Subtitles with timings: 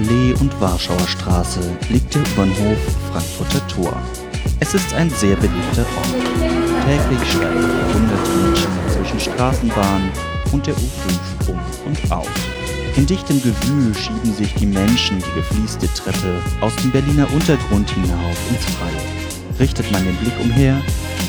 [0.00, 1.60] Allee und Warschauer Straße
[1.90, 2.78] liegt der U-Bahnhof
[3.12, 4.02] Frankfurter Tor.
[4.58, 6.24] Es ist ein sehr beliebter Ort.
[6.86, 10.10] Täglich steigen hunderte Menschen zwischen Straßenbahn
[10.52, 12.26] und der U5 um und aus.
[12.96, 18.38] In dichtem Gewühl schieben sich die Menschen die gefließte Treppe aus dem Berliner Untergrund hinauf
[18.48, 19.58] ins Freie.
[19.58, 20.80] Richtet man den Blick umher,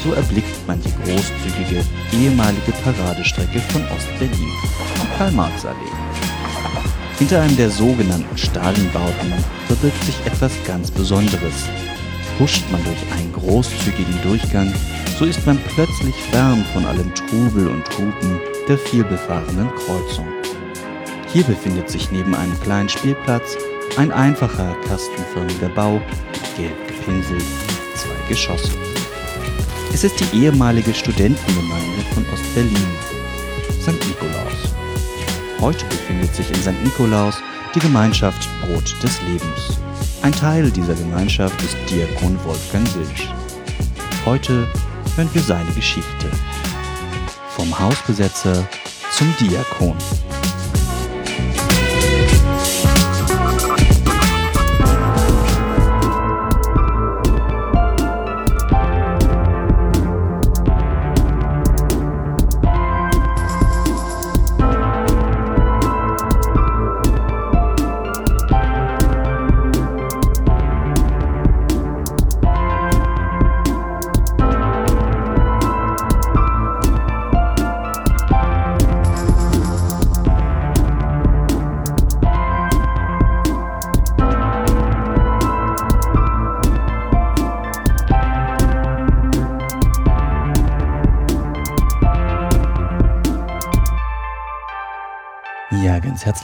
[0.01, 6.10] so erblickt man die großzügige ehemalige Paradestrecke von Ostberlin, die Karl-Marx-Allee.
[7.21, 9.31] Hinter einem der sogenannten Stalinbauten
[9.67, 11.69] verbirgt sich etwas ganz Besonderes.
[12.39, 14.73] Huscht man durch einen großzügigen Durchgang,
[15.19, 20.25] so ist man plötzlich fern von allem Trubel und Hupen der vielbefahrenen Kreuzung.
[21.31, 23.55] Hier befindet sich neben einem kleinen Spielplatz
[23.97, 26.01] ein einfacher kastenförmiger Bau,
[26.57, 27.45] gelb gepinselt,
[27.97, 28.71] zwei Geschosse.
[29.93, 32.97] Es ist die ehemalige Studentengemeinde von Ostberlin,
[33.79, 34.07] St.
[34.07, 34.70] Nikolaus.
[35.61, 36.83] Heute befindet sich in St.
[36.83, 37.35] Nikolaus
[37.75, 39.79] die Gemeinschaft Brot des Lebens.
[40.23, 43.29] Ein Teil dieser Gemeinschaft ist Diakon Wolfgang Wilsch.
[44.25, 44.67] Heute
[45.15, 46.31] hören wir seine Geschichte.
[47.49, 48.67] Vom Hausbesetzer
[49.11, 49.95] zum Diakon.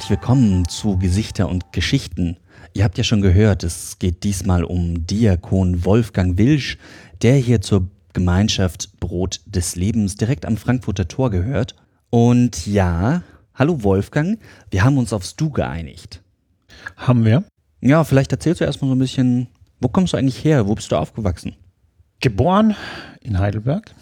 [0.07, 2.38] Herzlich willkommen zu Gesichter und Geschichten.
[2.73, 6.78] Ihr habt ja schon gehört, es geht diesmal um Diakon Wolfgang Wilsch,
[7.22, 11.75] der hier zur Gemeinschaft Brot des Lebens direkt am Frankfurter Tor gehört.
[12.09, 13.22] Und ja,
[13.53, 14.40] hallo Wolfgang,
[14.72, 16.24] wir haben uns aufs Du geeinigt.
[16.95, 17.44] Haben wir.
[17.81, 19.47] Ja, vielleicht erzählst du erstmal so ein bisschen,
[19.81, 20.69] wo kommst du eigentlich her?
[20.69, 21.57] Wo bist du aufgewachsen?
[22.22, 22.78] Geboren
[23.19, 23.94] in Heidelberg,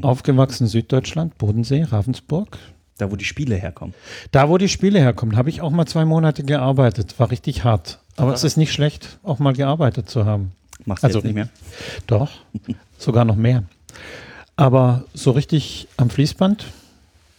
[0.00, 2.58] aufgewachsen in Süddeutschland, Bodensee, Ravensburg.
[2.98, 3.94] Da, wo die Spiele herkommen.
[4.30, 7.18] Da, wo die Spiele herkommen, habe ich auch mal zwei Monate gearbeitet.
[7.18, 7.98] War richtig hart.
[8.16, 10.52] Aber es ist nicht schlecht, auch mal gearbeitet zu haben.
[10.84, 11.48] Machst du Also- jetzt nicht mehr?
[12.06, 12.30] Doch,
[12.98, 13.64] sogar noch mehr.
[14.56, 16.66] Aber so richtig am Fließband,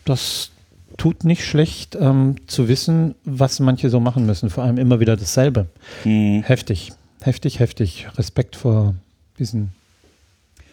[0.06, 0.50] das
[0.98, 4.50] tut nicht schlecht ähm, zu wissen, was manche so machen müssen.
[4.50, 5.68] Vor allem immer wieder dasselbe.
[6.04, 6.44] Hm.
[6.44, 6.92] Heftig,
[7.22, 8.08] heftig, heftig.
[8.18, 8.96] Respekt vor
[9.40, 9.72] diesen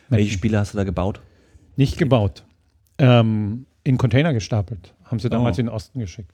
[0.08, 1.20] Welche Spiele hast du da gebaut?
[1.76, 2.42] Nicht gebaut.
[2.98, 4.94] Ähm, in Container gestapelt.
[5.04, 5.60] Haben sie damals Oh.
[5.60, 6.32] in den Osten geschickt.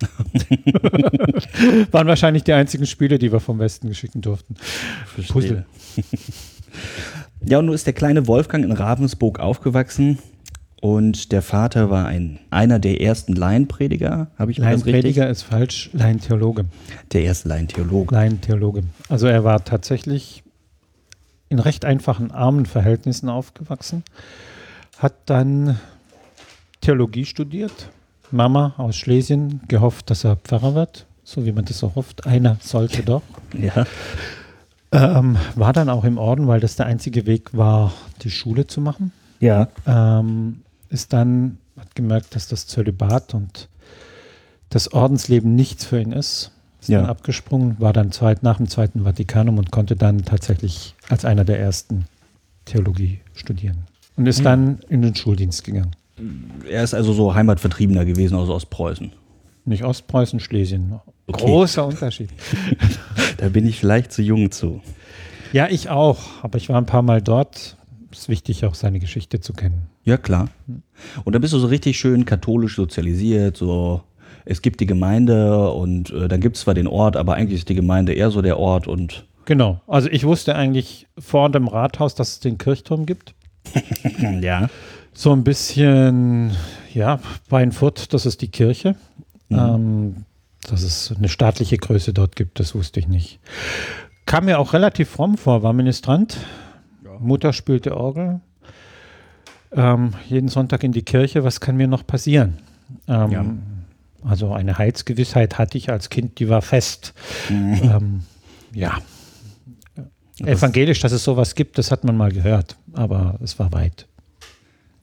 [1.92, 4.54] Waren wahrscheinlich die einzigen Spiele, die wir vom Westen geschicken durften.
[5.28, 5.64] Puzzle.
[7.46, 10.18] Ja, und nun ist der kleine Wolfgang in Ravensburg aufgewachsen
[10.80, 14.84] und der Vater war ein, einer der ersten Laienprediger, habe ich das richtig?
[14.86, 16.64] Laienprediger ist falsch, Laientheologe.
[17.12, 18.12] Der erste Laientheologe.
[18.14, 18.82] Laientheologe.
[19.08, 20.42] Also er war tatsächlich
[21.48, 24.02] in recht einfachen, armen Verhältnissen aufgewachsen.
[24.98, 25.78] Hat dann
[26.84, 27.88] Theologie studiert.
[28.30, 32.26] Mama aus Schlesien gehofft, dass er Pfarrer wird, so wie man das so hofft.
[32.26, 33.22] Einer sollte doch.
[33.58, 33.86] Ja.
[34.92, 38.80] Ähm, war dann auch im Orden, weil das der einzige Weg war, die Schule zu
[38.80, 39.12] machen.
[39.40, 39.68] Ja.
[39.86, 43.68] Ähm, ist dann, hat gemerkt, dass das Zölibat und
[44.68, 46.50] das Ordensleben nichts für ihn ist.
[46.80, 47.00] Ist Ja.
[47.00, 51.44] dann abgesprungen, war dann zweit, nach dem Zweiten Vatikanum und konnte dann tatsächlich als einer
[51.44, 52.04] der ersten
[52.66, 53.84] Theologie studieren.
[54.16, 54.44] Und ist Mhm.
[54.44, 55.96] dann in den Schuldienst gegangen.
[56.68, 59.12] Er ist also so Heimatvertriebener gewesen aus Ostpreußen.
[59.64, 61.00] Nicht Ostpreußen, Schlesien.
[61.26, 61.44] Okay.
[61.44, 62.30] Großer Unterschied.
[63.38, 64.80] Da bin ich vielleicht zu jung zu.
[65.52, 66.20] Ja, ich auch.
[66.42, 67.76] Aber ich war ein paar Mal dort.
[68.12, 69.88] Ist wichtig, auch seine Geschichte zu kennen.
[70.04, 70.48] Ja, klar.
[71.24, 74.02] Und da bist du so richtig schön katholisch sozialisiert, so
[74.44, 77.68] es gibt die Gemeinde und äh, dann gibt es zwar den Ort, aber eigentlich ist
[77.68, 79.80] die Gemeinde eher so der Ort und Genau.
[79.86, 83.34] Also ich wusste eigentlich vor dem Rathaus, dass es den Kirchturm gibt.
[84.40, 84.68] ja.
[85.14, 86.52] So ein bisschen,
[86.92, 88.96] ja, Weinfurt, das ist die Kirche.
[89.50, 90.24] Ähm,
[90.68, 93.38] dass es eine staatliche Größe dort gibt, das wusste ich nicht.
[94.26, 96.38] Kam mir auch relativ fromm vor, war Ministrant.
[97.20, 98.40] Mutter spielte Orgel.
[99.72, 102.58] Ähm, jeden Sonntag in die Kirche, was kann mir noch passieren?
[103.06, 103.44] Ähm, Ja.
[104.24, 107.12] Also eine Heilsgewissheit hatte ich als Kind, die war fest.
[107.50, 108.22] Ähm,
[108.72, 108.98] ja.
[110.38, 114.06] Evangelisch, dass es sowas gibt, das hat man mal gehört, aber es war weit.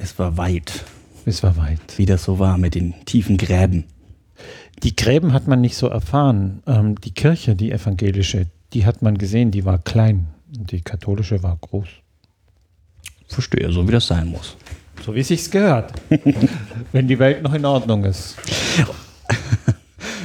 [0.02, 0.84] Es war weit,
[1.26, 1.80] Es war weit.
[1.98, 3.86] wie das so war mit den tiefen Gräben.
[4.84, 6.64] Die Gräben hat man nicht so erfahren.
[6.66, 10.28] Ähm, die Kirche, die evangelische, die hat man gesehen, die war klein.
[10.50, 11.88] Die katholische war groß.
[13.28, 14.58] Verstehe, so wie das sein muss.
[15.06, 15.94] So wie es sich gehört.
[16.92, 18.36] Wenn die Welt noch in Ordnung ist.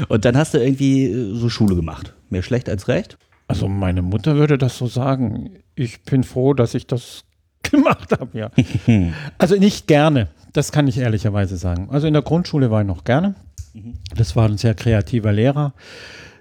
[0.08, 2.14] Und dann hast du irgendwie äh, so Schule gemacht.
[2.31, 3.19] Mehr schlecht als recht?
[3.49, 5.50] Also meine Mutter würde das so sagen.
[5.75, 7.25] Ich bin froh, dass ich das
[7.71, 8.51] gemacht habe, ja.
[9.39, 11.89] also nicht gerne, das kann ich ehrlicherweise sagen.
[11.91, 13.35] Also in der Grundschule war ich noch gerne.
[14.17, 15.75] Das war ein sehr kreativer Lehrer.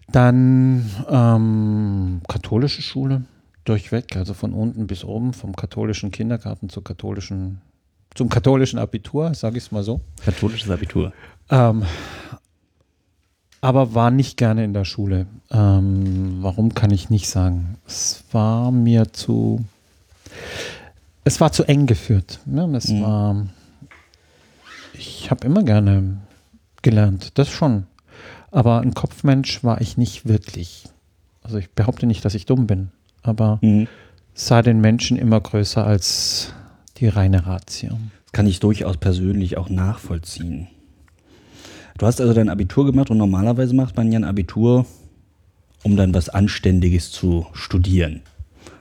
[0.08, 3.24] Dann ähm, katholische Schule
[3.66, 7.62] durchweg, also von unten bis oben, vom katholischen Kindergarten zur katholischen,
[8.14, 10.02] zum katholischen Abitur, sage ich es mal so.
[10.24, 11.12] Katholisches Abitur.
[11.50, 11.84] Ähm,
[13.62, 15.26] aber war nicht gerne in der Schule.
[15.50, 17.78] Ähm, warum kann ich nicht sagen?
[17.88, 19.66] Es war mir zu,
[21.26, 22.40] es war zu eng geführt.
[22.46, 22.64] Ne?
[22.78, 23.02] Es mhm.
[23.02, 23.48] war,
[24.94, 26.22] ich habe immer gerne
[26.82, 27.88] gelernt, das schon.
[28.52, 30.86] Aber ein Kopfmensch war ich nicht wirklich.
[31.42, 32.92] Also ich behaupte nicht, dass ich dumm bin,
[33.22, 33.88] aber mhm.
[34.34, 36.54] sah den Menschen immer größer als
[36.98, 37.90] die reine Ratio.
[38.24, 40.68] Das kann ich durchaus persönlich auch nachvollziehen.
[41.98, 44.86] Du hast also dein Abitur gemacht und normalerweise macht man ja ein Abitur,
[45.84, 48.22] um dann was Anständiges zu studieren.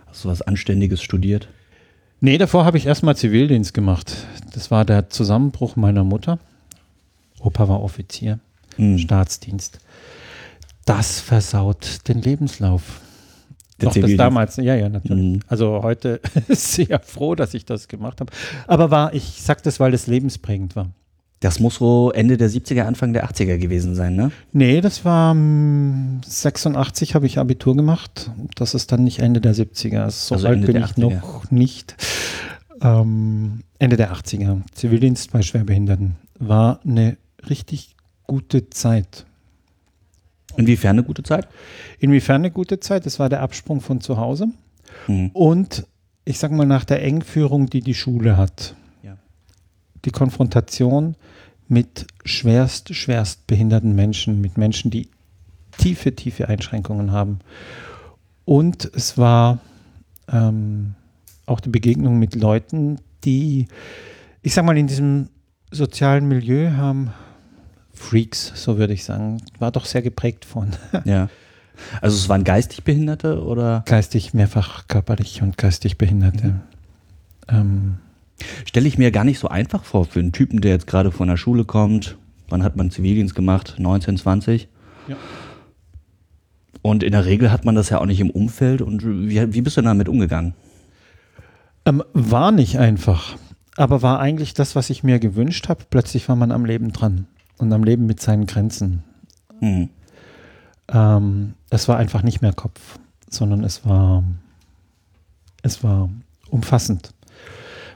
[0.07, 1.49] Hast du was Anständiges studiert?
[2.25, 4.17] Nee, davor habe ich erstmal Zivildienst gemacht.
[4.55, 6.39] Das war der Zusammenbruch meiner Mutter.
[7.39, 8.39] Opa war Offizier,
[8.79, 8.97] mhm.
[8.97, 9.79] Staatsdienst.
[10.87, 13.03] Das versaut den Lebenslauf.
[13.79, 15.35] Der Noch das damals, ja, ja, natürlich.
[15.35, 15.41] Mhm.
[15.49, 16.19] Also heute
[16.49, 18.33] sehr froh, dass ich das gemacht habe.
[18.67, 20.89] Aber war, ich sage das, weil es lebensprägend war.
[21.45, 24.33] Das muss so Ende der 70er, Anfang der 80er gewesen sein, ne?
[24.55, 28.31] Nee, das war 86 hm, habe ich Abitur gemacht.
[28.55, 30.09] Das ist dann nicht Ende der 70er.
[30.09, 31.01] So also alt Ende bin ich 80er.
[31.01, 31.97] noch nicht.
[32.81, 34.63] Ähm, Ende der 80er.
[34.73, 36.17] Zivildienst bei Schwerbehinderten.
[36.39, 37.95] War eine richtig
[38.27, 39.27] gute Zeit.
[40.57, 41.47] Inwiefern eine gute Zeit?
[41.99, 43.05] Inwiefern eine gute Zeit?
[43.05, 44.47] Das war der Absprung von zu Hause.
[45.09, 45.29] Mhm.
[45.35, 45.87] Und
[46.25, 48.75] ich sage mal nach der Engführung, die die Schule hat.
[49.03, 49.19] Ja.
[50.07, 51.17] Die Konfrontation
[51.69, 55.09] mit schwerst, schwerst behinderten Menschen, mit Menschen, die
[55.79, 57.41] tiefe, tiefe Einschränkungen haben.
[58.45, 59.59] Und es war
[60.31, 60.95] ähm,
[61.47, 63.69] auch die Begegnung mit Leuten, die,
[64.43, 65.29] ich sag mal, in diesem
[65.71, 67.13] sozialen Milieu haben
[67.93, 70.71] Freaks, so würde ich sagen, war doch sehr geprägt von.
[71.05, 71.29] Ja.
[72.01, 73.83] Also es waren geistig Behinderte oder?
[73.87, 76.47] Geistig, mehrfach körperlich und geistig Behinderte.
[76.47, 76.61] Mhm.
[77.49, 77.99] Ähm,
[78.65, 81.29] Stelle ich mir gar nicht so einfach vor für einen Typen, der jetzt gerade von
[81.29, 82.17] der Schule kommt.
[82.49, 83.77] Wann hat man Zivildienst gemacht?
[83.79, 84.69] 19, 20?
[85.09, 85.17] Ja.
[86.83, 88.83] Und in der Regel hat man das ja auch nicht im Umfeld.
[88.83, 90.55] Und wie, wie bist du damit umgegangen?
[91.87, 93.37] Ähm, war nicht einfach,
[93.77, 95.85] aber war eigentlich das, was ich mir gewünscht habe.
[95.89, 97.27] Plötzlich war man am Leben dran
[97.59, 99.03] und am Leben mit seinen Grenzen.
[99.61, 99.91] Mhm.
[100.89, 102.99] Ähm, es war einfach nicht mehr Kopf,
[103.29, 104.25] sondern es war,
[105.63, 106.11] es war
[106.51, 107.15] umfassend.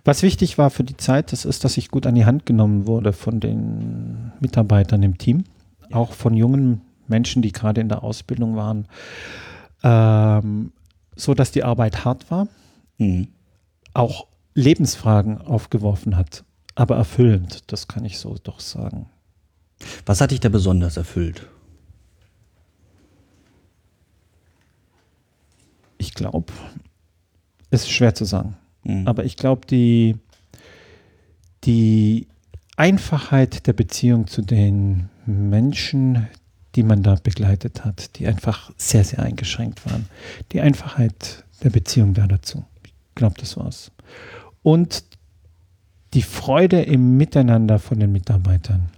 [0.09, 2.87] Was wichtig war für die Zeit, das ist, dass ich gut an die Hand genommen
[2.87, 5.45] wurde von den Mitarbeitern im Team,
[5.93, 8.89] auch von jungen Menschen, die gerade in der Ausbildung waren,
[9.83, 10.73] ähm,
[11.15, 12.49] so dass die Arbeit hart war,
[12.97, 13.29] mhm.
[13.93, 16.43] auch Lebensfragen aufgeworfen hat,
[16.75, 19.11] aber erfüllend, das kann ich so doch sagen.
[20.07, 21.47] Was hat dich da besonders erfüllt?
[25.99, 26.51] Ich glaube,
[27.69, 28.57] es ist schwer zu sagen.
[28.89, 29.07] Mhm.
[29.07, 30.17] Aber ich glaube, die,
[31.65, 32.27] die
[32.77, 36.27] Einfachheit der Beziehung zu den Menschen,
[36.75, 40.07] die man da begleitet hat, die einfach sehr, sehr eingeschränkt waren.
[40.53, 42.65] Die Einfachheit der Beziehung da dazu.
[42.85, 43.91] Ich glaube, das war's.
[44.63, 45.05] Und
[46.15, 48.89] die Freude im Miteinander von den Mitarbeitern.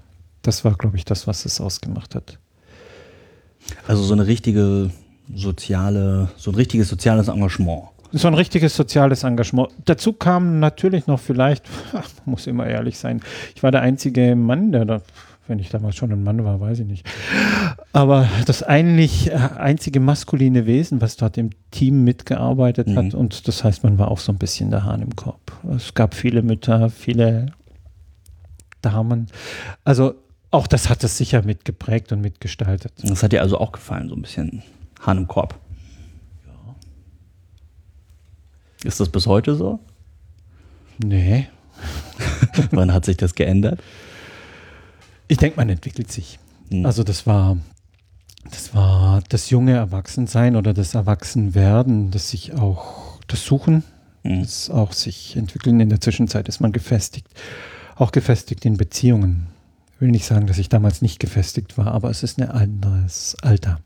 [0.43, 2.39] Das war, glaube ich, das, was es ausgemacht hat.
[3.87, 4.91] Also so eine richtige
[5.35, 7.89] soziale, so ein richtiges soziales Engagement.
[8.13, 9.71] So ein richtiges soziales Engagement.
[9.85, 11.65] Dazu kam natürlich noch vielleicht,
[12.25, 13.21] muss immer ehrlich sein,
[13.55, 15.03] ich war der einzige Mann, der da,
[15.47, 17.07] wenn ich damals schon ein Mann war, weiß ich nicht.
[17.93, 22.97] Aber das eigentlich äh, einzige maskuline Wesen, was dort im Team mitgearbeitet mhm.
[22.97, 23.15] hat.
[23.15, 25.53] Und das heißt, man war auch so ein bisschen der Hahn im Korb.
[25.75, 27.53] Es gab viele Mütter, viele
[28.83, 29.29] Damen.
[29.85, 30.15] Also
[30.51, 32.93] auch das hat es sicher mitgeprägt und mitgestaltet.
[33.03, 34.63] Das hat dir also auch gefallen, so ein bisschen
[35.01, 35.55] Hahn im Korb.
[38.85, 39.81] Ist das bis heute so?
[41.03, 41.49] Nee.
[42.71, 43.81] Wann hat sich das geändert?
[45.29, 46.39] Ich denke, man entwickelt sich.
[46.71, 46.87] Hm.
[46.87, 47.59] Also das war,
[48.51, 53.85] das war das junge Erwachsensein oder das Erwachsenwerden, das sich auch, das Suchen,
[54.25, 54.43] hm.
[54.43, 55.81] das auch sich entwickeln.
[55.81, 57.29] In der Zwischenzeit ist man gefestigt.
[57.97, 59.49] Auch gefestigt in Beziehungen.
[59.95, 63.37] Ich will nicht sagen, dass ich damals nicht gefestigt war, aber es ist ein anderes
[63.43, 63.81] Alter.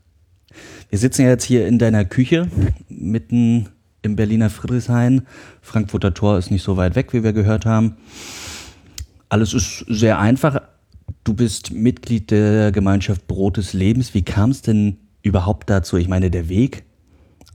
[0.89, 2.47] Wir sitzen ja jetzt hier in deiner Küche,
[2.87, 3.67] mitten
[4.05, 5.23] im Berliner Friedrichshain.
[5.61, 7.97] Frankfurter Tor ist nicht so weit weg, wie wir gehört haben.
[9.27, 10.61] Alles ist sehr einfach.
[11.23, 14.13] Du bist Mitglied der Gemeinschaft Brot des Lebens.
[14.13, 15.97] Wie kam es denn überhaupt dazu?
[15.97, 16.83] Ich meine, der Weg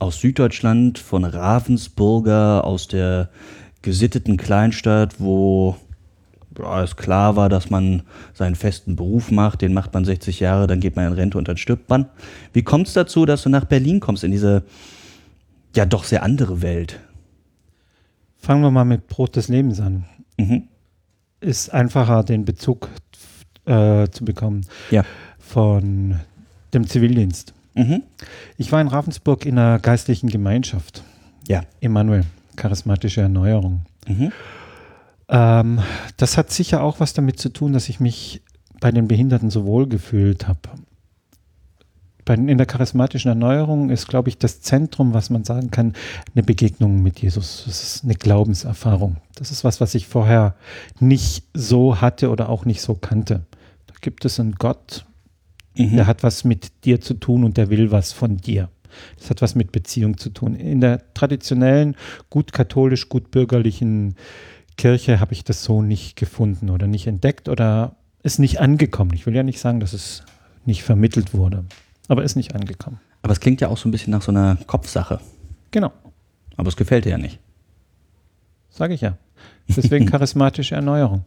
[0.00, 3.30] aus Süddeutschland, von Ravensburger, aus der
[3.83, 5.76] gesitteten Kleinstadt, wo
[6.59, 8.02] ja, es klar war, dass man
[8.35, 11.49] seinen festen Beruf macht, den macht man 60 Jahre, dann geht man in Rente und
[11.49, 12.07] dann stirbt man.
[12.52, 14.64] Wie kommt es dazu, dass du nach Berlin kommst, in diese
[15.75, 17.00] ja doch sehr andere Welt?
[18.37, 20.05] Fangen wir mal mit Brot des Lebens an.
[20.39, 20.69] Mhm.
[21.41, 22.89] Ist einfacher, den Bezug
[23.67, 25.05] äh, zu bekommen ja.
[25.39, 26.21] von
[26.73, 27.55] dem Zivildienst.
[27.75, 28.03] Mhm.
[28.57, 31.03] Ich war in Ravensburg in einer geistlichen Gemeinschaft.
[31.49, 31.62] Ja.
[31.81, 32.25] Emanuel,
[32.57, 33.83] charismatische Erneuerung.
[34.07, 34.33] Mhm.
[35.29, 35.81] Ähm,
[36.17, 38.43] das hat sicher auch was damit zu tun, dass ich mich
[38.81, 40.61] bei den Behinderten so wohl gefühlt habe.
[42.34, 45.94] In der charismatischen Erneuerung ist, glaube ich, das Zentrum, was man sagen kann,
[46.34, 47.64] eine Begegnung mit Jesus.
[47.66, 49.16] Das ist eine Glaubenserfahrung.
[49.34, 50.54] Das ist was, was ich vorher
[50.99, 53.46] nicht so hatte oder auch nicht so kannte.
[53.87, 55.04] Da gibt es einen Gott,
[55.76, 55.96] Mhm.
[55.96, 58.68] Der hat was mit dir zu tun und der will was von dir.
[59.18, 60.54] Das hat was mit Beziehung zu tun.
[60.54, 61.96] In der traditionellen,
[62.28, 64.16] gut katholisch, gut bürgerlichen
[64.76, 69.12] Kirche habe ich das so nicht gefunden oder nicht entdeckt oder ist nicht angekommen.
[69.14, 70.25] Ich will ja nicht sagen, dass es
[70.64, 71.64] nicht vermittelt wurde,
[72.11, 72.99] aber ist nicht angekommen.
[73.23, 75.21] Aber es klingt ja auch so ein bisschen nach so einer Kopfsache.
[75.71, 75.93] Genau.
[76.57, 77.38] Aber es gefällt dir ja nicht.
[78.69, 79.17] Sage ich ja.
[79.69, 81.25] Deswegen charismatische Erneuerung.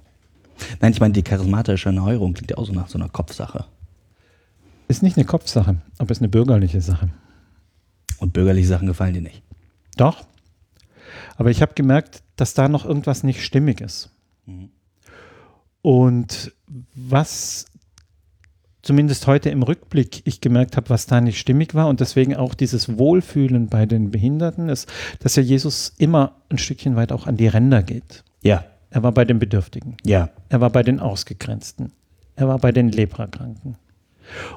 [0.82, 3.64] Nein, ich meine, die charismatische Erneuerung klingt ja auch so nach so einer Kopfsache.
[4.90, 7.08] Ist nicht eine Kopfsache, aber ist eine bürgerliche Sache.
[8.18, 9.42] Und bürgerliche Sachen gefallen dir nicht?
[9.96, 10.26] Doch.
[11.38, 14.10] Aber ich habe gemerkt, dass da noch irgendwas nicht stimmig ist.
[14.46, 14.70] Mhm.
[15.82, 16.52] Und
[16.94, 17.68] was
[18.84, 22.54] zumindest heute im Rückblick ich gemerkt habe, was da nicht stimmig war und deswegen auch
[22.54, 27.38] dieses Wohlfühlen bei den Behinderten ist, dass ja Jesus immer ein Stückchen weit auch an
[27.38, 28.24] die Ränder geht.
[28.44, 28.66] Ja.
[28.92, 29.98] Er war bei den Bedürftigen.
[30.06, 30.30] Ja.
[30.50, 31.92] Er war bei den Ausgegrenzten.
[32.36, 33.78] Er war bei den Leprakranken.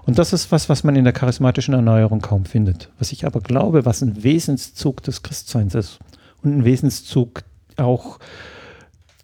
[0.05, 2.91] Und das ist was, was man in der charismatischen Erneuerung kaum findet.
[2.99, 5.99] Was ich aber glaube, was ein Wesenszug des Christseins ist
[6.43, 7.43] und ein Wesenszug
[7.77, 8.19] auch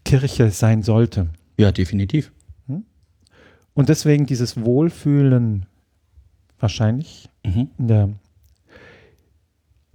[0.04, 1.28] Kirche sein sollte.
[1.58, 2.32] Ja, definitiv.
[3.74, 5.66] Und deswegen dieses Wohlfühlen
[6.58, 7.70] wahrscheinlich mhm.
[7.78, 8.10] der,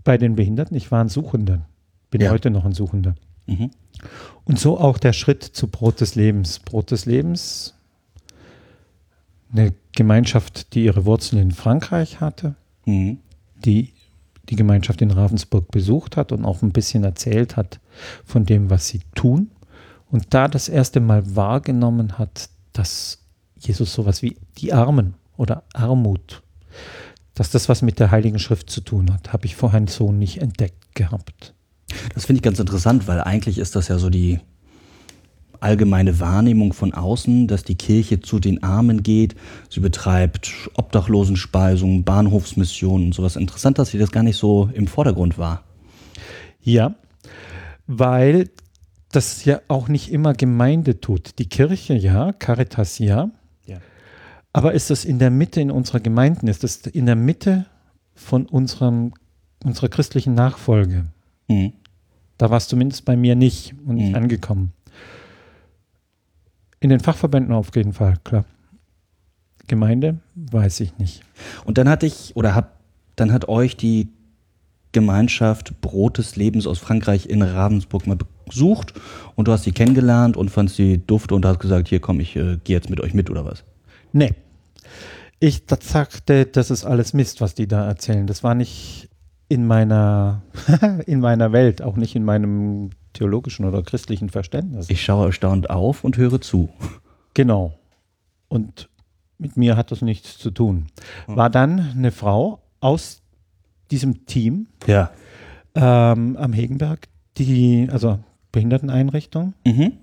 [0.04, 0.76] bei den Behinderten.
[0.76, 1.66] Ich war ein Suchender,
[2.10, 2.32] bin ja.
[2.32, 3.16] heute noch ein Suchender.
[3.46, 3.72] Mhm.
[4.46, 6.60] Und so auch der Schritt zu Brot des Lebens.
[6.60, 7.74] Brot des Lebens
[9.52, 12.56] eine Gemeinschaft, die ihre Wurzeln in Frankreich hatte,
[12.86, 13.20] mhm.
[13.56, 13.94] die
[14.50, 17.80] die Gemeinschaft in Ravensburg besucht hat und auch ein bisschen erzählt hat
[18.24, 19.52] von dem, was sie tun.
[20.10, 23.20] Und da das erste Mal wahrgenommen hat, dass
[23.60, 26.42] Jesus sowas wie die Armen oder Armut,
[27.34, 30.42] dass das was mit der Heiligen Schrift zu tun hat, habe ich vorher so nicht
[30.42, 31.54] entdeckt gehabt.
[32.14, 34.40] Das finde ich ganz interessant, weil eigentlich ist das ja so die
[35.60, 39.36] allgemeine Wahrnehmung von außen, dass die Kirche zu den Armen geht.
[39.70, 43.36] Sie betreibt Obdachlosenspeisungen, Bahnhofsmissionen und sowas.
[43.36, 45.64] Interessant, dass sie das gar nicht so im Vordergrund war.
[46.62, 46.96] Ja,
[47.88, 48.50] weil
[49.12, 51.40] das ja auch nicht immer Gemeinde tut.
[51.40, 53.32] Die Kirche ja, Caritas ja.
[54.58, 56.48] Aber ist das in der Mitte in unserer Gemeinden?
[56.48, 57.68] Ist das in der Mitte
[58.16, 59.14] von unserem,
[59.64, 61.06] unserer christlichen Nachfolge?
[61.48, 61.74] Mhm.
[62.40, 64.16] Da war es zumindest bei mir nicht und nicht mhm.
[64.16, 64.72] angekommen.
[66.80, 68.46] In den Fachverbänden auf jeden Fall, klar.
[69.68, 71.22] Gemeinde, weiß ich nicht.
[71.66, 72.80] Und dann hatte ich, oder hab,
[73.16, 74.08] dann hat euch die
[74.92, 78.96] Gemeinschaft Brot des Lebens aus Frankreich in Ravensburg mal besucht
[79.36, 82.36] und du hast sie kennengelernt und fandst sie duft und hast gesagt, hier komm, ich
[82.36, 83.64] äh, gehe jetzt mit euch mit oder was?
[84.14, 84.34] Nee.
[85.40, 88.26] Ich sagte, das ist alles Mist, was die da erzählen.
[88.26, 89.10] Das war nicht
[89.50, 90.42] in meiner,
[91.06, 94.90] in meiner Welt, auch nicht in meinem theologischen oder christlichen Verständnis.
[94.90, 96.70] Ich schaue erstaunt auf und höre zu.
[97.34, 97.78] Genau.
[98.48, 98.90] Und
[99.38, 100.88] mit mir hat das nichts zu tun.
[101.28, 103.22] War dann eine Frau aus
[103.92, 105.12] diesem Team ja.
[105.76, 108.20] ähm, am Hegenberg, die, also
[108.52, 109.94] Behinderteneinrichtung, mhm.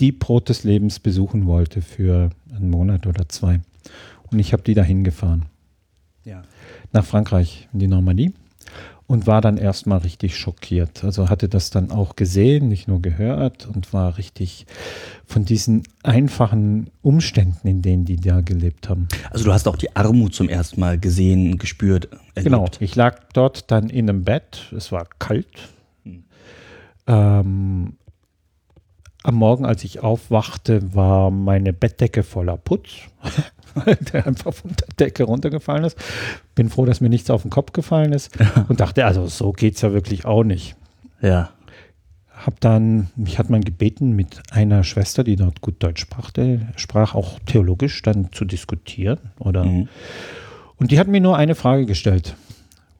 [0.00, 3.60] die Brot des Lebens besuchen wollte für einen Monat oder zwei.
[4.30, 5.46] Und ich habe die dahin gefahren.
[6.24, 6.42] Ja.
[6.92, 8.32] Nach Frankreich, in die Normandie
[9.06, 11.04] und war dann erstmal richtig schockiert.
[11.04, 14.66] Also hatte das dann auch gesehen, nicht nur gehört und war richtig
[15.26, 19.08] von diesen einfachen Umständen, in denen die da gelebt haben.
[19.30, 22.44] Also du hast auch die Armut zum ersten Mal gesehen, gespürt, erlebt.
[22.44, 25.68] Genau, ich lag dort dann in einem Bett, es war kalt.
[26.04, 26.24] Hm.
[27.06, 27.96] Ähm,
[29.22, 32.88] am Morgen, als ich aufwachte, war meine Bettdecke voller Putz,
[34.12, 35.96] der einfach von der Decke runtergefallen ist.
[36.54, 38.30] Bin froh, dass mir nichts auf den Kopf gefallen ist
[38.68, 40.76] und dachte, also so geht es ja wirklich auch nicht.
[41.20, 41.50] Ja.
[42.30, 46.32] Hab dann, mich hat man gebeten, mit einer Schwester, die dort gut Deutsch sprach,
[46.76, 49.18] sprach auch theologisch, dann zu diskutieren.
[49.38, 49.88] Oder mhm.
[50.76, 52.34] Und die hat mir nur eine Frage gestellt.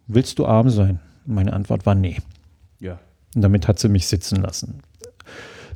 [0.07, 1.01] Willst du arm sein?
[1.27, 2.19] Meine Antwort war nee.
[2.79, 2.99] Ja.
[3.35, 4.81] Und damit hat sie mich sitzen lassen.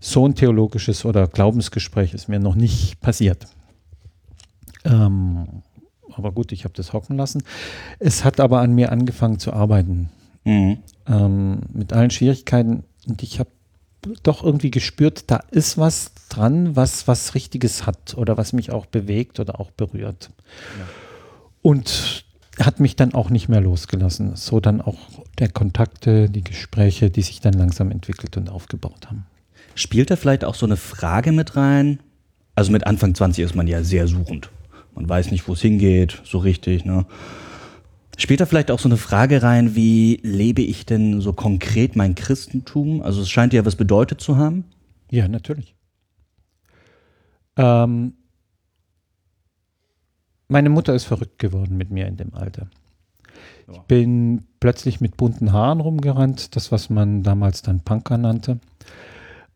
[0.00, 3.46] So ein theologisches oder Glaubensgespräch ist mir noch nicht passiert.
[4.84, 5.62] Ähm,
[6.14, 7.42] aber gut, ich habe das hocken lassen.
[7.98, 10.10] Es hat aber an mir angefangen zu arbeiten.
[10.44, 10.78] Mhm.
[11.06, 12.84] Ähm, mit allen Schwierigkeiten.
[13.06, 13.50] Und ich habe
[14.22, 18.86] doch irgendwie gespürt, da ist was dran, was was Richtiges hat oder was mich auch
[18.86, 20.30] bewegt oder auch berührt.
[20.78, 20.84] Ja.
[21.62, 22.24] Und
[22.60, 24.36] hat mich dann auch nicht mehr losgelassen.
[24.36, 24.98] So dann auch
[25.38, 29.26] der Kontakte, die Gespräche, die sich dann langsam entwickelt und aufgebaut haben.
[29.74, 32.00] Spielt da vielleicht auch so eine Frage mit rein?
[32.56, 34.50] Also mit Anfang 20 ist man ja sehr suchend.
[34.98, 36.84] Man weiß nicht, wo es hingeht, so richtig.
[36.84, 37.06] Ne?
[38.16, 42.16] Spielt da vielleicht auch so eine Frage rein, wie lebe ich denn so konkret mein
[42.16, 43.00] Christentum?
[43.00, 44.64] Also es scheint ja was bedeutet zu haben.
[45.08, 45.76] Ja, natürlich.
[47.56, 48.14] Ähm,
[50.48, 52.66] meine Mutter ist verrückt geworden mit mir in dem Alter.
[53.70, 58.58] Ich bin plötzlich mit bunten Haaren rumgerannt, das, was man damals dann Punker nannte.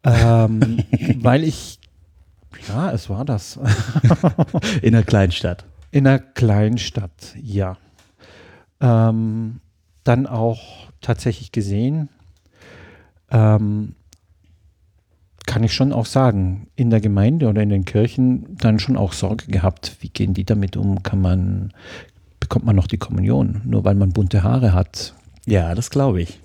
[0.05, 0.85] Ähm,
[1.17, 1.81] weil ich,
[2.69, 3.59] ja, es war das.
[4.83, 5.65] in einer Kleinstadt.
[5.91, 7.77] In einer Kleinstadt, ja.
[8.81, 9.61] Ähm,
[10.05, 12.09] dann auch tatsächlich gesehen,
[13.31, 13.95] ähm,
[15.47, 19.13] kann ich schon auch sagen, in der Gemeinde oder in den Kirchen dann schon auch
[19.13, 21.03] Sorge gehabt, wie gehen die damit um?
[21.03, 21.73] Kann man,
[22.41, 25.15] bekommt man noch die Kommunion, nur weil man bunte Haare hat?
[25.47, 26.41] Ja, das glaube ich.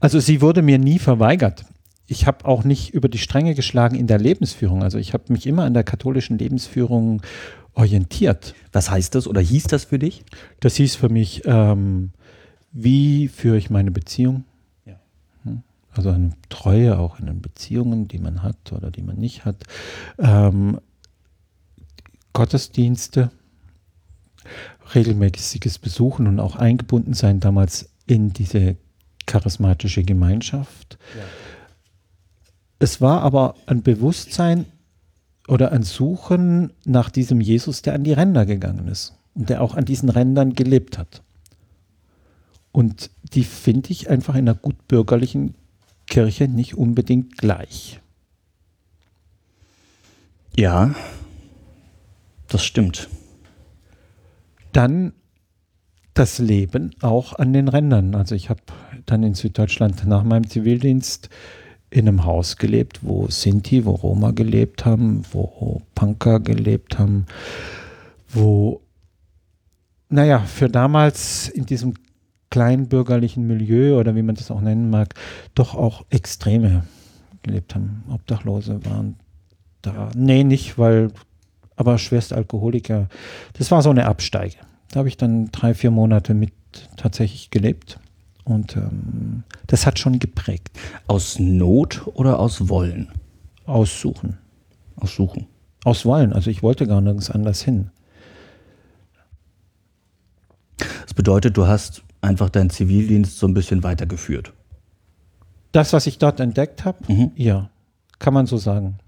[0.00, 1.64] Also sie wurde mir nie verweigert.
[2.08, 4.82] Ich habe auch nicht über die Stränge geschlagen in der Lebensführung.
[4.82, 7.22] Also ich habe mich immer an der katholischen Lebensführung
[7.74, 8.54] orientiert.
[8.72, 10.24] Was heißt das oder hieß das für dich?
[10.58, 12.10] Das hieß für mich, ähm,
[12.72, 14.44] wie führe ich meine Beziehung?
[15.98, 19.64] also eine Treue auch in den Beziehungen, die man hat oder die man nicht hat,
[20.18, 20.80] ähm,
[22.32, 23.32] Gottesdienste,
[24.94, 28.76] regelmäßiges Besuchen und auch eingebunden sein damals in diese
[29.26, 30.98] charismatische Gemeinschaft.
[31.16, 31.24] Ja.
[32.78, 34.66] Es war aber ein Bewusstsein
[35.48, 39.74] oder ein Suchen nach diesem Jesus, der an die Ränder gegangen ist und der auch
[39.74, 41.22] an diesen Rändern gelebt hat.
[42.70, 45.54] Und die finde ich einfach in einer gut bürgerlichen
[46.06, 48.00] Kirche nicht unbedingt gleich.
[50.56, 50.94] Ja,
[52.48, 53.08] das stimmt.
[54.72, 55.12] Dann
[56.14, 58.14] das Leben auch an den Rändern.
[58.14, 58.60] Also ich habe
[59.06, 61.30] dann in Süddeutschland nach meinem Zivildienst
[61.90, 67.26] in einem Haus gelebt, wo Sinti, wo Roma gelebt haben, wo Punker gelebt haben,
[68.28, 68.80] wo,
[70.08, 71.94] naja, für damals in diesem
[72.50, 75.14] kleinbürgerlichen Milieu oder wie man das auch nennen mag,
[75.54, 76.84] doch auch Extreme
[77.42, 78.04] gelebt haben.
[78.10, 79.16] Obdachlose waren
[79.82, 80.10] da.
[80.14, 81.10] Nee, nicht, weil,
[81.76, 83.08] aber schwerst Alkoholiker.
[83.54, 84.56] Das war so eine Absteige.
[84.90, 86.52] Da habe ich dann drei, vier Monate mit
[86.96, 87.98] tatsächlich gelebt.
[88.48, 90.70] Und ähm, das hat schon geprägt.
[91.06, 93.12] Aus Not oder aus Wollen?
[93.66, 94.38] Aussuchen.
[94.96, 95.46] Aussuchen.
[95.84, 96.32] Aus Wollen.
[96.32, 97.90] Also ich wollte gar nirgends anders hin.
[101.02, 104.54] Das bedeutet, du hast einfach deinen Zivildienst so ein bisschen weitergeführt.
[105.72, 107.32] Das, was ich dort entdeckt habe, mhm.
[107.36, 107.68] ja,
[108.18, 108.98] kann man so sagen.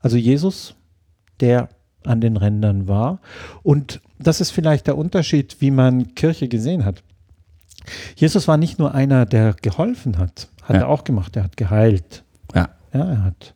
[0.00, 0.74] Also Jesus,
[1.38, 1.68] der
[2.04, 3.20] an den Rändern war.
[3.62, 7.04] Und das ist vielleicht der Unterschied, wie man Kirche gesehen hat.
[8.16, 10.82] Jesus war nicht nur einer, der geholfen hat, hat ja.
[10.82, 12.24] er auch gemacht, er hat geheilt.
[12.54, 12.70] Ja.
[12.92, 13.54] Ja, er hat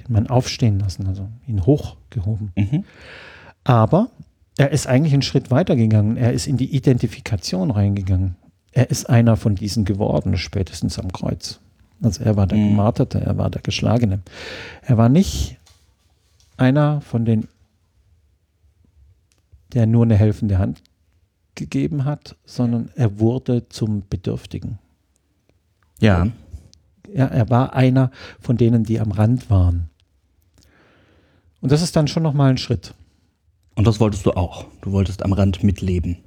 [0.00, 2.52] den Mann aufstehen lassen, also ihn hochgehoben.
[2.56, 2.84] Mhm.
[3.64, 4.08] Aber
[4.58, 6.16] er ist eigentlich einen Schritt weiter gegangen.
[6.16, 8.36] Er ist in die Identifikation reingegangen.
[8.72, 11.60] Er ist einer von diesen geworden, spätestens am Kreuz.
[12.02, 12.70] Also er war der mhm.
[12.70, 14.20] Gemarterte, er war der Geschlagene.
[14.82, 15.58] Er war nicht
[16.56, 17.48] einer von den,
[19.72, 20.82] der nur eine helfende Hand
[21.54, 24.78] gegeben hat, sondern er wurde zum Bedürftigen.
[26.00, 26.28] Ja.
[27.12, 27.26] ja.
[27.26, 28.10] Er war einer
[28.40, 29.90] von denen, die am Rand waren.
[31.60, 32.94] Und das ist dann schon nochmal ein Schritt.
[33.74, 34.66] Und das wolltest du auch.
[34.80, 36.18] Du wolltest am Rand mitleben.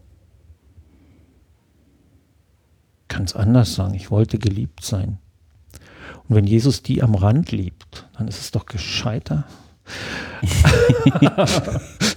[3.08, 3.94] Ganz anders sagen.
[3.94, 5.20] Ich wollte geliebt sein.
[6.28, 9.46] Und wenn Jesus die am Rand liebt, dann ist es doch gescheiter.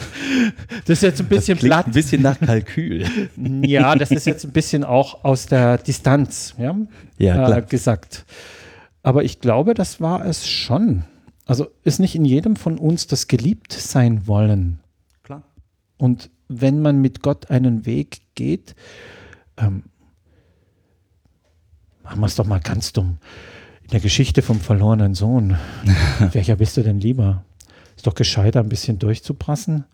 [0.86, 1.86] das ist jetzt ein bisschen platt.
[1.86, 3.06] Ein bisschen nach Kalkül.
[3.62, 6.76] ja, das ist jetzt ein bisschen auch aus der Distanz ja,
[7.18, 8.24] ja äh, gesagt.
[9.02, 11.04] Aber ich glaube, das war es schon.
[11.46, 14.80] Also ist nicht in jedem von uns das geliebt sein wollen.
[15.22, 15.42] Klar.
[15.96, 18.74] Und wenn man mit Gott einen Weg geht,
[19.56, 19.84] ähm,
[22.02, 23.18] machen wir es doch mal ganz dumm.
[23.82, 25.56] In der Geschichte vom verlorenen Sohn,
[26.32, 27.44] welcher bist du denn lieber?
[27.98, 29.84] Ist doch gescheiter, ein bisschen durchzupassen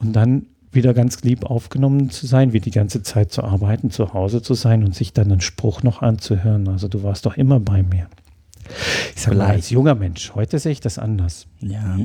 [0.00, 4.14] und dann wieder ganz lieb aufgenommen zu sein, wie die ganze Zeit zu arbeiten, zu
[4.14, 6.66] Hause zu sein und sich dann einen Spruch noch anzuhören.
[6.66, 8.08] Also du warst doch immer bei mir.
[9.14, 11.46] Ich sage mal, als junger Mensch, heute sehe ich das anders.
[11.60, 12.00] Ja.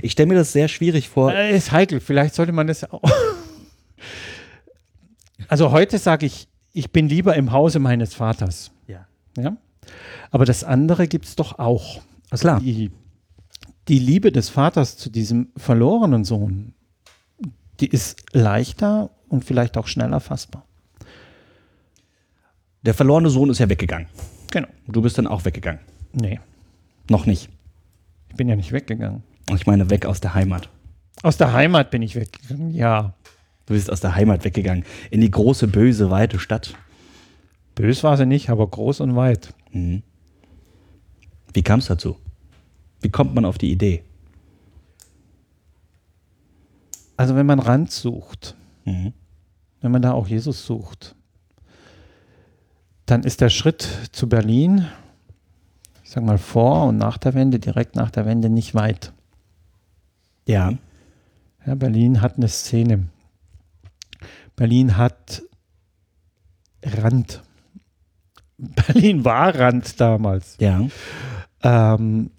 [0.00, 1.34] Ich stelle mir das sehr schwierig vor.
[1.34, 3.02] Äh, ist heikel, vielleicht sollte man das auch.
[5.48, 8.70] Also heute sage ich, ich bin lieber im Hause meines Vaters.
[8.86, 9.06] Ja.
[9.36, 9.58] Ja?
[10.30, 12.00] Aber das andere gibt es doch auch.
[12.30, 12.60] Also Klar.
[12.60, 12.90] Die,
[13.88, 16.74] die Liebe des Vaters zu diesem verlorenen Sohn,
[17.80, 20.64] die ist leichter und vielleicht auch schneller fassbar.
[22.82, 24.08] Der verlorene Sohn ist ja weggegangen.
[24.50, 24.68] Genau.
[24.86, 25.80] Du bist dann auch weggegangen.
[26.12, 26.40] Nee,
[27.08, 27.48] Noch nicht.
[28.28, 29.22] ich bin ja nicht weggegangen.
[29.54, 30.68] Ich meine, weg aus der Heimat.
[31.22, 33.14] Aus der Heimat bin ich weggegangen, ja.
[33.66, 34.84] Du bist aus der Heimat weggegangen.
[35.10, 36.74] In die große, böse, weite Stadt.
[37.74, 39.54] Bös war sie nicht, aber groß und weit.
[39.72, 40.02] Mhm.
[41.54, 42.16] Wie kam es dazu?
[43.02, 44.02] Wie kommt man auf die Idee?
[47.16, 49.12] Also wenn man Rand sucht, Mhm.
[49.80, 51.14] wenn man da auch Jesus sucht,
[53.06, 54.86] dann ist der Schritt zu Berlin,
[56.02, 59.12] ich sag mal vor und nach der Wende, direkt nach der Wende nicht weit.
[60.46, 60.72] Ja.
[61.66, 63.08] Ja, Berlin hat eine Szene.
[64.56, 65.42] Berlin hat
[66.84, 67.42] Rand.
[68.58, 70.56] Berlin war Rand damals.
[70.58, 70.86] Ja.
[71.62, 72.30] Ähm,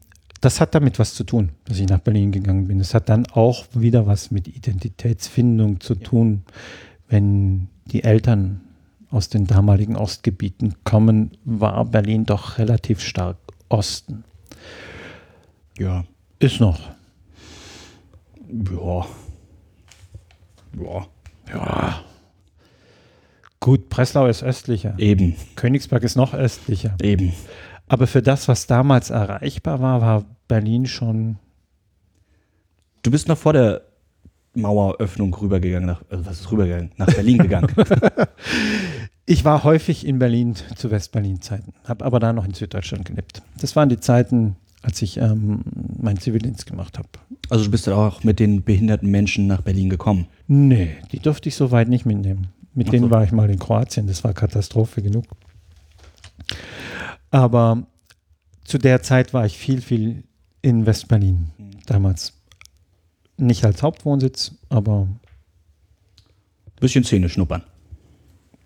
[0.44, 2.82] das hat damit was zu tun, dass ich nach Berlin gegangen bin.
[2.82, 6.44] Es hat dann auch wieder was mit Identitätsfindung zu tun,
[7.08, 8.60] wenn die Eltern
[9.10, 13.38] aus den damaligen Ostgebieten kommen, war Berlin doch relativ stark
[13.70, 14.26] Osten.
[15.78, 16.04] Ja.
[16.40, 16.80] Ist noch.
[18.50, 19.06] Ja.
[20.78, 21.08] Ja.
[21.54, 22.04] Ja.
[23.62, 24.96] Gut, Breslau ist östlicher.
[24.98, 25.38] Eben.
[25.56, 26.98] Königsberg ist noch östlicher.
[27.02, 27.32] Eben.
[27.88, 31.38] Aber für das, was damals erreichbar war, war Berlin schon.
[33.02, 33.82] Du bist noch vor der
[34.56, 36.92] Maueröffnung rübergegangen, nach, also was ist rübergegangen?
[36.98, 37.74] Nach Berlin gegangen.
[39.26, 43.42] Ich war häufig in Berlin zu Westberlin-Zeiten, habe aber da noch in Süddeutschland gelebt.
[43.58, 45.62] Das waren die Zeiten, als ich ähm,
[45.98, 47.08] meinen Zivildienst gemacht habe.
[47.50, 50.28] also du bist dann auch mit den behinderten Menschen nach Berlin gekommen.
[50.48, 52.50] Nee, die durfte ich so weit nicht mitnehmen.
[52.74, 53.12] Mit Ach denen so.
[53.12, 55.24] war ich mal in Kroatien, das war Katastrophe genug.
[57.34, 57.88] Aber
[58.64, 60.24] zu der Zeit war ich viel, viel
[60.62, 61.48] in Westberlin
[61.88, 62.34] damals.
[63.38, 65.08] Nicht als Hauptwohnsitz, aber
[66.80, 67.64] Bisschen Szene schnuppern.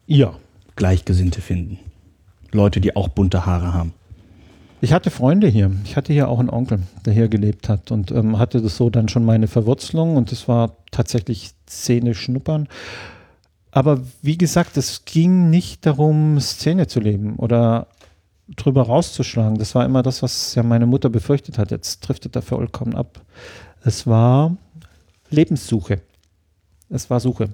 [0.05, 0.35] ja.
[0.75, 1.79] Gleichgesinnte finden.
[2.51, 3.93] Leute, die auch bunte Haare haben.
[4.79, 5.71] Ich hatte Freunde hier.
[5.85, 8.91] Ich hatte hier auch einen Onkel, der hier gelebt hat und ähm, hatte das so
[8.91, 12.67] dann schon meine Verwurzelung und es war tatsächlich Szene schnuppern.
[13.71, 17.87] Aber wie gesagt, es ging nicht darum, Szene zu leben oder
[18.55, 19.57] drüber rauszuschlagen.
[19.57, 21.71] Das war immer das, was ja meine Mutter befürchtet hat.
[21.71, 23.21] Jetzt driftet er vollkommen ab.
[23.83, 24.57] Es war
[25.29, 26.01] Lebenssuche.
[26.89, 27.49] Es war Suche.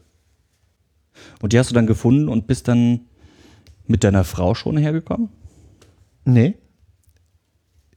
[1.41, 3.01] Und die hast du dann gefunden und bist dann
[3.87, 5.29] mit deiner Frau schon hergekommen?
[6.25, 6.55] Nee.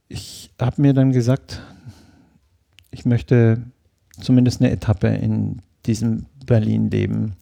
[0.09, 1.61] Ich habe mir dann gesagt,
[2.91, 3.63] ich möchte
[4.19, 7.35] zumindest eine Etappe in diesem Berlin leben,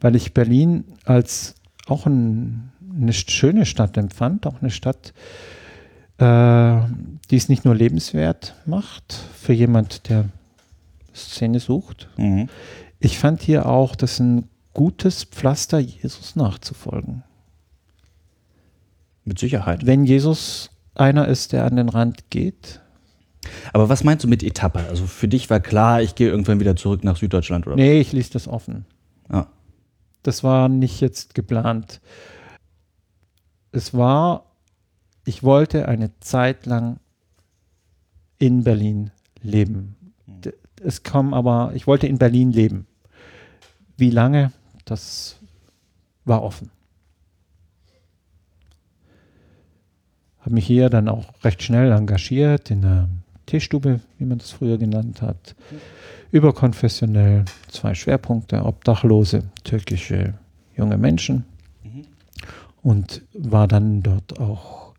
[0.00, 1.54] weil ich Berlin als
[1.86, 5.12] auch ein, eine schöne Stadt empfand, auch eine Stadt,
[6.18, 6.80] äh,
[7.30, 10.26] die es nicht nur lebenswert macht für jemand, der
[11.14, 12.08] Szene sucht.
[12.16, 12.48] Mhm.
[12.98, 17.22] Ich fand hier auch, das ein gutes Pflaster, Jesus nachzufolgen.
[19.24, 19.86] Mit Sicherheit.
[19.86, 22.80] Wenn Jesus einer ist, der an den Rand geht,
[23.72, 24.80] Aber was meinst du mit Etappe?
[24.88, 28.12] Also für dich war klar, ich gehe irgendwann wieder zurück nach Süddeutschland oder Nee, ich
[28.12, 28.86] ließ das offen.
[29.28, 29.46] Ah.
[30.22, 32.00] Das war nicht jetzt geplant.
[33.76, 34.46] Es war,
[35.26, 36.98] ich wollte eine Zeit lang
[38.38, 39.10] in Berlin
[39.42, 39.96] leben.
[40.26, 42.86] D- Es kam aber, ich wollte in Berlin leben.
[43.98, 44.50] Wie lange,
[44.86, 45.36] das
[46.24, 46.70] war offen.
[50.40, 53.10] Habe mich hier dann auch recht schnell engagiert in der
[53.44, 55.54] Teestube, wie man das früher genannt hat.
[56.32, 60.32] Überkonfessionell, zwei Schwerpunkte, Obdachlose, türkische
[60.74, 61.44] junge Menschen.
[62.86, 64.94] Und war dann dort auch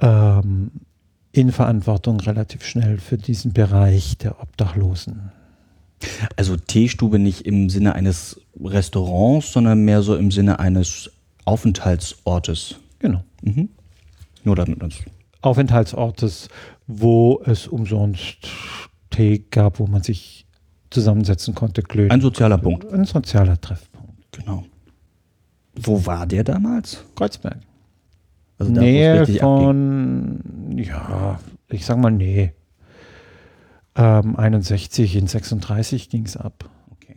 [0.00, 0.72] ähm,
[1.30, 5.30] in Verantwortung relativ schnell für diesen Bereich der Obdachlosen.
[6.34, 11.08] Also Teestube nicht im Sinne eines Restaurants, sondern mehr so im Sinne eines
[11.44, 12.74] Aufenthaltsortes.
[12.98, 13.22] Genau.
[13.42, 13.68] Mhm.
[14.42, 14.94] Nur dann, das
[15.40, 16.48] Aufenthaltsortes,
[16.88, 18.38] wo es umsonst
[19.10, 20.46] Tee gab, wo man sich
[20.90, 22.10] zusammensetzen konnte, klönen.
[22.10, 22.92] ein sozialer Punkt.
[22.92, 24.32] Ein sozialer Treffpunkt.
[24.32, 24.64] Genau.
[25.74, 27.04] Wo war der damals?
[27.16, 27.58] Kreuzberg.
[28.58, 29.38] Also da, Nähe abging.
[29.38, 30.40] von,
[30.76, 32.52] ja, ich sag mal nee.
[33.94, 36.68] Ähm, 61 in 36 ging es ab.
[36.92, 37.16] Okay.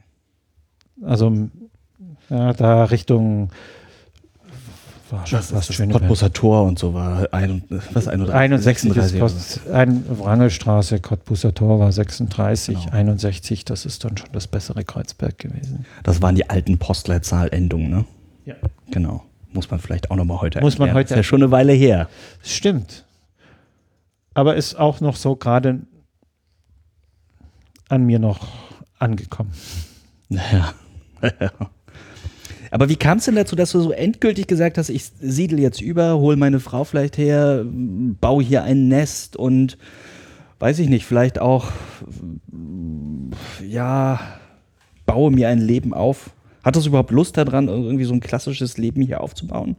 [1.02, 1.50] Also
[2.30, 3.50] ja, da Richtung
[5.12, 6.02] war schon Das fast ist das Schöneberg.
[6.02, 7.64] Cottbuser Tor und so war ein,
[7.94, 9.36] was, 31, 61 ist 36 oder so.
[9.36, 12.92] Post, ein Wrangelstraße, Cottbuser Tor war 36, Genau.
[12.92, 15.86] 61, das ist dann schon das bessere Kreuzberg gewesen.
[16.04, 18.06] Das waren die alten Postleitzahlendungen, ne?
[18.46, 18.56] Ja.
[18.92, 19.24] Genau.
[19.52, 22.10] Muss man vielleicht auch nochmal heute Muss man heute Ist ja schon eine Weile her.
[22.44, 23.06] Stimmt.
[24.34, 25.80] Aber ist auch noch so gerade
[27.88, 28.48] an mir noch
[29.00, 29.52] angekommen.
[30.30, 30.74] Ja.
[32.72, 35.80] Aber wie kam es denn dazu, dass du so endgültig gesagt hast, ich siedel jetzt
[35.82, 39.78] über, hol meine Frau vielleicht her, baue hier ein Nest und
[40.60, 41.72] weiß ich nicht, vielleicht auch,
[43.66, 44.20] ja,
[45.06, 46.32] baue mir ein Leben auf?
[46.66, 49.76] Hattest du überhaupt Lust daran, irgendwie so ein klassisches Leben hier aufzubauen?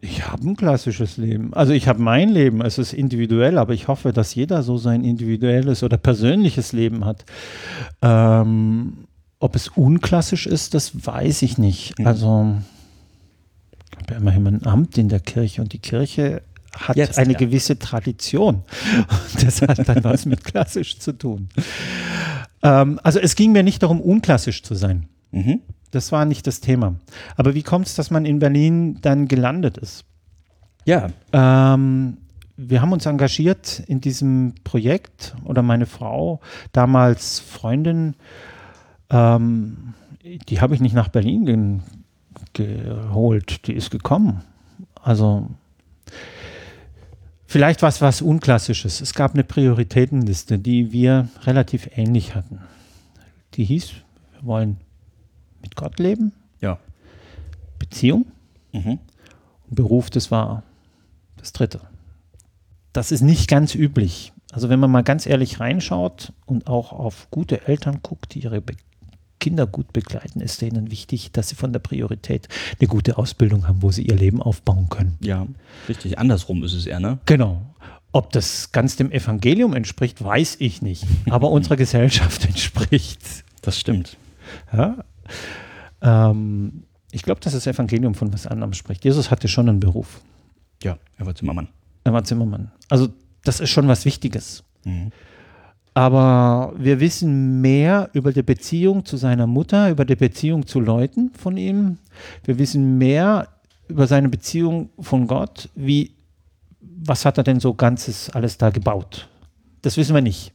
[0.00, 1.52] Ich habe ein klassisches Leben.
[1.52, 5.04] Also ich habe mein Leben, es ist individuell, aber ich hoffe, dass jeder so sein
[5.04, 7.26] individuelles oder persönliches Leben hat.
[8.00, 11.98] Ähm, ob es unklassisch ist, das weiß ich nicht.
[11.98, 12.06] Mhm.
[12.06, 12.54] Also
[13.90, 16.40] ich habe ja immerhin ein Amt in der Kirche und die Kirche
[16.74, 17.38] hat Jetzt, eine ja.
[17.38, 18.62] gewisse Tradition.
[19.34, 21.50] Und das hat dann was mit klassisch zu tun.
[22.62, 25.08] Ähm, also es ging mir nicht darum, unklassisch zu sein.
[25.30, 25.60] Mhm.
[25.90, 26.96] Das war nicht das Thema.
[27.36, 30.04] Aber wie kommt es, dass man in Berlin dann gelandet ist?
[30.84, 32.18] Ja, Ähm,
[32.56, 36.40] wir haben uns engagiert in diesem Projekt oder meine Frau,
[36.72, 38.14] damals Freundin,
[39.10, 39.94] ähm,
[40.48, 41.82] die habe ich nicht nach Berlin gen-
[42.54, 44.42] geholt, die ist gekommen.
[45.02, 45.48] Also
[47.46, 49.00] vielleicht was was Unklassisches.
[49.00, 52.60] Es gab eine Prioritätenliste, die wir relativ ähnlich hatten.
[53.54, 53.90] Die hieß,
[54.32, 54.76] wir wollen
[55.66, 56.78] mit Gott leben, ja.
[57.78, 58.26] Beziehung
[58.76, 58.98] Mhm.
[59.70, 60.62] Beruf, das war
[61.36, 61.80] das dritte.
[62.92, 64.32] Das ist nicht ganz üblich.
[64.52, 68.60] Also wenn man mal ganz ehrlich reinschaut und auch auf gute Eltern guckt, die ihre
[68.60, 68.74] Be
[69.38, 72.48] Kinder gut begleiten, ist denen wichtig, dass sie von der Priorität
[72.80, 75.18] eine gute Ausbildung haben, wo sie ihr Leben aufbauen können.
[75.20, 75.46] Ja,
[75.90, 76.18] richtig.
[76.18, 77.18] Andersrum ist es eher, ne?
[77.26, 77.60] Genau.
[78.12, 81.04] Ob das ganz dem Evangelium entspricht, weiß ich nicht.
[81.28, 83.20] Aber unserer Gesellschaft entspricht.
[83.60, 84.16] Das stimmt.
[84.72, 85.04] Ja?
[86.02, 89.04] Ähm, ich glaube, dass das Evangelium von was anderem spricht.
[89.04, 90.20] Jesus hatte schon einen Beruf.
[90.82, 91.68] Ja, er war Zimmermann.
[92.04, 92.70] Er war Zimmermann.
[92.88, 93.08] Also
[93.44, 94.64] das ist schon was Wichtiges.
[94.84, 95.12] Mhm.
[95.94, 101.30] Aber wir wissen mehr über die Beziehung zu seiner Mutter, über die Beziehung zu Leuten
[101.30, 101.96] von ihm.
[102.44, 103.48] Wir wissen mehr
[103.88, 106.14] über seine Beziehung von Gott, wie
[106.80, 109.28] was hat er denn so ganzes alles da gebaut.
[109.82, 110.52] Das wissen wir nicht.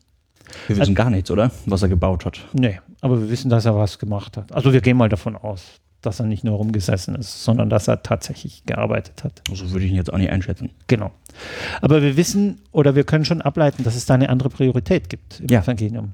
[0.68, 1.52] Wir wissen gar nichts, oder?
[1.66, 2.40] Was er gebaut hat.
[2.54, 4.52] Nee, aber wir wissen, dass er was gemacht hat.
[4.52, 5.64] Also wir gehen mal davon aus,
[6.02, 9.42] dass er nicht nur rumgesessen ist, sondern dass er tatsächlich gearbeitet hat.
[9.54, 10.70] So würde ich ihn jetzt auch nicht einschätzen.
[10.88, 11.12] Genau.
[11.82, 15.40] Aber wir wissen oder wir können schon ableiten, dass es da eine andere Priorität gibt
[15.42, 15.62] im Ja.
[15.62, 16.14] Evangelium.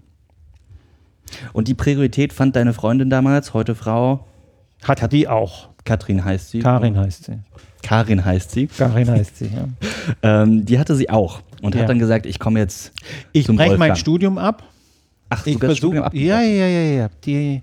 [1.54, 4.26] Und die Priorität fand deine Freundin damals, heute Frau
[4.84, 5.70] Hat die auch.
[5.84, 6.60] Katrin heißt sie.
[6.60, 7.40] Karin heißt sie.
[7.82, 8.68] Karin heißt sie.
[8.68, 9.68] Karin heißt sie, ja.
[10.44, 11.82] Ähm, die hatte sie auch und Ja.
[11.82, 12.92] hat dann gesagt, ich komme jetzt.
[13.32, 13.96] Ich breche mein.
[13.96, 14.64] Studium ab.
[15.30, 17.10] Ach, Ich versuche, ja, ja, ja, ja.
[17.26, 17.62] Die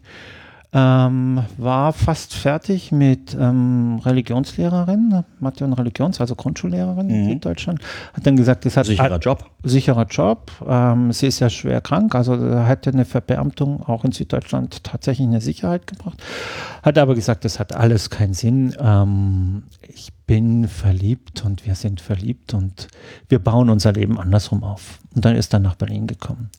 [0.77, 7.29] ähm, war fast fertig mit ähm, Religionslehrerin, Mathe und Religions, also Grundschullehrerin Mhm.
[7.31, 7.81] in Deutschland.
[8.13, 9.49] Hat dann gesagt, das hat Sicherer Job.
[9.63, 10.51] sicherer Job.
[10.67, 15.29] Ähm, sie ist ja schwer krank, also da hätte eine Verbeamtung auch in Süddeutschland tatsächlich
[15.29, 16.21] eine Sicherheit gebracht.
[16.83, 18.75] Hat aber gesagt, das hat alles keinen Sinn.
[18.81, 22.89] Ähm, ich bin verliebt und wir sind verliebt und
[23.29, 24.99] wir bauen unser Leben andersrum auf.
[25.15, 26.51] Und dann ist er nach Berlin gekommen.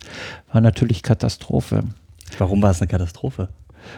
[0.53, 1.83] War natürlich Katastrophe.
[2.37, 3.49] Warum war es eine Katastrophe?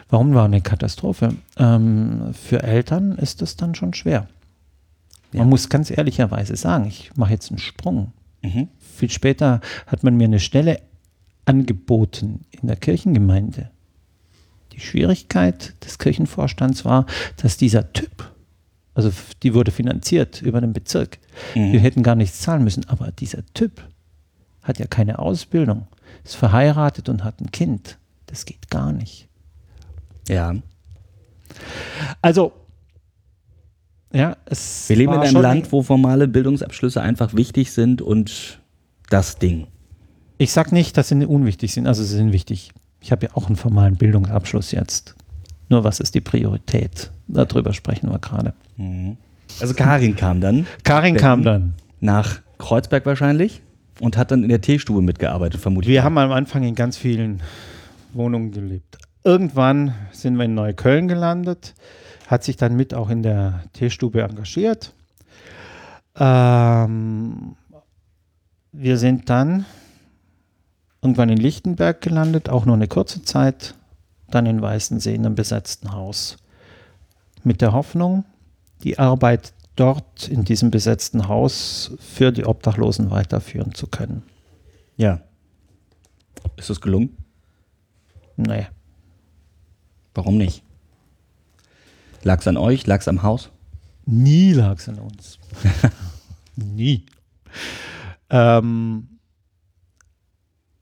[0.09, 1.35] Warum war eine Katastrophe?
[1.57, 4.27] Ähm, für Eltern ist es dann schon schwer.
[5.33, 5.45] Man Ja.
[5.45, 8.13] muss ganz ehrlicherweise sagen, ich mache jetzt einen Sprung.
[8.41, 8.69] Mhm.
[8.95, 10.79] Viel später hat man mir eine Stelle
[11.45, 13.69] angeboten in der Kirchengemeinde.
[14.73, 17.05] Die Schwierigkeit des Kirchenvorstands war,
[17.37, 18.31] dass dieser Typ,
[18.93, 19.11] also
[19.43, 21.19] die wurde finanziert über den Bezirk,
[21.55, 21.71] Mhm.
[21.73, 23.81] wir hätten gar nichts zahlen müssen, aber dieser Typ
[24.63, 25.87] hat ja keine Ausbildung,
[26.23, 27.97] ist verheiratet und hat ein Kind.
[28.25, 29.26] Das geht gar nicht.
[30.27, 30.55] Ja.
[32.21, 32.53] Also,
[34.13, 38.59] ja, es Wir leben in einem Land, wo formale Bildungsabschlüsse einfach wichtig sind und
[39.09, 39.67] das Ding.
[40.37, 42.71] Ich sage nicht, dass sie unwichtig sind, also sie sind wichtig.
[43.01, 45.15] Ich habe ja auch einen formalen Bildungsabschluss jetzt.
[45.69, 47.11] Nur was ist die Priorität?
[47.27, 48.53] Darüber sprechen wir gerade.
[48.77, 49.17] Mhm.
[49.59, 51.21] Also Karin kam dann Karin Berlin.
[51.21, 51.73] kam dann.
[51.99, 53.61] nach Kreuzberg wahrscheinlich
[53.99, 55.91] und hat dann in der Teestube mitgearbeitet, vermutlich.
[55.91, 57.41] Wir haben am Anfang in ganz vielen
[58.13, 58.97] Wohnungen gelebt.
[59.27, 61.75] Irgendwann sind wir in Neukölln gelandet,
[62.27, 64.93] hat sich dann mit auch in der Teestube engagiert.
[66.15, 67.57] Ähm,
[68.71, 69.65] wir sind dann
[71.01, 73.75] irgendwann in Lichtenberg gelandet, auch nur eine kurze Zeit,
[74.29, 76.37] dann in Weißensee in einem besetzten Haus.
[77.43, 78.23] Mit der Hoffnung,
[78.85, 84.23] die Arbeit dort in diesem besetzten Haus für die Obdachlosen weiterführen zu können.
[84.95, 85.19] Ja.
[86.55, 87.17] Ist es gelungen?
[88.37, 88.67] Nee.
[90.17, 90.63] Warum nicht?
[92.23, 92.87] Lag es an euch?
[92.87, 93.51] Lag es am Haus?
[94.07, 95.37] Nie lag es an uns.
[96.55, 97.05] Nie.
[98.31, 99.07] Ähm,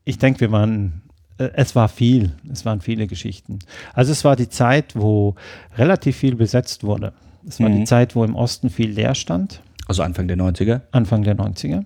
[0.05, 1.01] ich denke, wir waren,
[1.37, 3.59] äh, es war viel, es waren viele Geschichten.
[3.93, 5.35] Also es war die Zeit, wo
[5.75, 7.11] relativ viel besetzt wurde.
[7.45, 7.79] Es war Mhm.
[7.79, 10.81] die Zeit, wo im Osten viel leer stand, Also Anfang der 90er?
[10.91, 11.83] Anfang der 90er.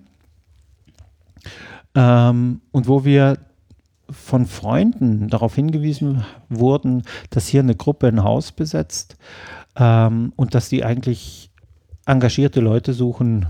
[1.96, 3.38] Ähm, und wo wir
[4.10, 9.16] von Freunden darauf hingewiesen wurden, dass hier eine Gruppe ein Haus besetzt
[9.76, 11.50] ähm, und dass die eigentlich
[12.06, 13.46] engagierte Leute suchen,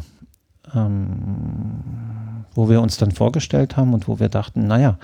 [0.75, 4.99] ähm, wo wir uns dann vorgestellt haben und wo wir dachten, naja,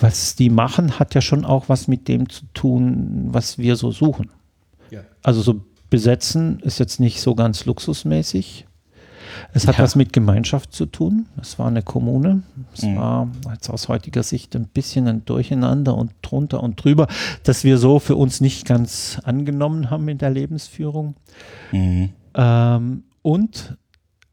[0.00, 3.90] was die machen, hat ja schon auch was mit dem zu tun, was wir so
[3.90, 4.30] suchen.
[4.90, 5.00] Ja.
[5.22, 8.67] Also so besetzen ist jetzt nicht so ganz luxusmäßig.
[9.52, 9.84] Es hat Ja.
[9.84, 11.26] was mit Gemeinschaft zu tun.
[11.40, 12.42] Es war eine Kommune.
[12.74, 12.96] Es Mhm.
[12.96, 17.06] war jetzt aus heutiger Sicht ein bisschen ein Durcheinander und drunter und drüber,
[17.44, 21.14] dass wir so für uns nicht ganz angenommen haben in der Lebensführung.
[21.72, 22.10] Mhm.
[22.34, 23.76] Ähm, und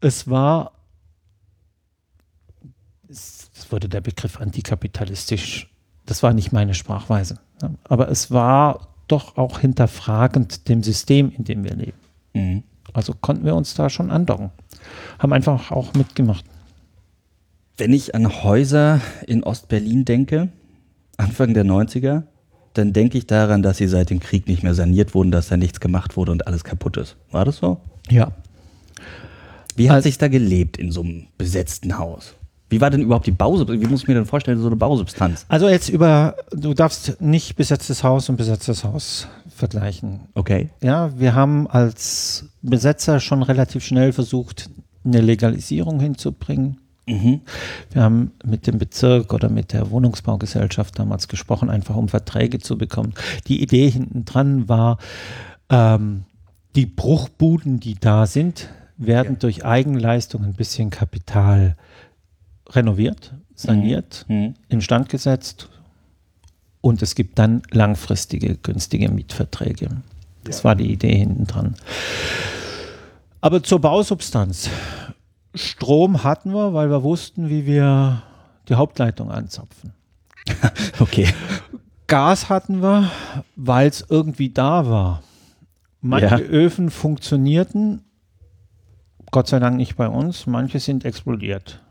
[0.01, 0.71] es war,
[3.09, 5.71] es wurde der Begriff antikapitalistisch,
[6.05, 7.39] das war nicht meine Sprachweise,
[7.85, 11.97] aber es war doch auch hinterfragend dem System, in dem wir leben.
[12.33, 12.63] Mhm.
[12.93, 14.51] Also konnten wir uns da schon andocken.
[15.19, 16.45] Haben einfach auch mitgemacht.
[17.77, 20.49] Wenn ich an Häuser in Ostberlin denke,
[21.17, 22.23] Anfang der 90er,
[22.73, 25.57] dann denke ich daran, dass sie seit dem Krieg nicht mehr saniert wurden, dass da
[25.57, 27.15] nichts gemacht wurde und alles kaputt ist.
[27.31, 27.79] War das so?
[28.09, 28.31] Ja.
[29.75, 32.33] Wie hat Also- sich da gelebt in so einem besetzten Haus?
[32.69, 33.81] Wie war denn überhaupt die Bausubstanz?
[33.81, 35.45] Wie muss ich mir denn vorstellen, so eine Bausubstanz?
[35.49, 40.21] Also jetzt über, du darfst nicht besetztes Haus und besetztes Haus vergleichen.
[40.33, 40.69] Okay.
[40.81, 44.69] Ja, wir haben als Besetzer schon relativ schnell versucht,
[45.03, 46.77] eine Legalisierung hinzubringen.
[47.07, 47.41] Mhm.
[47.91, 52.77] Wir haben mit dem Bezirk oder mit der Wohnungsbaugesellschaft damals gesprochen, einfach um Verträge zu
[52.77, 53.13] bekommen.
[53.47, 54.97] Die Idee hinten dran war,
[55.69, 56.23] ähm,
[56.75, 59.39] die Bruchbuden, die da sind, werden Ja.
[59.39, 61.75] durch Eigenleistung ein bisschen Kapital
[62.69, 64.55] renoviert, saniert, Mhm.
[64.69, 65.69] instand gesetzt
[66.85, 69.89] und es gibt dann langfristige, günstige Mietverträge.
[70.43, 71.73] Das war die Idee hinten dran.
[73.41, 74.69] Aber zur Bausubstanz.
[75.55, 78.21] Strom hatten wir, weil wir wussten, wie wir
[78.69, 79.93] die Hauptleitung anzapfen.
[80.99, 81.27] Okay.
[82.05, 83.09] Gas hatten wir,
[83.55, 85.23] weil es irgendwie da war.
[86.01, 86.37] Manche Ja.
[86.37, 88.03] Öfen funktionierten,
[89.31, 91.81] Gott sei Dank nicht bei uns, manche sind explodiert.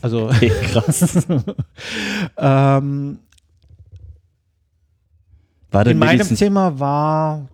[0.00, 1.26] Also okay krass.
[2.38, 3.18] ähm,
[5.74, 7.48] War in meinem Zimmer war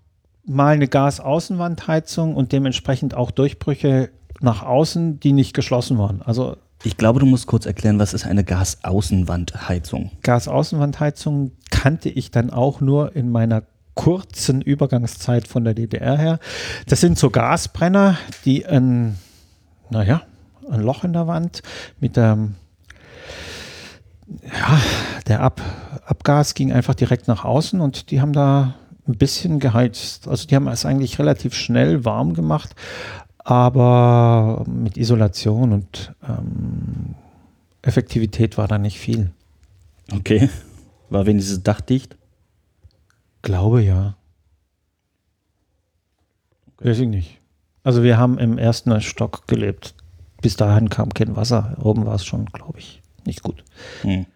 [0.45, 6.23] mal eine Gasaußenwandheizung und dementsprechend auch Durchbrüche nach außen, die nicht geschlossen waren.
[6.23, 10.11] Also Ich glaube, du musst kurz erklären, was ist eine Gasaußenwandheizung?
[10.23, 13.63] Gasaußenwandheizung kannte ich dann auch nur in meiner
[13.95, 16.39] kurzen Übergangszeit von der DDR her.
[16.87, 19.19] Das sind so Gasbrenner, die ein,
[19.91, 20.23] naja,
[20.71, 21.63] ein Loch in der Wand
[22.01, 22.39] mit der,
[24.43, 24.81] ja,
[25.27, 25.61] der Ab,
[26.07, 28.75] Abgas ging einfach direkt nach außen und die haben da
[29.07, 30.29] ein bisschen geheizt.
[30.29, 32.75] Also die haben es eigentlich relativ schnell warm gemacht,
[33.39, 37.15] aber mit Isolation und ähm,
[37.83, 39.33] Effektivität war da nicht viel.
[40.13, 40.49] Okay.
[41.09, 42.17] War wenigstens dachdicht?
[43.43, 44.17] Glaube ja.
[46.79, 47.41] Weiß ich nicht.
[47.83, 49.95] Also wir haben im ersten Stock gelebt.
[50.43, 51.77] Bis dahin kam kein Wasser.
[51.83, 53.00] Oben war es schon, glaube ich,
[53.31, 53.65] nicht gut.
[54.03, 54.27] Hm.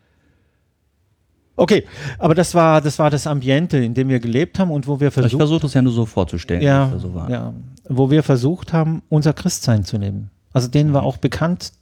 [1.57, 1.85] Okay,
[2.19, 5.09] aber das war das war das Ambiente, in dem wir gelebt haben und wo wir
[5.09, 7.53] Ich versucht, versuche es ja nur so vorzustellen, ja, so ja,
[7.89, 10.31] wo wir versucht haben, unser Christsein zu leben.
[10.53, 11.73] Also denen war auch bekannt,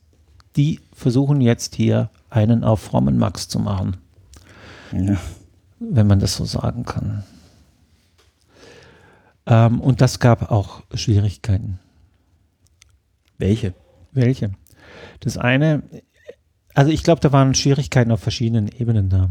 [0.57, 3.97] die versuchen jetzt hier einen auf frommen Max zu machen.
[4.93, 5.17] Ja.
[5.81, 7.25] wenn man das so sagen kann.
[9.47, 11.79] Ähm, und das gab auch Schwierigkeiten.
[13.39, 13.75] Welche?
[14.13, 14.53] Welche?
[15.21, 15.83] Das eine,
[16.75, 19.31] also ich glaube, da waren Schwierigkeiten auf verschiedenen Ebenen da.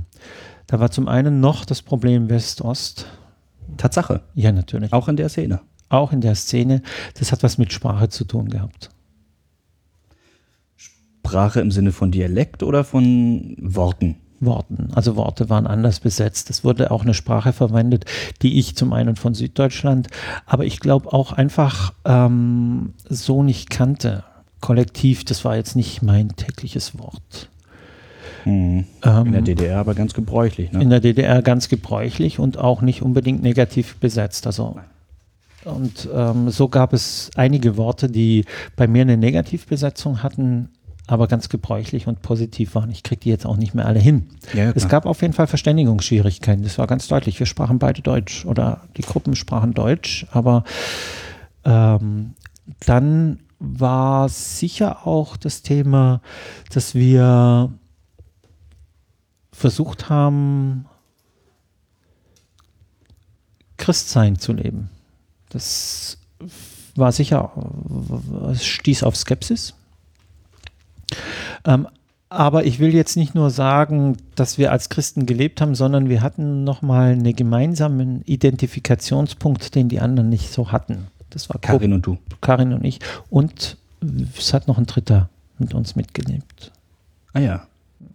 [0.68, 3.08] Da war zum einen noch das Problem West-Ost.
[3.78, 4.24] Tatsache.
[4.36, 4.94] Ja, natürlich.
[4.94, 5.62] Auch in der Szene.
[5.90, 6.82] auch in der Szene,
[7.20, 8.90] das hat was mit Sprache zu tun gehabt.
[10.76, 14.16] Sprache im Sinne von Dialekt oder von Worten?
[14.40, 14.90] Worten.
[14.96, 16.50] Also Worte waren anders besetzt.
[16.50, 18.06] Es wurde auch eine Sprache verwendet,
[18.42, 20.08] die ich zum einen von Süddeutschland,
[20.46, 24.24] aber ich glaube auch einfach ähm, so nicht kannte.
[24.62, 27.50] Kollektiv, das war jetzt nicht mein tägliches Wort.
[28.46, 28.86] Mhm.
[29.04, 30.72] Ähm, In der DDR aber ganz gebräuchlich.
[30.72, 30.82] Ne?
[30.82, 34.48] in der DDR ganz gebräuchlich und auch nicht unbedingt negativ besetzt.
[34.48, 34.78] Also
[35.64, 38.46] und ähm, so gab es einige Worte, die
[38.76, 40.70] bei mir eine Negativbesetzung hatten,
[41.06, 42.90] aber ganz gebräuchlich und positiv waren.
[42.90, 44.28] Ich kriege die jetzt auch nicht mehr alle hin.
[44.54, 46.64] Ja, Es gab auf jeden Fall Verständigungsschwierigkeiten.
[46.64, 47.38] Das war ganz deutlich.
[47.38, 50.64] Wir sprachen beide Deutsch oder die Gruppen sprachen Deutsch, aber
[51.64, 52.34] ähm,
[52.86, 56.22] dann war sicher auch das Thema,
[56.74, 57.72] dass wir
[59.52, 60.86] versucht haben,
[63.78, 64.90] Christsein zu leben.
[65.50, 66.18] Das
[66.96, 67.52] war sicher,
[68.52, 69.76] es stieß auf Skepsis.
[71.66, 71.88] Ähm,
[72.30, 76.22] aber ich will jetzt nicht nur sagen, dass wir als Christen gelebt haben, sondern wir
[76.22, 81.08] hatten nochmal einen gemeinsamen Identifikationspunkt, den die anderen nicht so hatten.
[81.32, 82.18] Das war Karin, und du.
[82.40, 83.00] Karin und ich.
[83.30, 83.78] Und
[84.38, 86.72] es hat noch ein Dritter mit uns mitgelebt.
[87.34, 87.68] Ah ja.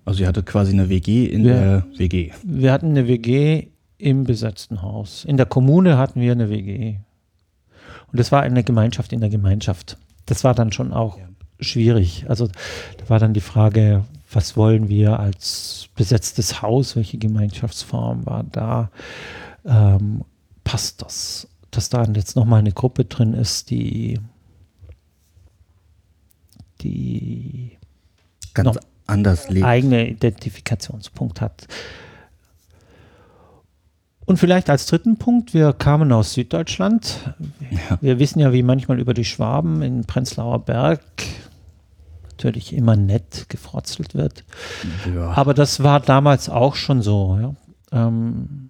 [0.05, 1.55] Also ihr hattet quasi eine WG in Ja.
[1.55, 2.33] der WG.
[2.45, 5.25] Wir hatten eine WG im besetzten Haus.
[5.25, 6.97] In der Kommune hatten wir eine WG.
[8.13, 9.97] Und es war eine Gemeinschaft in der Gemeinschaft.
[10.27, 11.25] Das war dann schon auch Ja.
[11.61, 12.27] schwierig.
[12.29, 16.97] Also da war dann die Frage, was wollen wir als besetztes Haus?
[16.97, 18.91] Welche Gemeinschaftsform war da?
[19.65, 20.23] Ähm,
[20.65, 21.49] passt das?
[21.77, 24.19] Dass da jetzt nochmal eine Gruppe drin ist, die,
[26.81, 27.77] die
[28.55, 29.67] Ganz anders lebt.
[29.67, 31.69] eigene Identifikationspunkt hat.
[34.25, 37.35] Und vielleicht als dritten Punkt, wir kamen aus Süddeutschland.
[37.71, 37.99] Ja.
[38.01, 41.03] Wir wissen ja, wie manchmal über die Schwaben in Prenzlauer Berg
[42.31, 44.45] natürlich immer nett gefrotzelt wird.
[45.15, 45.33] Ja.
[45.33, 47.39] Aber das war damals auch schon so.
[47.93, 48.07] Ja.
[48.07, 48.66] Ähm,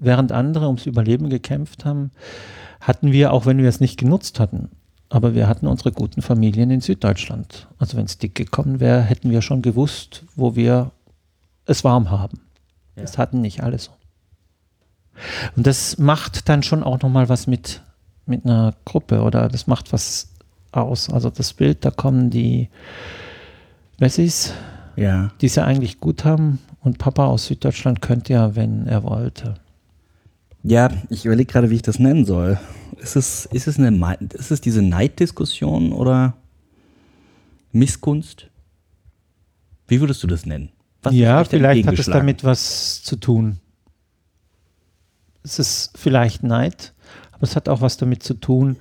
[0.00, 2.10] während andere ums Überleben gekämpft haben,
[2.80, 4.70] hatten wir, auch wenn wir es nicht genutzt hatten,
[5.10, 7.68] aber wir hatten unsere guten Familien in Süddeutschland.
[7.78, 10.90] Also wenn es dick gekommen wäre, hätten wir schon gewusst, wo wir
[11.66, 12.40] es warm haben.
[12.96, 13.02] Ja.
[13.02, 13.90] Das hatten nicht alle so.
[15.56, 17.82] Und das macht dann schon auch nochmal was mit,
[18.26, 20.30] mit einer Gruppe oder das macht was
[20.72, 21.10] aus.
[21.10, 22.68] Also das Bild, da kommen die
[23.98, 24.54] Wessis,
[24.96, 25.30] ja.
[25.40, 26.58] die es ja eigentlich gut haben.
[26.82, 29.54] Und Papa aus Süddeutschland könnte ja, wenn er wollte.
[30.62, 32.58] Ja, ich überlege gerade, wie ich das nennen soll.
[32.98, 36.34] Ist es, ist es, eine, ist es diese Neiddiskussion oder
[37.72, 38.48] Missgunst?
[39.88, 40.70] Wie würdest du das nennen?
[41.02, 43.58] Was ja, vielleicht hat es damit was zu tun.
[45.42, 46.92] Es ist vielleicht Neid,
[47.32, 48.76] aber es hat auch was damit zu tun.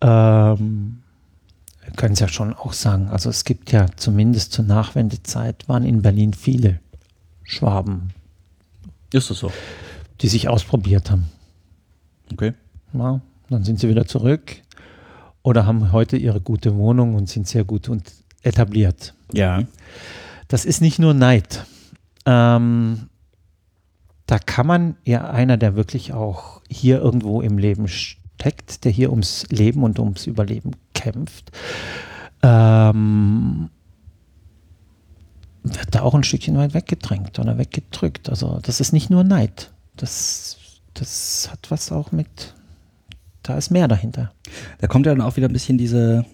[0.00, 1.02] Ähm,
[1.84, 3.08] wir können es ja schon auch sagen.
[3.08, 6.80] Also es gibt ja zumindest zur Nachwendezeit waren in Berlin viele
[7.44, 8.12] Schwaben,
[9.12, 9.50] Ist das so?
[10.20, 11.28] Die sich ausprobiert haben.
[12.32, 12.54] Okay.
[12.92, 14.56] Ja, dann sind sie wieder zurück
[15.42, 18.12] oder haben heute ihre gute Wohnung und sind sehr gut und
[18.42, 19.14] etabliert.
[19.32, 19.62] Ja.
[20.48, 21.64] Das ist nicht nur Neid.
[22.26, 23.08] Ähm,
[24.26, 29.10] da kann man ja einer, der wirklich auch hier irgendwo im Leben steckt, der hier
[29.10, 31.50] ums Leben und ums Überleben kämpft,
[32.42, 33.70] ähm,
[35.62, 38.28] wird da auch ein Stückchen weit weggedrängt oder weggedrückt.
[38.28, 39.72] Also das ist nicht nur Neid.
[39.98, 40.56] Das,
[40.94, 42.54] das hat was auch mit,
[43.42, 44.32] da ist mehr dahinter.
[44.78, 46.24] Da kommt ja dann auch wieder ein bisschen diese,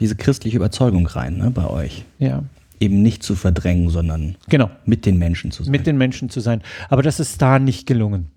[0.00, 2.04] diese christliche Überzeugung rein, ne, bei euch.
[2.18, 2.42] Ja,
[2.80, 4.68] Eben nicht zu verdrängen, sondern genau.
[4.84, 5.70] mit den Menschen zu sein.
[5.70, 6.60] mit den Menschen zu sein.
[6.88, 8.32] Aber das ist da nicht gelungen.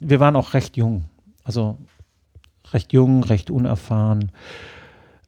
[0.00, 1.04] Wir waren auch recht jung.
[1.44, 1.78] Also
[2.72, 4.32] recht jung, recht unerfahren.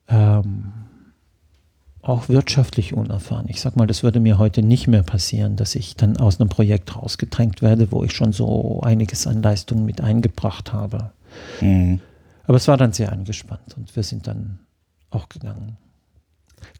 [0.09, 0.72] Ähm,
[2.09, 3.46] auch wirtschaftlich unerfahren.
[3.48, 6.48] Ich sag mal, das würde mir heute nicht mehr passieren, dass ich dann aus einem
[6.48, 11.11] Projekt rausgedrängt werde, wo ich schon so einiges an Leistungen mit eingebracht habe.
[11.61, 12.00] Mhm.
[12.46, 14.59] Aber es war dann sehr angespannt und wir sind dann
[15.11, 15.76] auch gegangen.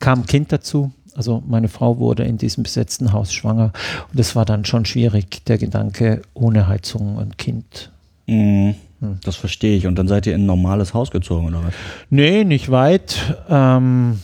[0.01, 3.73] Kam ein Kind dazu, also meine Frau wurde in diesem besetzten Haus schwanger
[4.13, 7.93] und es war dann schon schwierig, der Gedanke ohne Heizung und Kind.
[8.27, 8.75] Mhm.
[9.01, 9.19] Hm.
[9.23, 9.87] Das verstehe ich.
[9.87, 11.75] Und dann seid ihr in ein normales Haus gezogen, oder was?
[12.11, 13.37] Nee, nicht weit.
[13.49, 14.19] Ähm,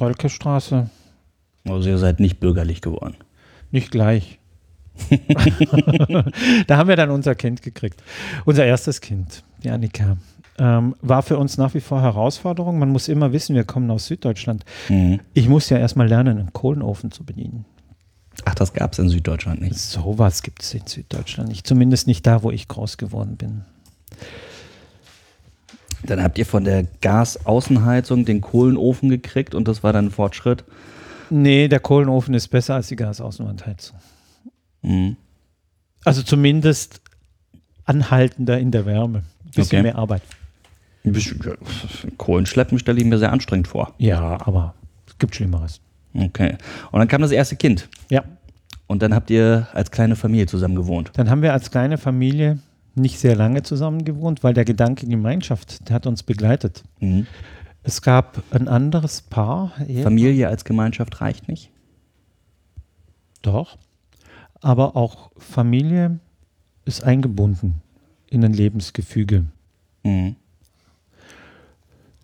[0.00, 0.90] Rölkestraße,
[1.68, 3.16] Also ihr seid nicht bürgerlich geworden.
[3.70, 4.38] nicht gleich.
[6.66, 8.02] da haben wir dann unser Kind gekriegt.
[8.44, 10.16] Unser erstes Kind, die Annika.
[10.58, 12.78] Ähm, war für uns nach wie vor Herausforderung.
[12.78, 14.64] Man muss immer wissen, wir kommen aus Süddeutschland.
[14.90, 15.20] Mhm.
[15.32, 17.64] Ich muss ja erstmal lernen, einen Kohlenofen zu bedienen.
[18.44, 19.76] Ach, das gab es in Süddeutschland nicht.
[19.78, 21.66] Sowas gibt es in Süddeutschland nicht.
[21.66, 23.64] Zumindest nicht da, wo ich groß geworden bin.
[26.04, 30.64] Dann habt ihr von der Gasaußenheizung den Kohlenofen gekriegt und das war dann ein Fortschritt.
[31.30, 33.96] Nee, der Kohlenofen ist besser als die Gasaußenwandheizung.
[34.82, 35.16] Mhm.
[36.04, 37.00] Also zumindest
[37.84, 39.22] anhaltender in der Wärme.
[39.54, 39.82] Bisschen Okay.
[39.82, 40.22] mehr Arbeit.
[41.04, 41.52] Ein bisschen- ja,
[42.16, 43.94] Kohlen schleppen stelle ich mir sehr anstrengend vor.
[43.98, 44.74] Ja, aber
[45.06, 45.80] es gibt Schlimmeres.
[46.14, 46.56] Okay.
[46.90, 47.88] Und dann kam das erste Kind.
[48.10, 48.24] Ja,
[48.88, 51.12] Und dann habt ihr als kleine Familie zusammen gewohnt.
[51.14, 52.58] dann haben wir als kleine Familie
[52.94, 56.82] nicht sehr lange zusammen gewohnt, weil der Gedanke Gemeinschaft, der hat uns begleitet.
[57.00, 57.26] Mhm.
[57.82, 59.72] Es gab ein anderes Paar,
[60.02, 61.70] Familie als Gemeinschaft reicht nicht.
[63.42, 63.76] doch,
[64.60, 66.20] aber auch Familie
[66.84, 67.80] ist eingebunden
[68.28, 69.46] in ein Lebensgefüge.
[70.04, 70.36] Mhm.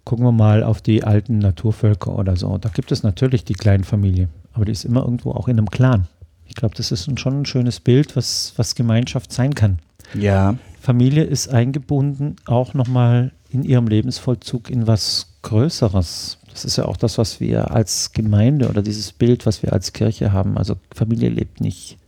[0.04, 2.56] Gucken wir mal auf die alten Naturvölker oder so.
[2.56, 6.06] Da gibt es natürlich die Kleinfamilie, aber die ist immer irgendwo auch in einem Clan.
[6.46, 9.80] Ich glaube, das ist schon ein schönes Bild, was, was Gemeinschaft sein kann.
[10.14, 10.56] Ja.
[10.80, 16.38] Familie ist eingebunden auch nochmal in ihrem Lebensvollzug in was Größeres.
[16.50, 19.92] Das ist ja auch das, was wir als Gemeinde oder dieses Bild, was wir als
[19.92, 20.58] Kirche haben.
[20.58, 21.98] Also Familie lebt nicht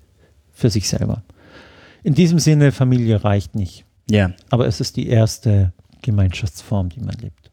[0.52, 1.22] für sich selber.
[2.02, 3.84] In diesem Sinne, Familie reicht nicht.
[4.10, 4.32] Ja.
[4.48, 5.72] Aber es ist die erste
[6.02, 7.50] Gemeinschaftsform, die man lebt.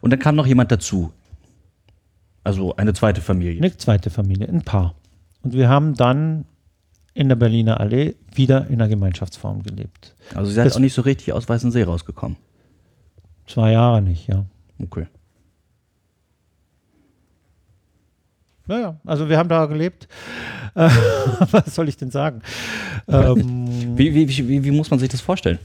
[0.00, 1.12] Und dann kam noch jemand dazu.
[2.42, 3.58] Also eine zweite Familie.
[3.58, 4.94] Eine zweite Familie, ein Paar.
[5.42, 6.44] Und wir haben dann
[7.14, 10.14] in der Berliner Allee wieder in einer Gemeinschaftsform gelebt.
[10.34, 12.36] Also sie Das- auch nicht so richtig aus Weißensee rausgekommen.
[13.46, 14.44] Zwei Jahre nicht, ja.
[14.82, 15.06] Okay.
[18.66, 20.08] Naja, also wir haben da gelebt.
[20.74, 20.88] Äh,
[21.50, 22.40] was soll ich denn sagen?
[23.08, 25.58] Ähm, Wie, wie, wie, wie muss man sich das vorstellen?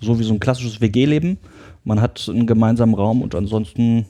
[0.00, 1.38] So wie so ein klassisches WG-Leben.
[1.84, 4.06] Man hat einen gemeinsamen Raum und ansonsten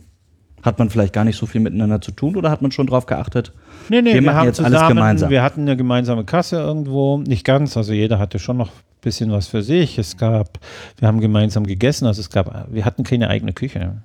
[0.63, 3.07] hat man vielleicht gar nicht so viel miteinander zu tun oder hat man schon drauf
[3.07, 3.53] geachtet?
[3.89, 5.31] nee, nee, wir wir, machen haben jetzt alles zusammen, gemeinsam.
[5.31, 9.31] wir hatten eine gemeinsame Kasse irgendwo, nicht ganz, also jeder hatte schon noch ein bisschen
[9.33, 9.99] was für sich.
[9.99, 10.59] Es gab,
[10.99, 13.97] wir haben gemeinsam gegessen, also es gab, wir hatten keine eigene Küche.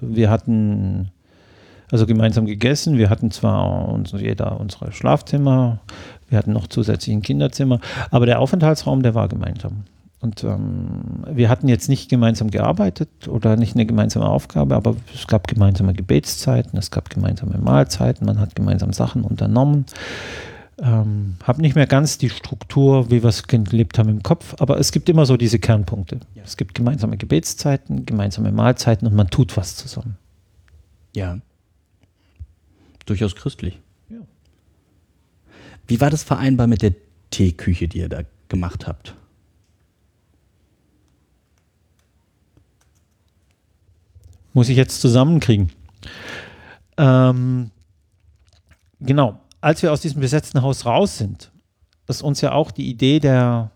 [0.00, 1.10] Wir hatten
[1.90, 2.98] also gemeinsam gegessen.
[2.98, 5.80] Wir hatten zwar uns, jeder unsere Schlafzimmer,
[6.28, 7.80] wir hatten noch zusätzlich ein Kinderzimmer,
[8.10, 9.84] aber der Aufenthaltsraum, der war gemeinsam.
[10.20, 15.28] Und ähm, wir hatten jetzt nicht gemeinsam gearbeitet oder nicht eine gemeinsame Aufgabe, aber es
[15.28, 19.86] gab gemeinsame Gebetszeiten, es gab gemeinsame Mahlzeiten, man hat gemeinsam Sachen unternommen.
[20.80, 24.78] Ähm, habe nicht mehr ganz die Struktur, wie wir es gelebt haben im Kopf, aber
[24.78, 26.20] es gibt immer so diese Kernpunkte.
[26.44, 30.16] Es gibt gemeinsame Gebetszeiten, gemeinsame Mahlzeiten und man tut was zusammen.
[31.14, 31.38] Ja.
[33.06, 33.78] Durchaus christlich.
[34.08, 34.18] Ja.
[35.86, 36.94] Wie war das vereinbar mit der
[37.30, 39.14] Teeküche, die ihr da gemacht habt?
[44.52, 45.70] Muss ich jetzt zusammenkriegen.
[46.96, 47.70] Ähm,
[49.00, 51.50] genau, als wir aus diesem besetzten Haus raus sind,
[52.08, 53.70] ist uns ja auch die Idee der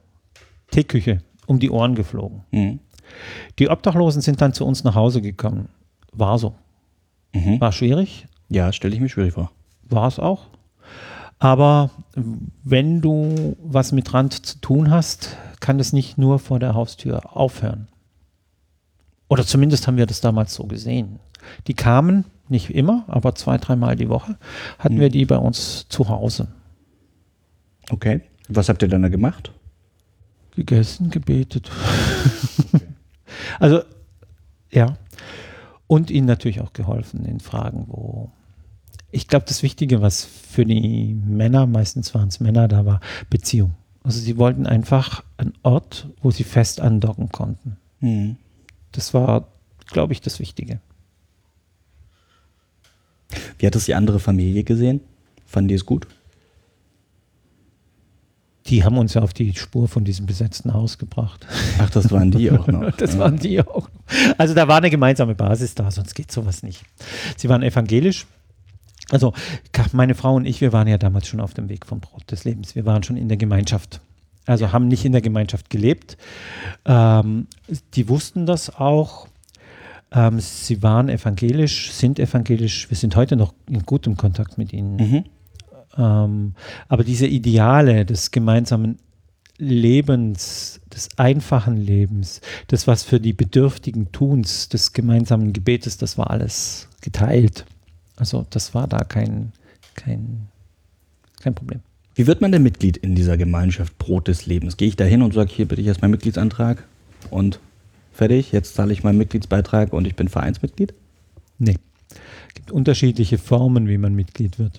[0.70, 2.42] Teeküche um die Ohren geflogen.
[2.50, 2.80] Mhm.
[3.58, 5.68] Die Obdachlosen sind dann zu uns nach Hause gekommen.
[6.12, 6.54] War so.
[7.34, 7.60] Mhm.
[7.60, 9.50] War schwierig, Ja, stelle ich mir schwierig vor.
[9.88, 10.46] war es auch.
[11.38, 11.90] Aber
[12.62, 17.36] wenn du was mit Rand zu tun hast, kann es nicht nur vor der Haustür
[17.36, 17.88] aufhören.
[19.32, 21.18] Oder zumindest haben wir das damals so gesehen.
[21.66, 24.36] Die kamen, nicht immer, aber zwei, dreimal die Woche,
[24.78, 25.00] hatten Mhm.
[25.00, 26.48] wir die bei uns zu Hause.
[27.88, 28.20] Okay.
[28.48, 29.52] Was habt ihr dann da gemacht?
[30.54, 31.70] Gegessen, gebetet.
[33.58, 33.80] also,
[34.70, 34.98] ja.
[35.86, 38.30] Und ihnen natürlich auch geholfen in Fragen, wo.
[39.10, 43.74] Ich glaube, das Wichtige, was für die Männer, meistens waren es Männer, da war Beziehung.
[44.02, 47.76] Also sie wollten einfach einen Ort, wo sie fest andocken konnten.
[48.00, 48.36] Mhm.
[48.92, 49.48] Das war,
[49.86, 50.80] glaube ich, das Wichtige.
[53.58, 55.00] Wie hat es die andere Familie gesehen?
[55.46, 56.06] Fanden die es gut?
[58.66, 61.46] Die haben uns ja auf die Spur von diesem besetzten Haus gebracht.
[61.78, 62.92] Ach, das waren die auch noch.
[62.96, 63.88] Das waren die auch.
[64.38, 66.84] Also da war eine gemeinsame Basis da, sonst geht sowas nicht.
[67.36, 68.26] Sie waren evangelisch.
[69.10, 69.34] Also
[69.92, 72.44] meine Frau und ich, wir waren ja damals schon auf dem Weg vom Brot des
[72.44, 72.74] Lebens.
[72.74, 74.00] Wir waren schon in der Gemeinschaft.
[74.46, 76.16] Also haben nicht in der Gemeinschaft gelebt.
[76.84, 77.46] Ähm,
[77.94, 79.28] die wussten das auch.
[80.10, 82.90] Ähm, sie waren evangelisch, sind evangelisch.
[82.90, 84.96] Wir sind heute noch in gutem Kontakt mit ihnen.
[84.96, 85.24] Mhm.
[85.96, 86.54] Ähm,
[86.88, 88.98] aber diese Ideale des gemeinsamen
[89.58, 96.30] Lebens, des einfachen Lebens, das, was für die Bedürftigen tuns, des gemeinsamen Gebetes, das war
[96.30, 97.64] alles geteilt.
[98.16, 99.52] Also das war da kein,
[99.94, 100.48] kein,
[101.40, 101.80] kein Problem.
[102.14, 104.76] Wie wird man denn Mitglied in dieser Gemeinschaft Brot des Lebens?
[104.76, 106.86] Gehe ich da hin und sage, hier bitte ich erst meinen Mitgliedsantrag
[107.30, 107.58] und
[108.12, 110.92] fertig, jetzt zahle ich meinen Mitgliedsbeitrag und ich bin Vereinsmitglied?
[111.58, 111.76] Nee.
[112.48, 114.78] Es gibt unterschiedliche Formen, wie man Mitglied wird.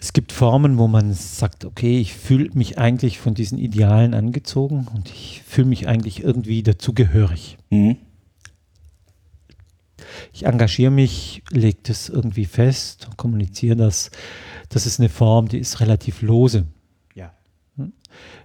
[0.00, 4.88] Es gibt Formen, wo man sagt, okay, ich fühle mich eigentlich von diesen Idealen angezogen
[4.94, 7.58] und ich fühle mich eigentlich irgendwie dazugehörig.
[7.68, 7.96] Mhm.
[10.32, 14.10] Ich engagiere mich, lege das irgendwie fest, kommuniziere das.
[14.68, 16.66] Das ist eine Form, die ist relativ lose.
[17.14, 17.32] Ja.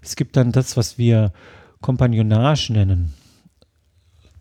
[0.01, 1.31] Es gibt dann das, was wir
[1.81, 3.13] Kompagnonage nennen.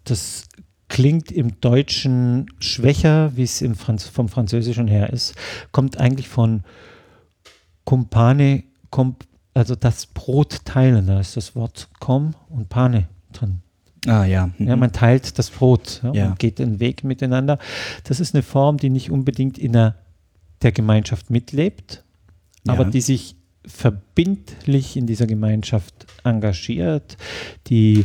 [0.05, 0.45] Das
[0.89, 5.35] klingt im Deutschen schwächer, wie es im Franz vom Französischen her ist.
[5.73, 6.63] Kommt eigentlich von
[7.85, 9.25] Compane, comp
[9.55, 11.07] also das Brot teilen.
[11.07, 13.61] Da ist das Wort com und pane drin.
[14.07, 14.51] Ah ja.
[14.59, 14.69] Mhm.
[14.69, 16.27] Ja, man teilt das Brot ja, Ja.
[16.29, 17.59] und geht den Weg miteinander.
[18.05, 19.95] Das ist eine Form, die nicht unbedingt in der,
[20.63, 22.05] der Gemeinschaft mitlebt,
[22.67, 23.37] aber die sich
[23.67, 27.17] verbindlich in dieser Gemeinschaft engagiert,
[27.69, 28.05] die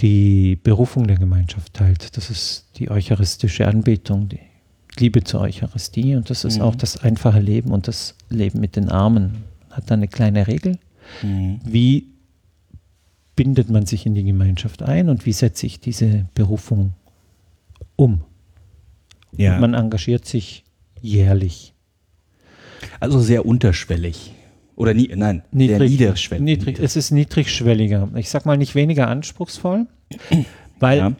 [0.00, 2.16] die Berufung der Gemeinschaft teilt.
[2.16, 4.38] Das ist die eucharistische Anbetung, die
[4.98, 6.62] Liebe zur Eucharistie und das ist Mhm.
[6.62, 9.38] auch das einfache Leben und das Leben mit den Armen.
[9.70, 10.78] Hat da eine kleine Regel.
[11.22, 11.60] Mhm.
[11.64, 12.06] Wie
[13.38, 16.94] bindet man sich in die Gemeinschaft ein und wie setze ich diese Berufung
[17.94, 18.22] um?
[19.36, 19.60] Ja.
[19.60, 20.64] Man engagiert sich
[21.00, 21.72] jährlich.
[22.98, 24.34] also sehr unterschwellig.
[24.74, 26.44] Oder nie, nein, sehr niederschwellig.
[26.44, 28.08] niedrig, es ist niedrigschwelliger.
[28.16, 29.86] Ich sag mal nicht weniger anspruchsvoll,
[30.80, 31.12] weil Ja.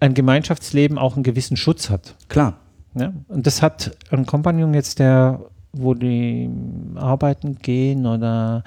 [0.00, 2.16] ein Gemeinschaftsleben auch einen gewissen Schutz hat.
[2.28, 2.58] Klar.
[2.94, 3.14] Ja?
[3.28, 5.40] Und das hat ein Kompagnon jetzt, der,
[5.72, 6.50] wo die
[6.96, 8.62] arbeiten gehen oder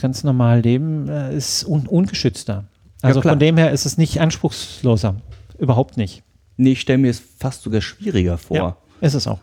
[0.00, 2.64] ganz normal leben, äh, ist un ungeschützter.
[3.02, 3.32] Also klar.
[3.34, 5.16] von dem her ist es nicht anspruchsloser.
[5.58, 6.22] Überhaupt nicht.
[6.56, 9.40] Nee, ich stelle mir es fast sogar schwieriger vor, Ja, ist es auch.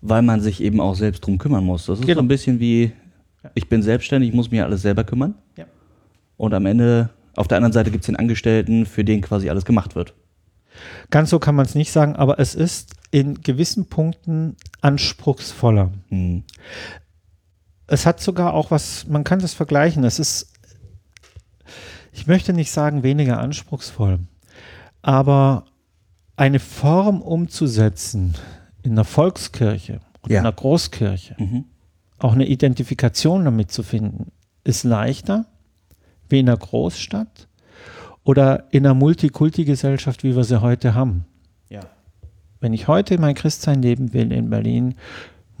[0.00, 1.86] weil man sich eben auch selbst drum kümmern muss.
[1.86, 2.20] Das ist Genau.
[2.20, 2.92] so ein bisschen wie,
[3.44, 3.50] Ja.
[3.54, 5.34] ich bin selbstständig, ich muss mir alles selber kümmern.
[5.56, 5.64] Ja.
[6.36, 9.64] Und am Ende, auf der anderen Seite gibt es den Angestellten, für den quasi alles
[9.64, 10.14] gemacht wird.
[11.10, 15.90] Ganz so kann man es nicht sagen, aber es ist in gewissen Punkten anspruchsvoller.
[16.10, 16.44] Mhm.
[17.92, 20.04] Es hat sogar auch was, man kann das vergleichen.
[20.04, 20.52] Es ist,
[22.12, 24.20] ich möchte nicht sagen weniger anspruchsvoll,
[25.02, 25.64] aber
[26.36, 28.34] eine Form umzusetzen
[28.82, 30.38] in einer Volkskirche und Ja.
[30.40, 31.64] in einer Großkirche, Mhm.
[32.18, 34.30] auch eine Identifikation damit zu finden,
[34.62, 35.46] ist leichter
[36.28, 37.48] wie in einer Großstadt
[38.22, 41.24] oder in einer Multikulti-Gesellschaft, wie wir sie heute haben.
[41.68, 41.80] Ja.
[42.60, 44.94] Wenn ich heute mein Christsein leben will in Berlin,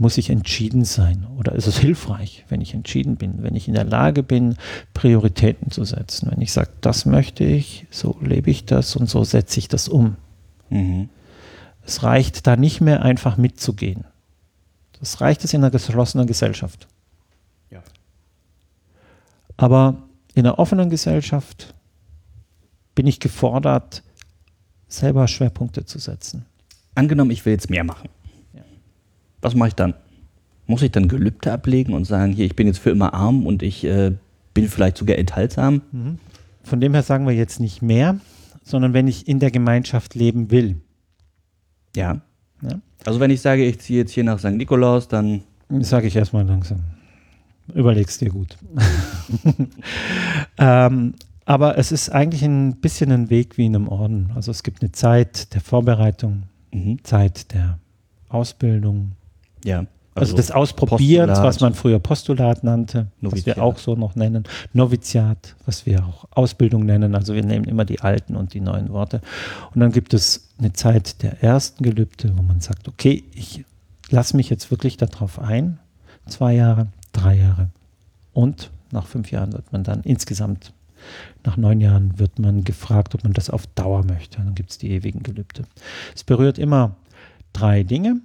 [0.00, 1.26] muss ich entschieden sein.
[1.36, 4.56] Oder ist es hilfreich, wenn ich entschieden bin, wenn ich in der Lage bin,
[4.94, 6.30] Prioritäten zu setzen.
[6.30, 9.88] Wenn ich sage, das möchte ich, so lebe ich das und so setze ich das
[9.88, 10.16] um.
[10.70, 11.10] Mhm.
[11.84, 14.04] Es reicht da nicht mehr einfach mitzugehen.
[14.98, 16.88] Das reicht es in einer geschlossenen Gesellschaft.
[17.70, 17.82] Ja.
[19.58, 19.98] Aber
[20.34, 21.74] in einer offenen Gesellschaft
[22.94, 24.02] bin ich gefordert,
[24.88, 26.46] selber Schwerpunkte zu setzen.
[26.94, 28.08] Angenommen, ich will jetzt mehr machen.
[29.40, 29.94] Was mache ich dann?
[30.66, 33.62] Muss ich dann Gelübde ablegen und sagen, hier, ich bin jetzt für immer arm und
[33.62, 34.12] ich äh,
[34.54, 35.82] bin vielleicht sogar enthaltsam?
[36.62, 38.20] Von dem her sagen wir jetzt nicht mehr,
[38.62, 40.76] sondern wenn ich in der Gemeinschaft leben will.
[41.96, 42.20] Ja.
[42.62, 42.80] Ja.
[43.04, 44.52] Also wenn ich sage, ich ziehe jetzt hier nach St.
[44.52, 45.42] Nikolaus, dann
[45.78, 46.80] Sage ich erstmal langsam.
[47.72, 48.56] Überleg's dir gut.
[50.58, 51.14] ähm,
[51.44, 54.32] aber es ist eigentlich ein bisschen ein Weg wie in einem Orden.
[54.34, 57.02] Also es gibt eine Zeit der Vorbereitung, mhm.
[57.04, 57.78] Zeit der
[58.28, 59.12] Ausbildung,
[59.64, 59.86] ja.
[60.14, 61.44] also, des Ausprobierens, Postulat.
[61.44, 63.56] was man früher Postulat nannte, was Noviziat.
[63.56, 67.14] wir auch so noch nennen, Noviziat, was wir auch Ausbildung nennen.
[67.14, 69.20] Also wir nehmen immer die alten und die neuen Worte.
[69.74, 73.64] Und dann gibt es eine Zeit der ersten Gelübde, wo man sagt, okay, ich
[74.10, 75.78] lasse mich jetzt wirklich darauf ein.
[76.26, 77.70] Zwei Jahre, drei Jahre.
[78.32, 80.72] Und nach fünf Jahren wird man dann insgesamt,
[81.44, 84.38] nach neun Jahren wird man gefragt, ob man das auf Dauer möchte.
[84.38, 85.64] Dann gibt es die ewigen Gelübde.
[86.14, 86.96] Es berührt immer
[87.52, 88.20] drei Dinge.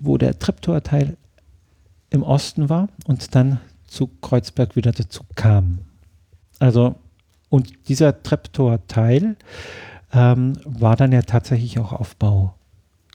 [0.00, 1.16] wo der Treptower Teil
[2.10, 5.80] im Osten war und dann zu Kreuzberg wieder dazu kam.
[6.58, 6.94] Also,
[7.48, 9.36] und dieser Treptower Teil
[10.12, 11.92] ähm, war dann ja tatsächlich auch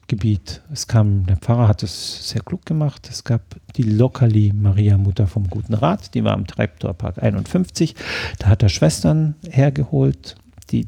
[0.06, 0.62] Aufbaugebiet.
[0.72, 3.08] Es kam, der Pfarrer hat es sehr klug gemacht.
[3.10, 3.42] Es gab
[3.76, 7.94] die Lokali Maria Mutter vom Guten Rat, die war am Treptower Park 51.
[8.38, 10.36] Da hat er Schwestern hergeholt,
[10.70, 10.86] die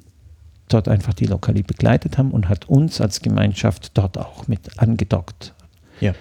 [0.68, 5.54] dort einfach die Lokali begleitet haben und hat uns als Gemeinschaft dort auch mit angedockt.
[6.00, 6.14] Ja.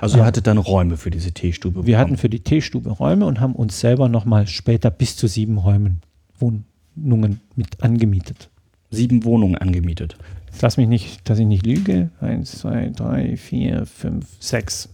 [0.00, 1.86] Also ihr hattet dann Räume für diese Teestube.
[1.86, 2.18] Wir hatten bekommen.
[2.18, 6.00] für die Teestube Räume und haben uns selber nochmal später bis zu sieben Räumen
[6.38, 8.50] Wohnungen mit angemietet.
[8.90, 10.16] sieben Wohnungen angemietet.
[10.60, 12.10] Lass mich nicht, dass ich nicht lüge.
[12.20, 14.88] Eins, zwei, drei, vier, fünf, sechs.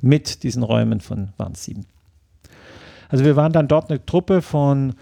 [0.00, 1.86] Mit diesen Räumen von waren es sieben.
[3.08, 4.94] Also wir waren dann dort eine Truppe von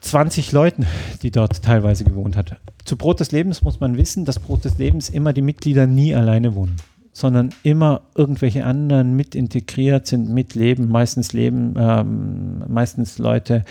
[0.00, 0.86] 20 Leuten,
[1.22, 2.56] die dort teilweise gewohnt hat.
[2.84, 6.14] Zu Brot des Lebens muss man wissen, dass Brot des Lebens immer die Mitglieder nie
[6.14, 6.76] alleine wohnen,
[7.12, 13.64] sondern immer irgendwelche anderen mit integriert sind, mitleben, meistens leben, ähm, meistens Leute,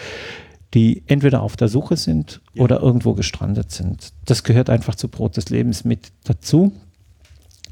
[0.74, 2.64] die entweder auf der Suche sind Ja.
[2.64, 4.12] oder irgendwo gestrandet sind.
[4.26, 6.74] Das gehört einfach zu Brot des Lebens mit dazu,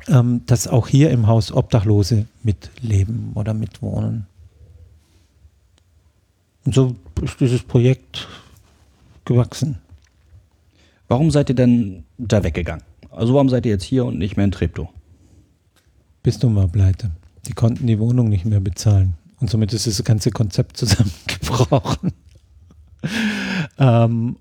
[0.07, 4.27] ähm, dass auch hier im Haus Obdachlose mitleben oder mitwohnen.
[6.65, 8.27] Und so ist dieses Projekt
[9.25, 9.77] gewachsen.
[11.07, 12.83] Warum seid ihr denn da weggegangen?
[13.11, 14.89] Also warum seid ihr jetzt hier und nicht mehr in Treptow?
[16.23, 17.11] Bistum war pleite.
[17.47, 19.13] Die konnten die Wohnung nicht mehr bezahlen.
[19.39, 22.11] Und somit ist das ganze Konzept zusammengebrochen.
[23.77, 24.37] Ähm,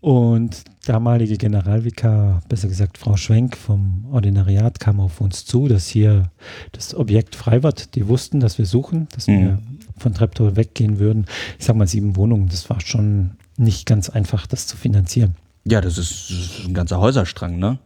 [0.00, 6.30] und damalige Generalvikar, besser gesagt Frau Schwenk vom Ordinariat, kam auf uns zu, dass hier
[6.72, 7.94] das Objekt frei wird.
[7.96, 9.78] Die wussten, dass wir suchen, dass wir Mhm.
[9.98, 11.26] von Treptow weggehen würden.
[11.58, 12.48] Ich sag mal sieben Wohnungen.
[12.48, 15.34] Das war schon nicht ganz einfach, das zu finanzieren.
[15.64, 17.78] Ja, das ist, das ist ein ganzer Häuserstrang, ne?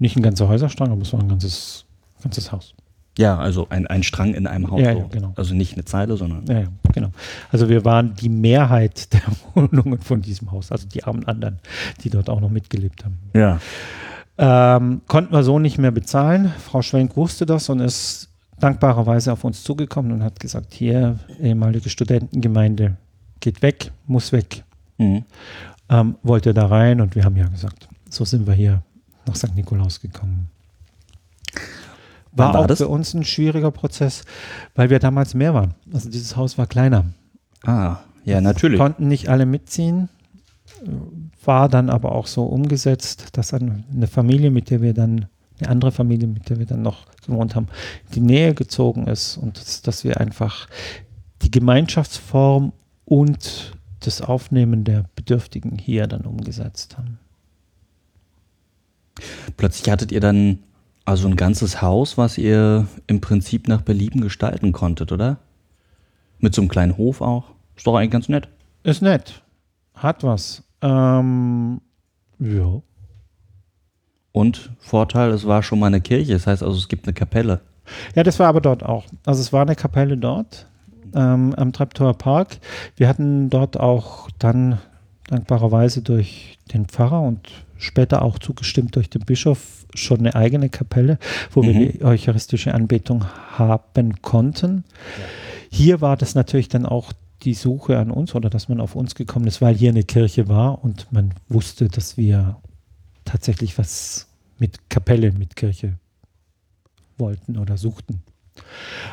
[0.00, 1.84] Nicht ein ganzer Häuserstrang, aber es war ein ganzes,
[2.20, 2.74] ganzes Haus.
[3.16, 4.80] Ja, also ein, ein Strang in einem Haus.
[4.80, 5.32] Ja, ja, genau.
[5.36, 6.46] Also nicht eine Zeile, sondern.
[6.46, 7.10] Ja, ja, genau.
[7.52, 9.22] Also wir waren die Mehrheit der
[9.54, 11.58] Wohnungen von diesem Haus, also die armen anderen,
[12.02, 13.18] die dort auch noch mitgelebt haben.
[13.34, 13.60] Ja.
[14.36, 16.52] Ähm, konnten wir so nicht mehr bezahlen.
[16.58, 21.88] Frau Schwenk wusste das und ist dankbarerweise auf uns zugekommen und hat gesagt, hier, ehemalige
[21.88, 22.96] Studentengemeinde,
[23.38, 24.64] geht weg, muss weg.
[24.98, 25.24] Mhm.
[25.88, 28.82] Ähm, wollte da rein und wir haben ja gesagt, so sind wir hier
[29.26, 29.54] nach St.
[29.54, 30.48] Nikolaus gekommen.
[32.36, 32.78] War, war auch das?
[32.78, 34.24] für uns ein schwieriger Prozess,
[34.74, 35.74] weil wir damals mehr waren.
[35.92, 37.04] Also dieses Haus war kleiner.
[37.64, 38.78] Ah, ja, natürlich.
[38.78, 40.08] Konnten nicht alle mitziehen,
[41.44, 45.26] war dann aber auch so umgesetzt, dass eine Familie, mit der wir dann,
[45.60, 47.68] eine andere Familie, mit der wir dann noch gewohnt haben,
[48.14, 50.68] die Nähe gezogen ist und dass, dass wir einfach
[51.42, 52.72] die Gemeinschaftsform
[53.04, 57.18] und das Aufnehmen der Bedürftigen hier dann umgesetzt haben.
[59.56, 60.58] Plötzlich hattet ihr dann
[61.04, 65.38] also ein ganzes Haus, was ihr im Prinzip nach Belieben gestalten konntet, oder?
[66.38, 67.44] Mit so einem kleinen Hof auch.
[67.76, 68.48] Ist doch eigentlich ganz nett.
[68.82, 69.42] Ist nett.
[69.94, 70.62] Hat was.
[70.82, 71.80] Ähm,
[72.38, 72.82] ja.
[74.32, 76.32] Und Vorteil, es war schon mal eine Kirche.
[76.32, 77.60] Das heißt also, es gibt eine Kapelle.
[78.14, 79.04] Ja, das war aber dort auch.
[79.24, 80.66] Also es war eine Kapelle dort
[81.14, 82.58] ähm, am Treptower Park.
[82.96, 84.78] Wir hatten dort auch dann
[85.28, 87.48] dankbarerweise durch den Pfarrer und
[87.78, 91.18] später auch zugestimmt durch den Bischof schon eine eigene Kapelle,
[91.50, 91.92] wo wir Mhm.
[91.92, 93.24] die eucharistische Anbetung
[93.58, 94.84] haben konnten.
[95.70, 97.12] Hier war das natürlich dann auch
[97.42, 100.48] die Suche an uns oder dass man auf uns gekommen ist, weil hier eine Kirche
[100.48, 102.56] war und man wusste, dass wir
[103.24, 105.98] tatsächlich was mit Kapelle, mit Kirche
[107.18, 108.22] wollten oder suchten.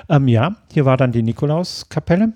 [0.07, 2.31] Ähm, ja, hier war dann die Nikolauskapelle,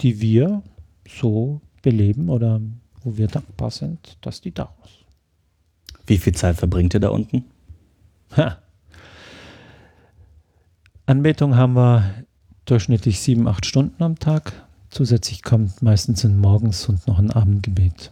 [0.00, 0.62] die wir
[1.08, 2.60] so beleben oder
[3.02, 5.04] wo wir dankbar sind, dass die da ist.
[6.06, 7.44] Wie viel Zeit verbringt ihr da unten?
[8.36, 8.58] Ha.
[11.06, 12.24] Anbetung haben wir
[12.64, 14.52] durchschnittlich sieben, acht Stunden am Tag.
[14.90, 18.10] Zusätzlich kommt meistens ein Morgens- und noch ein Abendgebet.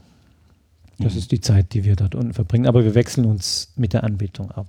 [0.99, 1.19] Das Mhm.
[1.19, 2.67] ist die Zeit, die wir dort unten verbringen.
[2.67, 4.69] Aber wir wechseln uns mit der Anbetung ab.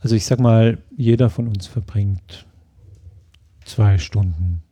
[0.00, 2.46] Also ich sag mal, jeder von uns verbringt
[3.64, 4.62] zwei Stunden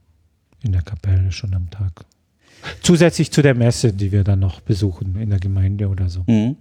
[0.62, 2.04] in der Kapelle schon am Tag.
[2.82, 6.24] Zusätzlich zu der Messe, die wir dann noch besuchen in der Gemeinde oder so.
[6.26, 6.56] Mhm.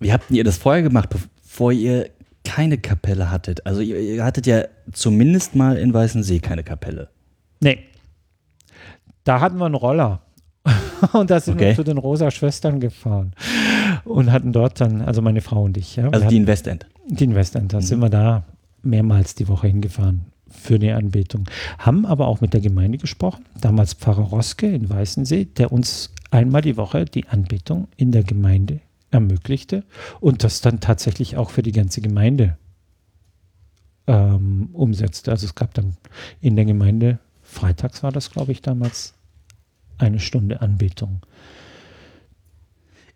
[0.00, 2.10] Wie habt ihr das vorher gemacht, bevor ihr
[2.44, 3.64] keine Kapelle hattet?
[3.66, 7.08] Also ihr, ihr hattet ja zumindest mal in Weißensee keine Kapelle.
[7.60, 7.78] Nee.
[9.24, 10.22] Da hatten wir einen Roller.
[11.12, 11.68] und da sind Okay.
[11.68, 13.32] wir zu den Rosa Schwestern gefahren
[14.04, 16.86] und hatten dort dann, also meine Frau und ich, ja, Also die in Westend.
[17.08, 18.44] die in Westend, da sind wir da
[18.82, 21.44] mehrmals die Woche hingefahren für die Anbetung.
[21.78, 26.62] Haben aber auch mit der Gemeinde gesprochen, damals Pfarrer Roske in Weißensee, der uns einmal
[26.62, 28.80] die Woche die Anbetung in der Gemeinde
[29.10, 29.84] ermöglichte
[30.20, 32.56] und das dann tatsächlich auch für die ganze Gemeinde
[34.06, 35.30] ähm, umsetzte.
[35.30, 35.96] Also es gab dann
[36.40, 39.14] in der Gemeinde, freitags war das, glaube ich, damals,
[39.98, 41.20] eine Stunde Anbetung.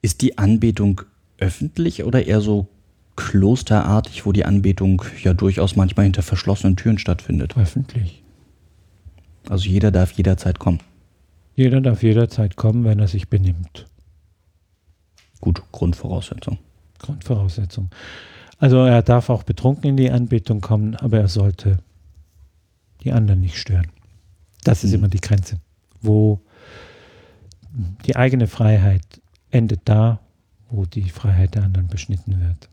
[0.03, 1.03] Ist die Anbetung
[1.39, 2.69] öffentlich oder eher so
[3.17, 7.57] klosterartig, wo die Anbetung ja durchaus manchmal hinter verschlossenen Türen stattfindet?
[7.57, 8.23] Öffentlich.
[9.49, 10.81] Also jeder darf jederzeit kommen.
[11.55, 13.87] Jeder darf jederzeit kommen, wenn er sich benimmt.
[15.41, 16.59] Gut, Grundvoraussetzung.
[16.99, 17.91] Grundvoraussetzung.
[18.59, 21.79] Also er darf auch betrunken in die Anbetung kommen, aber er sollte
[23.05, 23.89] die anderen nicht stören.
[24.65, 24.97] Das ist Mhm.
[24.99, 25.61] immer die Grenze,
[26.01, 26.41] wo
[28.07, 29.03] die eigene Freiheit
[29.51, 30.21] endet da,
[30.71, 32.69] wo die Freiheit der anderen beschnitten wird.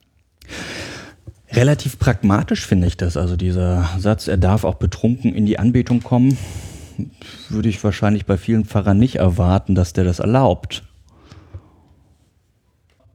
[1.51, 3.15] Relativ pragmatisch finde ich das.
[3.15, 6.37] Also dieser Satz, er darf auch betrunken in die Anbetung kommen,
[7.49, 10.83] würde ich wahrscheinlich bei vielen Pfarrern nicht erwarten, dass der das erlaubt.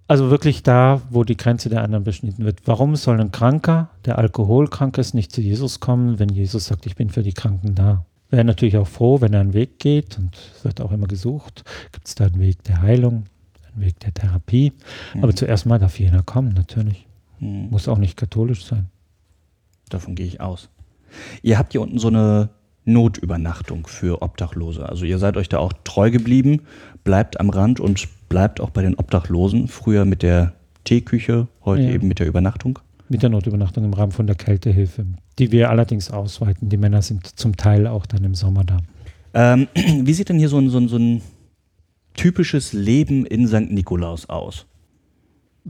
[0.07, 2.61] Also wirklich da, wo die Grenze der anderen beschnitten wird.
[2.65, 6.97] Warum soll ein Kranker, der alkoholkrank ist, nicht zu Jesus kommen, wenn Jesus sagt, ich
[6.97, 8.07] bin für die Kranken da?
[8.31, 11.65] Wäre natürlich auch froh, wenn er einen Weg geht und es wird auch immer gesucht.
[11.93, 13.25] Gibt es da einen Weg der Heilung,
[13.73, 14.73] einen Weg der Therapie?
[15.21, 17.08] Aber zuerst mal darf jeder kommen, natürlich.
[17.41, 18.87] Hm, Muss auch nicht katholisch sein.
[19.89, 20.69] davon gehe ich aus.
[21.43, 22.51] Ihr habt hier unten so eine
[22.85, 24.87] Notübernachtung für Obdachlose.
[24.89, 26.63] Also ihr seid euch da auch treu geblieben,
[27.05, 29.69] bleibt am Rand und bleibt auch bei den Obdachlosen.
[29.69, 30.53] Früher mit der
[30.85, 31.91] Teeküche, heute Ja.
[31.91, 32.79] eben mit der Übernachtung.
[33.11, 35.07] Mit der Notübernachtung im Rahmen von der Kältehilfe,
[35.39, 36.69] die wir allerdings ausweiten.
[36.69, 38.79] Die Männer sind zum Teil auch dann im Sommer da.
[39.33, 41.23] Ähm, wie sieht denn hier so ein, so, ein, so ein
[42.15, 43.71] typisches Leben in St.
[43.71, 44.67] Nikolaus aus?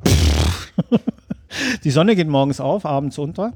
[1.84, 3.52] Die Sonne geht morgens auf, abends unter.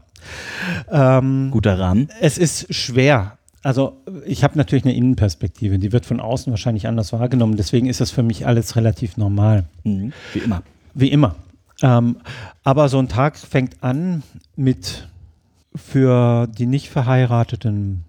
[0.90, 2.08] Ähm, Guter Rahmen.
[2.20, 3.38] Es ist schwer.
[3.62, 7.56] Also ich habe natürlich eine Innenperspektive, die wird von außen wahrscheinlich anders wahrgenommen.
[7.56, 10.12] Deswegen ist das für mich alles relativ normal, Mhm.
[10.32, 10.62] Wie immer.
[10.94, 11.36] wie immer.
[11.82, 12.16] Ähm,
[12.64, 14.22] aber so ein Tag fängt an
[14.56, 15.08] mit
[15.74, 18.04] für die nicht verheirateten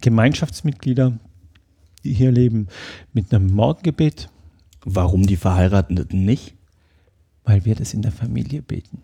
[0.00, 1.12] Gemeinschaftsmitglieder,
[2.04, 2.68] die hier leben,
[3.12, 4.28] mit einem Morgengebet,
[4.84, 6.54] Warum die Verheirateten nicht?
[7.48, 8.98] Weil wir das in der Familie beten.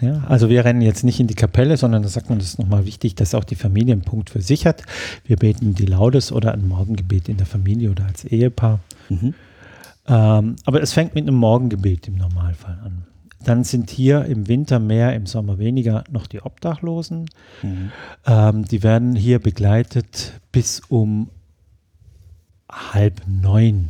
[0.00, 2.58] Ja, also wir rennen jetzt nicht in die Kapelle, sondern da sagt man, das ist
[2.58, 4.82] nochmal wichtig, dass auch die Familie einen Punkt für sich hat.
[5.24, 8.80] Wir beten die Laudes oder ein Morgengebet in der Familie oder als Ehepaar.
[9.08, 9.34] Mhm.
[10.06, 13.06] Ähm, aber es fängt mit einem Morgengebet im Normalfall an.
[13.42, 17.28] Dann sind hier im Winter mehr, im Sommer weniger noch die Obdachlosen.
[17.62, 17.90] Mhm.
[18.26, 21.30] Ähm, die werden hier begleitet bis um
[22.70, 23.88] halb neun,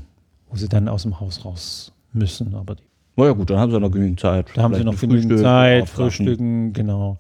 [0.48, 2.54] wo sie dann aus dem Haus raus müssen.
[2.54, 2.87] Aber die
[3.18, 4.46] Na ja gut, dann haben sie noch genügend Zeit.
[4.54, 7.18] da haben sie noch genügend Frühstück, Zeit, frühstücken, genau.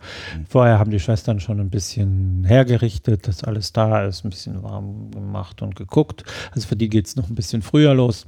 [0.48, 5.10] Vorher haben die Schwestern schon ein bisschen hergerichtet, dass alles da ist, ein bisschen warm
[5.10, 6.22] gemacht und geguckt.
[6.54, 8.26] Also für die geht es noch ein bisschen früher los.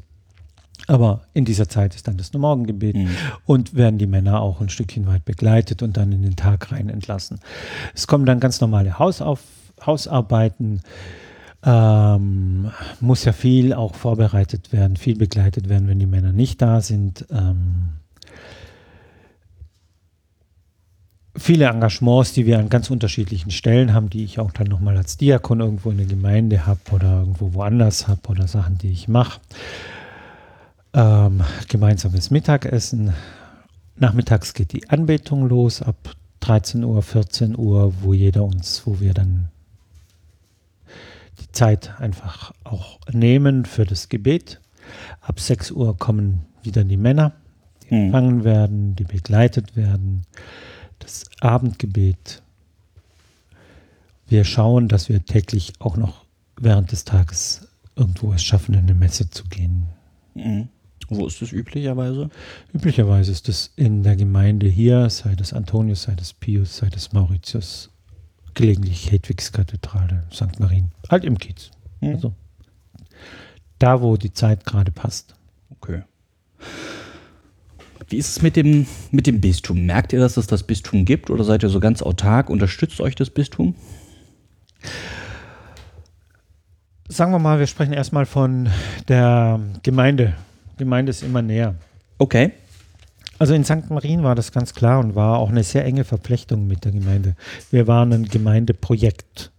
[0.89, 3.09] Aber in dieser Zeit ist dann das Morgengebet Mhm.
[3.47, 6.89] und werden die Männer auch ein Stückchen weit begleitet und dann in den Tag rein
[6.89, 7.39] entlassen.
[7.95, 9.41] Es kommen dann ganz normale Hausauf
[9.87, 10.81] Hausarbeiten.
[11.63, 16.81] Ähm, muss ja viel auch vorbereitet werden, viel begleitet werden, wenn die Männer nicht da
[16.81, 17.27] sind.
[17.31, 17.91] Ähm,
[21.37, 25.17] viele Engagements, die wir an ganz unterschiedlichen Stellen haben, die ich auch dann nochmal als
[25.17, 29.41] Diakon irgendwo in der Gemeinde habe oder irgendwo woanders habe oder Sachen, die ich mache.
[30.95, 33.13] Ähm, gemeinsames Mittagessen.
[33.97, 35.97] Nachmittags geht die Anbetung los ab
[36.41, 39.49] 13 Uhr, 14 Uhr, wo jeder uns, wo wir dann
[41.41, 44.61] die Zeit einfach auch nehmen für das Gebet.
[45.20, 47.32] Ab 6 Uhr kommen wieder die Männer,
[47.84, 48.05] die Mhm.
[48.07, 50.22] empfangen werden, die begleitet werden.
[50.99, 52.43] Das Abendgebet.
[54.28, 56.24] Wir schauen, dass wir täglich auch noch
[56.61, 57.66] während des Tages
[57.97, 59.84] irgendwo es schaffen, in eine Messe zu gehen.
[60.34, 60.68] Mhm.
[61.09, 62.30] Wo ist das üblicherweise?
[62.72, 67.12] Üblicherweise ist es in der Gemeinde hier, sei das Antonius, sei das Pius, sei das
[67.12, 67.89] Mauritius,
[68.61, 70.59] gelegentlich Hedwigskathedrale, St.
[70.61, 71.71] Marien, halt im Kiez.
[72.01, 72.15] Mhm.
[72.15, 72.35] Also
[73.79, 75.35] da, wo die Zeit gerade passt.
[75.71, 76.03] Okay.
[78.09, 79.87] Wie ist es mit dem, mit dem Bistum?
[79.87, 82.51] Merkt ihr, dass es das Bistum gibt oder seid ihr so ganz autark?
[82.51, 83.75] Unterstützt euch das Bistum?
[87.11, 88.69] sagen wir mal, wir sprechen erstmal von
[89.09, 90.35] der Gemeinde.
[90.79, 91.75] Gemeinde ist immer näher.
[92.19, 92.53] Okay.
[93.41, 93.88] Also in St.
[93.88, 97.36] Marien war das ganz klar und war auch eine sehr enge Verflechtung mit der Gemeinde.
[97.70, 99.51] Wir waren ein Gemeindeprojekt.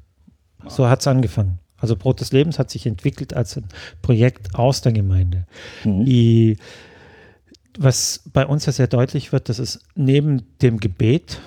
[0.68, 1.58] So hat es angefangen.
[1.78, 3.66] Also Brot des Lebens hat sich entwickelt als ein
[4.04, 5.48] Projekt aus der Gemeinde.
[5.84, 6.06] Mhm.
[6.06, 6.58] Die,
[7.76, 11.40] was bei uns ja sehr deutlich wird, das ist neben dem Gebet,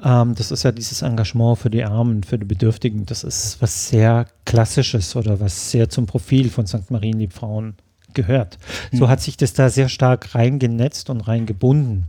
[0.00, 3.88] ähm, das ist ja dieses Engagement für die Armen, für die Bedürftigen, das ist was
[3.88, 6.88] sehr Klassisches oder was sehr zum Profil von St.
[6.92, 7.74] Marien Liebfrauen
[8.14, 8.58] gehört.
[8.92, 9.08] So Mhm.
[9.08, 12.06] hat sich das da sehr stark reingenetzt und reingebunden.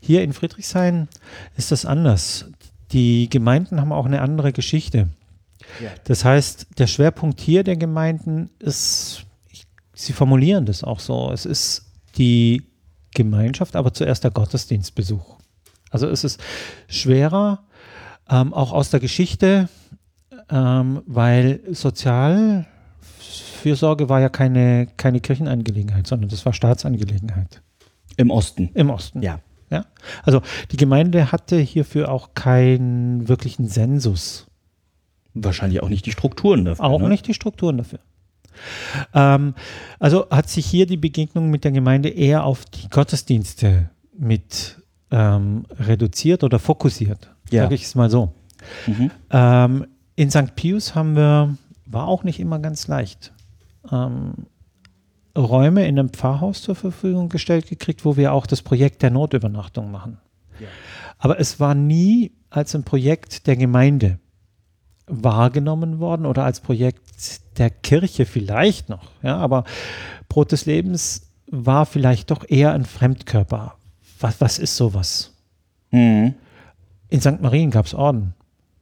[0.00, 1.08] Hier in Friedrichshain
[1.56, 2.46] ist das anders.
[2.92, 5.08] Die Gemeinden haben auch eine andere Geschichte.
[5.82, 5.90] Ja.
[6.04, 9.64] Das heißt, der Schwerpunkt hier der Gemeinden ist, ich,
[9.94, 11.86] sie formulieren das auch so, es ist
[12.18, 12.62] die
[13.14, 15.36] Gemeinschaft, aber zuerst der Gottesdienstbesuch.
[15.90, 16.40] Also es ist
[16.88, 17.64] schwerer,
[18.28, 19.68] ähm, auch aus der Geschichte,
[20.50, 21.60] ähm, weil
[23.66, 27.62] Sozialfürsorge war ja keine, keine Kirchenangelegenheit, sondern das war Staatsangelegenheit
[28.16, 28.70] Im Osten.
[28.74, 29.22] im Osten.
[29.22, 29.40] Ja.
[29.70, 29.84] Ja?
[30.22, 34.46] Also die Gemeinde hatte hierfür auch keinen wirklichen Sensus.
[35.34, 36.84] Wahrscheinlich auch nicht die Strukturen dafür.
[36.84, 37.08] Auch ne?
[37.08, 37.98] nicht die Strukturen dafür.
[39.12, 39.54] Ähm,
[39.98, 44.76] also hat sich hier die Begegnung mit der Gemeinde eher auf die Gottesdienste mit
[45.10, 47.34] ähm, reduziert oder fokussiert.
[47.50, 47.64] Ja.
[47.64, 48.32] Sage ich es mal so.
[48.86, 49.10] Mhm.
[49.30, 50.54] Ähm, in St.
[50.54, 53.32] Pius haben wir, war auch nicht immer ganz leicht,
[53.92, 54.46] ähm,
[55.36, 59.90] Räume in einem Pfarrhaus zur Verfügung gestellt gekriegt, wo wir auch das Projekt der Notübernachtung
[59.90, 60.18] machen.
[60.58, 60.68] Ja.
[61.18, 64.18] Aber es war nie als ein Projekt der Gemeinde
[65.06, 69.10] wahrgenommen worden oder als Projekt der Kirche vielleicht noch.
[69.22, 69.64] Ja, aber
[70.28, 73.76] Brot des Lebens war vielleicht doch eher ein Fremdkörper.
[74.20, 75.32] Was, was ist sowas?
[75.90, 76.34] Mhm.
[77.08, 77.40] In St.
[77.40, 78.34] Marien gab es Orden.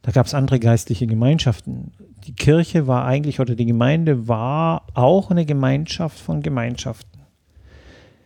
[0.05, 1.93] Da gab es andere geistliche Gemeinschaften.
[2.27, 7.21] Die Kirche war eigentlich oder die Gemeinde war auch eine Gemeinschaft von Gemeinschaften.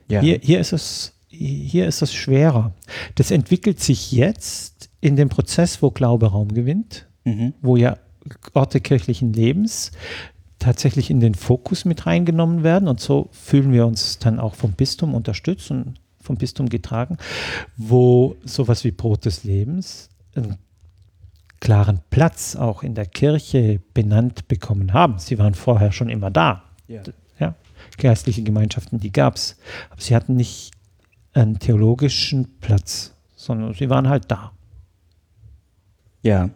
[0.09, 0.21] Ja.
[0.21, 2.73] Hier, hier, ist es, hier ist es schwerer.
[3.15, 7.55] Das entwickelt sich jetzt in dem Prozess, wo Glaube Raum gewinnt, Mhm.
[7.63, 7.97] wo ja
[8.55, 9.93] Orte kirchlichen Lebens
[10.59, 12.89] tatsächlich in den Fokus mit reingenommen werden.
[12.89, 17.19] Und so fühlen wir uns dann auch vom Bistum unterstützt und vom Bistum getragen,
[17.77, 20.57] wo sowas wie Brot des Lebens einen
[21.61, 25.19] klaren Platz auch in der Kirche benannt bekommen haben.
[25.19, 26.63] Sie waren vorher schon immer da.
[26.87, 27.03] Ja.
[27.39, 27.55] Ja,
[27.99, 29.57] geistliche Gemeinschaften, die gab es.
[29.91, 30.73] Aber sie hatten nicht
[31.33, 34.53] einen theologischen Platz, sondern sie waren halt da.
[36.23, 36.51] ja.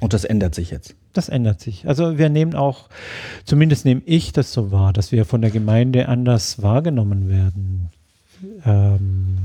[0.00, 0.96] Und das ändert sich jetzt.
[1.12, 1.86] Das ändert sich.
[1.86, 2.88] Also wir nehmen auch,
[3.44, 7.90] zumindest nehme ich das so wahr, dass wir von der Gemeinde anders wahrgenommen werden.
[8.64, 9.36] Ähm,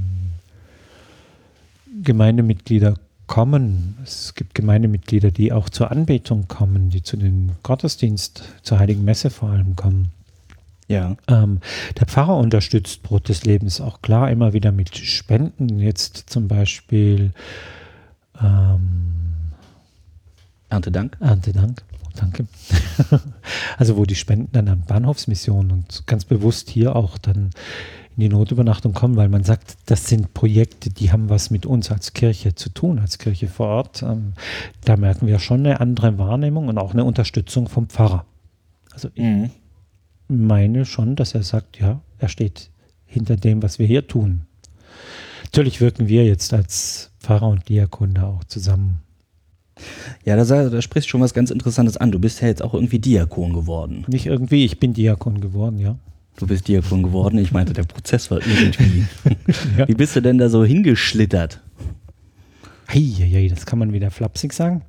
[2.04, 2.96] Gemeindemitglieder
[3.28, 3.98] kommen.
[4.04, 9.30] Es gibt Gemeindemitglieder, die auch zur Anbetung kommen, die zu den Gottesdienst, zur Heiligen Messe
[9.30, 10.12] vor allem kommen.
[10.88, 11.16] Ja.
[11.28, 11.62] Ähm,
[12.00, 15.80] der Pfarrer unterstützt Brot des Lebens auch klar immer wieder mit Spenden.
[15.80, 17.32] Jetzt zum Beispiel
[18.42, 19.14] ähm,
[20.70, 21.18] Erntedank.
[21.20, 21.84] Erntedank.
[22.16, 22.46] Danke.
[23.78, 27.50] also wo die Spenden dann an Bahnhofsmissionen und ganz bewusst hier auch dann
[28.18, 31.92] in die Notübernachtung kommen, weil man sagt, das sind Projekte, die haben was mit uns
[31.92, 34.04] als Kirche zu tun, als Kirche vor Ort.
[34.04, 34.34] Ähm,
[34.84, 38.26] da merken wir schon eine andere Wahrnehmung und auch eine Unterstützung vom Pfarrer.
[38.94, 39.50] Also ich Mhm.
[40.30, 42.70] meine schon, dass er sagt, ja, er steht
[43.06, 44.42] hinter dem, was wir hier tun.
[45.44, 49.00] Natürlich wirken wir jetzt als Pfarrer und Diakon da auch zusammen.
[50.24, 52.12] Ja, da, da sprichst du schon was ganz Interessantes an.
[52.12, 54.06] Du bist ja jetzt auch irgendwie Diakon geworden.
[54.08, 55.98] Nicht irgendwie, ich bin Diakon geworden, ja.
[56.38, 57.38] Du bist Diakon geworden.
[57.40, 59.06] Ich meinte, der Prozess war irgendwie.
[59.78, 59.88] Ja.
[59.88, 61.62] Wie bist du denn da so hingeschlittert?
[62.90, 64.84] Heieiei, das kann man wieder flapsig sagen.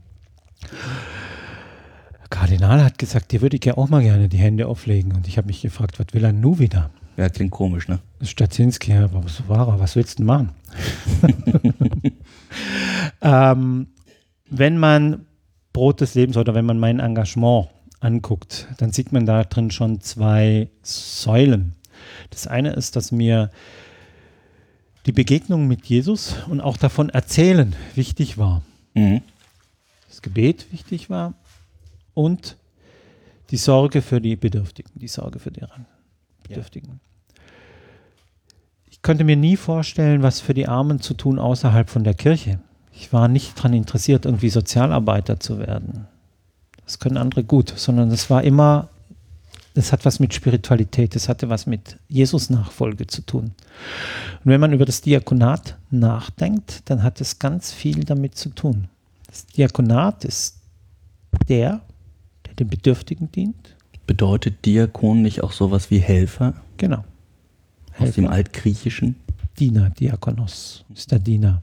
[2.21, 5.13] Der Kardinal hat gesagt, dir würde ich ja auch mal gerne die Hände auflegen.
[5.13, 6.91] Und ich habe mich gefragt, was will er nun wieder?
[7.17, 7.99] Ja, klingt komisch, ne?
[8.23, 9.81] Stacinski, ja, was war er?
[9.81, 10.51] Was willst du denn machen?
[13.23, 13.89] ähm,
[14.51, 15.27] wenn man
[15.73, 17.69] Brot des Lebens oder wenn man mein Engagement
[18.07, 21.75] anguckt, dann sieht man da drin schon zwei Säulen.
[22.31, 23.51] Das eine ist, dass mir
[25.07, 28.63] die Begegnung mit Jesus und auch davon erzählen wichtig war.
[28.95, 29.23] Mhm.
[30.09, 31.35] Das Gebet wichtig war
[32.15, 32.57] und
[33.51, 35.87] die Sorge für die Bedürftigen, die Sorge für deren
[36.43, 37.01] Bedürftigen.
[38.89, 42.61] Ich könnte mir nie vorstellen, was für die Armen zu tun außerhalb von der Kirche.
[42.93, 46.09] Ich war nicht daran interessiert, irgendwie Sozialarbeiter zu werden.
[46.87, 48.89] Das können andere gut, sondern es war immer,
[49.75, 53.53] es hat was mit Spiritualität, es hatte was mit Jesus-Nachfolge zu tun.
[54.45, 58.89] Und wenn man über das Diakonat nachdenkt, dann hat es ganz viel damit zu tun.
[59.27, 60.57] Das Diakonat ist
[61.49, 61.81] der,
[62.47, 63.77] der den Bedürftigen dient.
[64.07, 67.05] Bedeutet Diakon nicht auch sowas wie Helfer Genau.
[67.99, 69.17] aus dem Altgriechischen?
[69.59, 71.63] Diener, Diakonos, ist der Diener.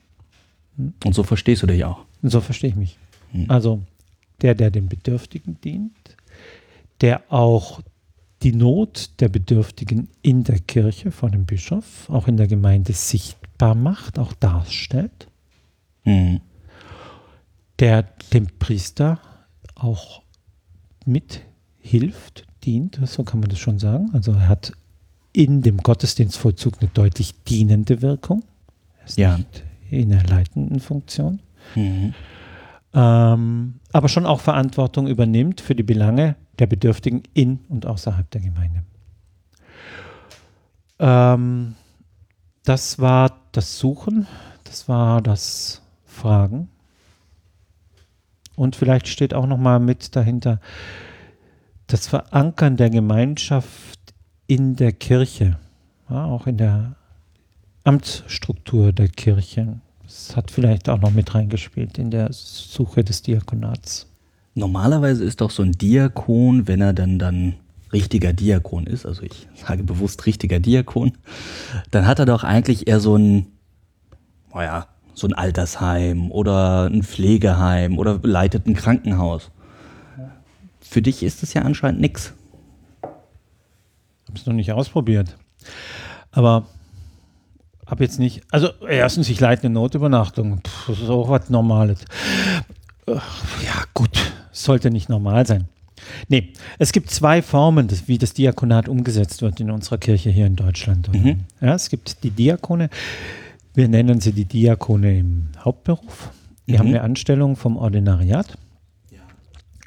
[0.78, 2.00] Und so verstehst du dich auch.
[2.22, 2.98] Und so verstehe ich mich.
[3.32, 3.46] Hm.
[3.50, 3.82] Also
[4.42, 6.16] der, der den Bedürftigen dient,
[7.02, 7.82] der auch
[8.42, 13.76] die Not der Bedürftigen in der Kirche vor dem Bischof, auch in der Gemeinde sichtbar
[13.76, 15.28] macht, auch darstellt,
[16.06, 16.42] Mhm.
[17.80, 18.04] der
[18.34, 19.20] dem Priester
[19.76, 20.22] auch
[21.06, 24.10] mithilft, dient, so kann man das schon sagen.
[24.14, 24.74] Also er hat
[25.34, 28.44] in dem Gottesdienstvollzug eine deutlich dienende Wirkung.
[29.00, 29.38] Er ist Ja.
[29.38, 31.40] nicht in der leitenden Funktion.
[31.76, 32.14] Mhm.
[32.94, 38.42] Ähm, aber schon auch Verantwortung übernimmt für die Belange der Bedürftigen in und außerhalb der
[38.42, 38.84] Gemeinde.
[41.00, 41.76] Ähm,
[42.64, 44.28] das war das Suchen,
[44.64, 46.70] das war das Fragen.
[48.56, 50.60] Und vielleicht steht auch noch mal mit dahinter
[51.88, 54.00] das Verankern der Gemeinschaft
[54.48, 55.58] in der Kirche,
[56.10, 56.96] ja, auch in der
[57.84, 59.80] Amtsstruktur der Kirche.
[60.14, 64.06] Das hat vielleicht auch noch mit reingespielt in der Suche des Diakonats.
[64.54, 67.56] Normalerweise ist doch so ein Diakon, wenn er dann dann
[67.92, 71.14] richtiger Diakon ist, also ich sage bewusst richtiger Diakon,
[71.90, 73.48] dann hat er doch eigentlich eher so ein,
[74.54, 79.50] naja, so ein Altersheim oder ein Pflegeheim oder leitet ein Krankenhaus.
[80.80, 82.34] Für dich ist das ja anscheinend.
[83.02, 83.14] Habe
[84.36, 85.38] es noch nicht ausprobiert.
[86.32, 86.68] Aber
[87.94, 88.42] habe jetzt nicht.
[88.52, 90.62] Also, erstens, ich leite eine Notübernachtung.
[90.64, 92.00] Puh, das ist auch was Normales.
[93.08, 94.34] Äh, Ja, gut.
[94.52, 95.66] Sollte nicht normal sein.
[96.28, 100.56] Nee, es gibt zwei Formen, wie das Diakonat umgesetzt wird in unserer Kirche hier in
[100.56, 101.12] Deutschland.
[101.14, 101.42] Mhm.
[101.62, 102.90] Ja, es gibt die Diakone.
[103.74, 106.30] Wir nennen sie die Diakone im Hauptberuf.
[106.68, 106.78] Die Mhm.
[106.80, 108.58] haben eine Anstellung vom Ordinariat.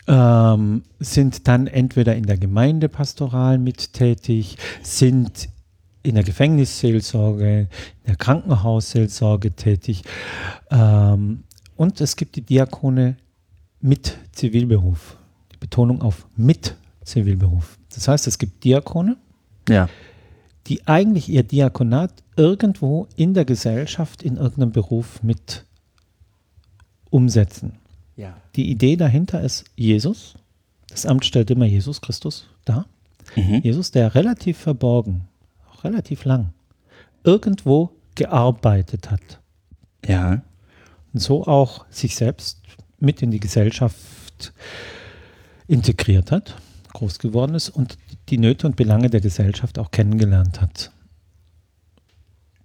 [0.08, 5.48] Ähm, sind dann entweder in der Gemeindepastoral mit tätig, sind
[6.06, 10.02] in der Gefängnisseelsorge, in der Krankenhausseelsorge tätig.
[10.70, 11.44] Ähm,
[11.76, 13.16] und es gibt die Diakone
[13.80, 15.16] mit Zivilberuf.
[15.52, 17.78] Die Betonung auf mit Zivilberuf.
[17.94, 19.16] Das heißt, es gibt Diakone,
[19.68, 19.88] Ja.
[20.66, 25.64] die eigentlich ihr Diakonat irgendwo in der Gesellschaft in irgendeinem Beruf mit
[27.10, 27.72] umsetzen.
[28.16, 28.36] Ja.
[28.56, 30.34] Die Idee dahinter ist Jesus.
[30.88, 32.86] Das Amt stellt immer Jesus Christus dar.
[33.34, 33.60] Mhm.
[33.62, 35.22] Jesus, der relativ verborgen,
[35.86, 36.52] relativ lang,
[37.24, 39.40] irgendwo gearbeitet hat
[40.06, 40.42] Ja.
[41.12, 42.60] und so auch sich selbst
[42.98, 44.52] mit in die Gesellschaft
[45.68, 46.56] integriert hat,
[46.92, 50.90] groß geworden ist und die Nöte und Belange der Gesellschaft auch kennengelernt hat.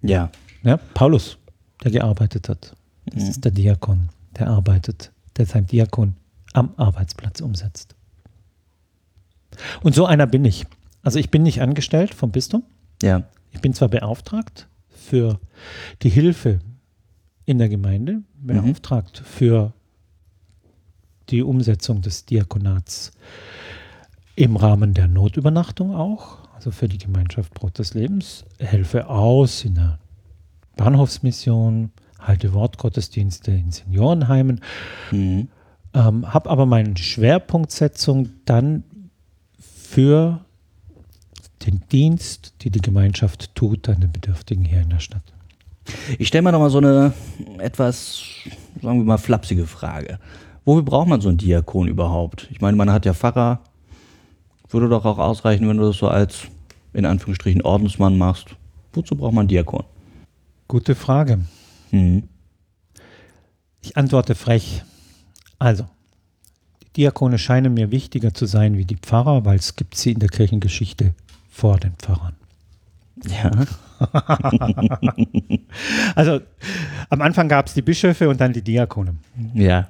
[0.02, 0.30] Ja.
[0.64, 1.38] Ja, Paulus,
[1.82, 2.74] der gearbeitet hat.
[3.06, 3.30] Das Mhm.
[3.30, 4.08] ist der Diakon,
[4.38, 6.14] der arbeitet, der sein Diakon
[6.52, 7.94] am Arbeitsplatz umsetzt.
[9.82, 10.64] Und so einer bin ich.
[11.02, 12.62] Also ich bin nicht angestellt vom Bistum.
[13.02, 13.24] Ja.
[13.50, 15.38] Ich bin zwar beauftragt für
[16.02, 16.60] die Hilfe
[17.44, 19.72] in der Gemeinde, beauftragt für
[21.28, 23.12] die Umsetzung des Diakonats
[24.36, 29.74] im Rahmen der Notübernachtung auch, also für die Gemeinschaft Brot des Lebens, helfe aus in
[29.74, 29.98] der
[30.76, 34.60] Bahnhofsmission, halte Wortgottesdienste in Seniorenheimen,
[35.10, 35.48] Mhm.
[35.92, 38.84] ähm, habe aber meine Schwerpunktsetzung dann
[39.58, 40.44] für
[41.66, 45.22] den Dienst, die die Gemeinschaft tut an den Bedürftigen hier in der Stadt.
[46.18, 47.12] Ich stelle mir noch mal so eine
[47.58, 48.22] etwas,
[48.80, 50.18] sagen wir mal, flapsige Frage.
[50.64, 52.48] Wofür braucht man so einen Diakon überhaupt?
[52.50, 53.60] Ich meine, man hat ja Pfarrer.
[54.68, 56.42] Würde doch auch ausreichen, wenn du das so als,
[56.94, 58.56] in Anführungsstrichen, Ordensmann machst.
[58.92, 59.84] Wozu braucht man einen Diakon?
[60.68, 61.40] Gute Frage.
[61.90, 62.28] Mhm.
[63.82, 64.82] Ich antworte frech.
[65.58, 65.84] Also,
[66.82, 70.20] die Diakone scheinen mir wichtiger zu sein wie die Pfarrer, weil es gibt sie in
[70.20, 71.14] der Kirchengeschichte
[71.52, 72.34] vor den Pfarrern.
[73.28, 73.50] Ja.
[76.16, 76.40] Also,
[77.08, 79.14] am Anfang gab es die Bischöfe und dann die Diakone.
[79.54, 79.86] Ja.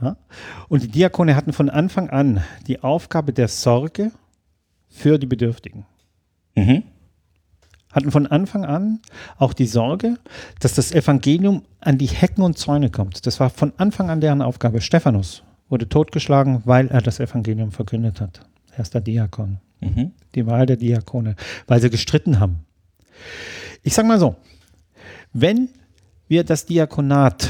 [0.00, 0.16] Ja?
[0.68, 4.12] Und die Diakone hatten von Anfang an die Aufgabe der Sorge
[4.88, 5.84] für die Bedürftigen.
[6.54, 6.84] Mhm.
[7.92, 9.00] Hatten von Anfang an
[9.36, 10.18] auch die Sorge,
[10.60, 13.26] dass das Evangelium an die Hecken und Zäune kommt.
[13.26, 14.80] Das war von Anfang an deren Aufgabe.
[14.80, 18.40] Stephanus wurde totgeschlagen, weil er das Evangelium verkündet hat.
[18.72, 19.58] Er ist der Diakon.
[19.80, 20.12] Mhm.
[20.34, 21.36] Die Wahl der Diakone,
[21.66, 22.60] weil sie gestritten haben.
[23.82, 24.36] Ich sage mal so,
[25.32, 25.68] wenn
[26.28, 27.48] wir das Diakonat,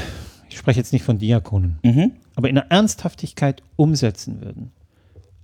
[0.49, 2.13] ich spreche jetzt nicht von Diakonen, Mhm.
[2.35, 4.73] aber in der Ernsthaftigkeit umsetzen würden,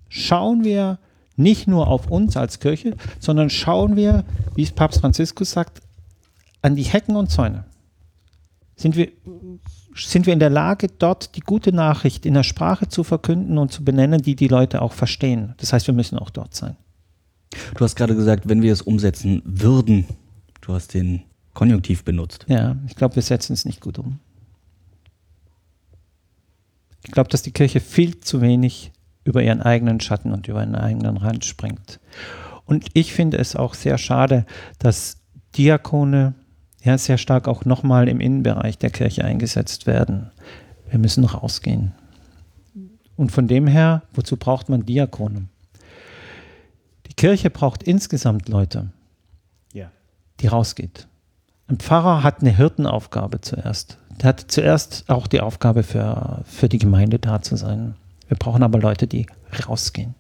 [0.08, 0.98] schauen wir
[1.36, 4.24] nicht nur auf uns als Kirche, sondern schauen wir,
[4.56, 5.80] wie es Papst Franziskus sagt,
[6.62, 7.64] an die Hecken und Zäune.
[8.76, 9.08] Sind wir,
[9.94, 13.72] sind wir in der Lage, dort die gute Nachricht in der Sprache zu verkünden und
[13.72, 15.54] zu benennen, die die Leute auch verstehen.
[15.58, 16.76] Das heißt, wir müssen auch dort sein.
[17.74, 20.06] Du hast gerade gesagt, wenn wir es umsetzen würden,
[20.60, 22.46] du hast den Konjunktiv benutzt.
[22.48, 24.20] Ja, ich glaube, wir setzen es nicht gut um.
[27.04, 28.92] Ich glaube, dass die Kirche viel zu wenig
[29.24, 31.98] über ihren eigenen Schatten und über ihren eigenen Rand springt.
[32.66, 34.46] Und ich finde es auch sehr schade,
[34.78, 35.16] dass
[35.56, 36.34] Diakone
[36.82, 40.30] ja sehr stark auch nochmal im Innenbereich der Kirche eingesetzt werden.
[40.88, 41.92] Wir müssen rausgehen.
[43.16, 45.46] Und von dem her, wozu braucht man Diakone?
[47.06, 48.88] Die Kirche braucht insgesamt Leute,
[49.72, 49.90] Ja.
[50.40, 51.06] die rausgeht.
[51.68, 53.98] Ein Pfarrer hat eine Hirtenaufgabe zuerst.
[54.20, 57.94] Der hat zuerst auch die Aufgabe für, für die Gemeinde da zu sein.
[58.28, 59.26] Wir brauchen aber Leute, die
[59.68, 60.14] rausgehen.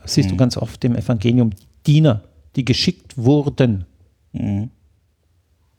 [0.00, 0.38] Das siehst du Mhm.
[0.38, 1.50] ganz oft im Evangelium.
[1.86, 2.22] Diener,
[2.56, 3.86] die geschickt wurden,
[4.32, 4.70] Mhm.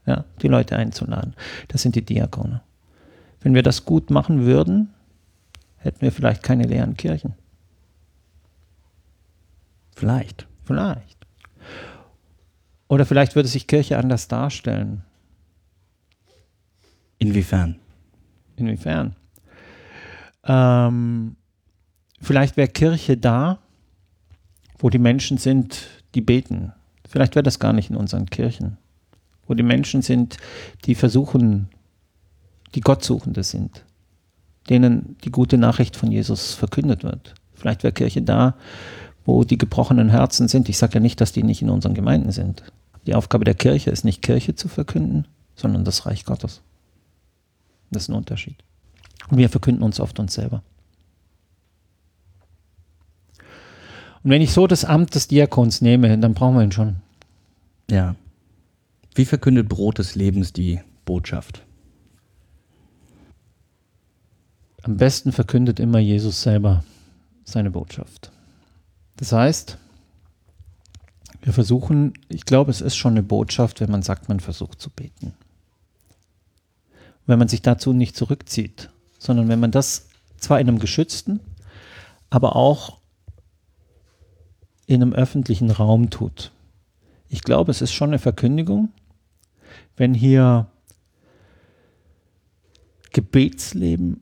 [0.05, 1.35] Ja, die Leute einzuladen.
[1.67, 2.61] Das sind die Diakone.
[3.41, 4.93] Wenn wir das gut machen würden,
[5.77, 7.33] hätten wir vielleicht keine leeren Kirchen.
[9.95, 10.47] Vielleicht.
[10.63, 11.17] Vielleicht.
[12.87, 15.03] Oder vielleicht würde sich Kirche anders darstellen.
[17.17, 17.75] Inwiefern?
[18.55, 19.15] Inwiefern?
[20.43, 21.35] Ähm,
[22.19, 23.59] vielleicht wäre Kirche da,
[24.77, 26.73] wo die Menschen sind, die beten.
[27.07, 28.77] Vielleicht wäre das gar nicht in unseren Kirchen.
[29.51, 30.37] Wo die Menschen sind,
[30.85, 31.67] die versuchen,
[32.73, 33.83] die Gottsuchende sind,
[34.69, 37.33] denen die gute Nachricht von Jesus verkündet wird.
[37.53, 38.55] Vielleicht wäre Kirche da,
[39.25, 40.69] wo die gebrochenen Herzen sind.
[40.69, 42.63] Ich sage ja nicht, dass die nicht in unseren Gemeinden sind.
[43.05, 46.61] Die Aufgabe der Kirche ist nicht Kirche zu verkünden, sondern das Reich Gottes.
[47.89, 48.55] Das ist ein Unterschied.
[49.27, 50.63] Und wir verkünden uns oft uns selber.
[54.23, 56.95] Und wenn ich so das Amt des Diakons nehme, dann brauchen wir ihn schon.
[57.89, 58.15] Ja.
[59.13, 61.65] Wie verkündet Brot des Lebens die Botschaft?
[64.83, 66.83] Am besten verkündet immer Jesus selber
[67.43, 68.31] seine Botschaft.
[69.17, 69.77] Das heißt,
[71.41, 74.89] wir versuchen, ich glaube, es ist schon eine Botschaft, wenn man sagt, man versucht zu
[74.89, 75.33] beten.
[77.25, 78.89] Wenn man sich dazu nicht zurückzieht,
[79.19, 80.07] sondern wenn man das
[80.37, 81.39] zwar in einem geschützten,
[82.29, 82.99] aber auch
[84.87, 86.51] in einem öffentlichen Raum tut.
[87.29, 88.89] Ich glaube, es ist schon eine Verkündigung,
[89.97, 90.67] wenn hier
[93.13, 94.21] Gebetsleben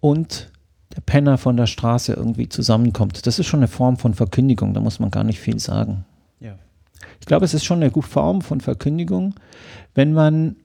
[0.00, 0.50] und
[0.94, 3.26] der Penner von der Straße irgendwie zusammenkommt.
[3.26, 6.04] Das ist schon eine Form von Verkündigung, da muss man gar nicht viel sagen.
[6.40, 6.58] Ja.
[7.20, 9.34] Ich glaube, es ist schon eine gute Form von Verkündigung,
[9.94, 10.56] wenn man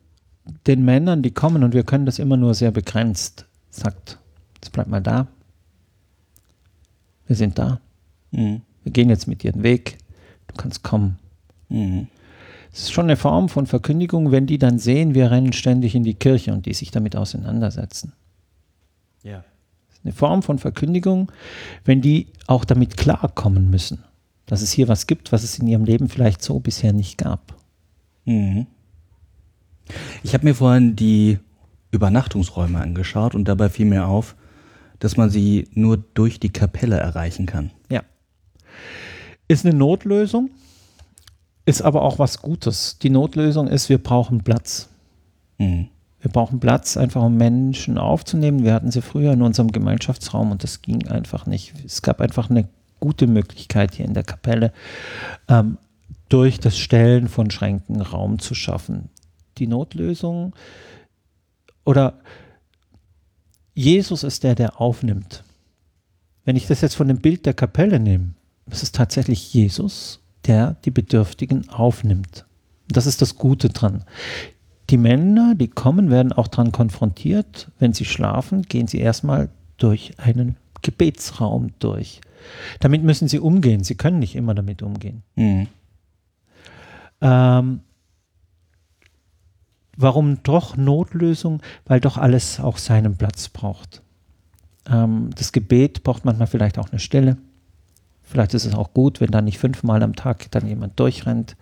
[0.67, 4.17] den Männern, die kommen, und wir können das immer nur sehr begrenzt, sagt,
[4.55, 5.27] jetzt bleib mal da.
[7.27, 7.79] Wir sind da.
[8.31, 8.61] Mhm.
[8.83, 9.97] Wir gehen jetzt mit dir den Weg.
[10.47, 11.19] Du kannst kommen.
[11.69, 12.07] Mhm.
[12.73, 16.03] Es ist schon eine Form von Verkündigung, wenn die dann sehen, wir rennen ständig in
[16.03, 18.13] die Kirche und die sich damit auseinandersetzen.
[19.23, 19.43] Ja.
[20.03, 21.31] eine Form von Verkündigung,
[21.85, 24.03] wenn die auch damit klarkommen müssen,
[24.47, 27.55] dass es hier was gibt, was es in ihrem Leben vielleicht so bisher nicht gab.
[28.25, 28.65] Mhm.
[30.23, 31.37] Ich habe mir vorhin die
[31.91, 34.35] Übernachtungsräume angeschaut und dabei fiel mir auf,
[34.99, 37.71] dass man sie nur durch die Kapelle erreichen kann.
[37.89, 38.03] Ja.
[39.47, 40.49] Ist eine Notlösung,
[41.65, 42.97] ist aber auch was Gutes.
[42.99, 44.89] Die Notlösung ist, wir brauchen Platz.
[45.57, 45.89] Mhm.
[46.19, 48.63] Wir brauchen Platz, einfach um Menschen aufzunehmen.
[48.63, 51.73] Wir hatten sie früher in unserem Gemeinschaftsraum und das ging einfach nicht.
[51.83, 52.69] Es gab einfach eine
[52.99, 54.71] gute Möglichkeit hier in der Kapelle,
[55.47, 55.77] ähm,
[56.29, 59.09] durch das Stellen von Schränken Raum zu schaffen.
[59.57, 60.55] Die Notlösung
[61.83, 62.19] oder
[63.73, 65.43] Jesus ist der, der aufnimmt.
[66.45, 68.33] Wenn ich das jetzt von dem Bild der Kapelle nehme,
[68.69, 72.45] ist es tatsächlich Jesus, der die Bedürftigen aufnimmt.
[72.87, 74.03] Das ist das Gute dran.
[74.89, 77.71] Die Männer, die kommen, werden auch daran konfrontiert.
[77.79, 82.21] Wenn sie schlafen, gehen sie erstmal durch einen Gebetsraum durch.
[82.79, 83.83] Damit müssen sie umgehen.
[83.83, 85.23] Sie können nicht immer damit umgehen.
[85.35, 85.67] Mhm.
[87.21, 87.81] Ähm,
[89.95, 91.61] warum doch Notlösung?
[91.85, 94.01] Weil doch alles auch seinen Platz braucht.
[94.89, 97.37] Ähm, das Gebet braucht manchmal vielleicht auch eine Stelle.
[98.31, 101.57] Vielleicht ist es auch gut, wenn da nicht fünfmal am Tag dann jemand durchrennt.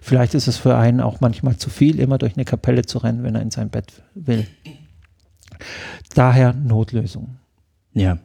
[0.00, 3.24] Vielleicht ist es für einen auch manchmal zu viel, immer durch eine Kapelle zu rennen,
[3.24, 4.46] wenn er in sein Bett will.
[6.14, 7.34] Daher Notlösung.
[7.94, 8.18] Ja.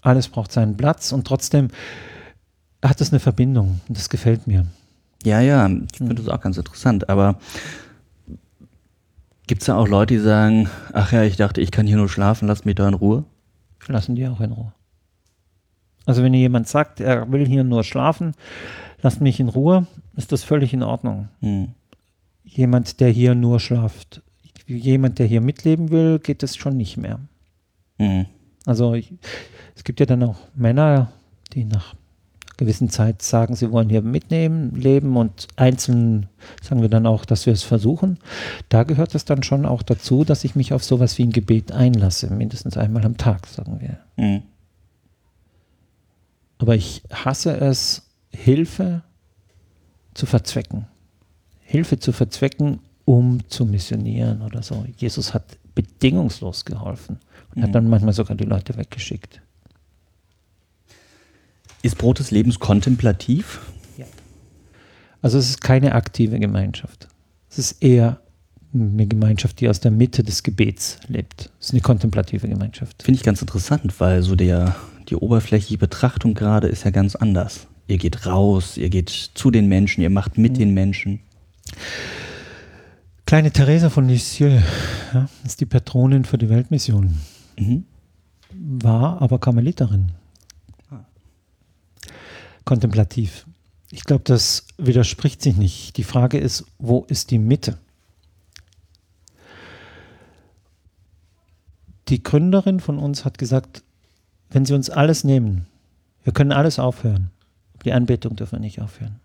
[0.00, 1.68] Alles braucht seinen Platz und trotzdem
[2.84, 4.66] hat es eine Verbindung und das gefällt mir.
[5.22, 7.38] Ja, ja, ich finde das auch ganz interessant, aber
[9.46, 12.08] gibt es da auch Leute, die sagen, ach ja, ich dachte, ich kann hier nur
[12.08, 13.24] schlafen, lasst mich da in Ruhe?
[13.86, 14.72] Lassen die auch in Ruhe.
[16.08, 18.32] Also wenn jemand sagt, er will hier nur schlafen,
[19.02, 19.86] lasst mich in Ruhe,
[20.16, 21.28] ist das völlig in Ordnung.
[21.42, 21.68] Mhm.
[22.44, 24.22] Jemand, der hier nur schlaft,
[24.66, 27.20] jemand, der hier mitleben will, geht es schon nicht mehr.
[27.98, 28.24] Mhm.
[28.64, 29.12] Also ich,
[29.76, 31.12] es gibt ja dann auch Männer,
[31.52, 31.94] die nach
[32.56, 36.26] gewissen Zeit sagen, sie wollen hier mitnehmen, leben und einzeln
[36.62, 38.18] sagen wir dann auch, dass wir es versuchen.
[38.70, 41.70] Da gehört es dann schon auch dazu, dass ich mich auf sowas wie ein Gebet
[41.70, 43.98] einlasse, mindestens einmal am Tag, sagen wir.
[44.16, 44.42] Mhm.
[46.58, 49.02] Aber ich hasse es, Hilfe
[50.14, 50.86] zu verzwecken.
[51.60, 54.84] Hilfe zu verzwecken, um zu missionieren oder so.
[54.96, 55.44] Jesus hat
[55.74, 57.18] bedingungslos geholfen
[57.54, 57.72] und hat Mhm.
[57.72, 59.40] dann manchmal sogar die Leute weggeschickt.
[61.82, 63.60] Ist Brot des Lebens kontemplativ?
[65.20, 67.08] Also es ist keine aktive Gemeinschaft.
[67.50, 68.20] Es ist eher
[68.72, 71.50] eine Gemeinschaft, die aus der Mitte des Gebets lebt.
[71.58, 73.02] Es ist eine kontemplative Gemeinschaft.
[73.02, 74.76] Finde ich ganz interessant, weil so der,
[75.08, 77.66] die oberflächliche Betrachtung gerade ist ja ganz anders.
[77.86, 81.20] Ihr geht raus, ihr geht zu den Menschen, ihr macht mit den Menschen.
[83.24, 84.62] Kleine Theresa von Lisieux
[85.12, 87.18] ja, ist die Patronin für die Weltmission.
[87.58, 87.84] Mhm.
[88.54, 90.12] war aber Karmeliterin.
[90.90, 91.04] Ah.
[92.64, 93.46] Kontemplativ.
[93.90, 95.96] Ich glaube, das widerspricht sich nicht.
[95.96, 97.78] Die Frage ist, wo ist die Mitte?
[102.08, 103.82] Die Gründerin von uns hat gesagt,
[104.50, 105.66] wenn sie uns alles nehmen,
[106.24, 107.30] wir können alles aufhören.
[107.84, 109.20] Die Anbetung dürfen wir nicht aufhören.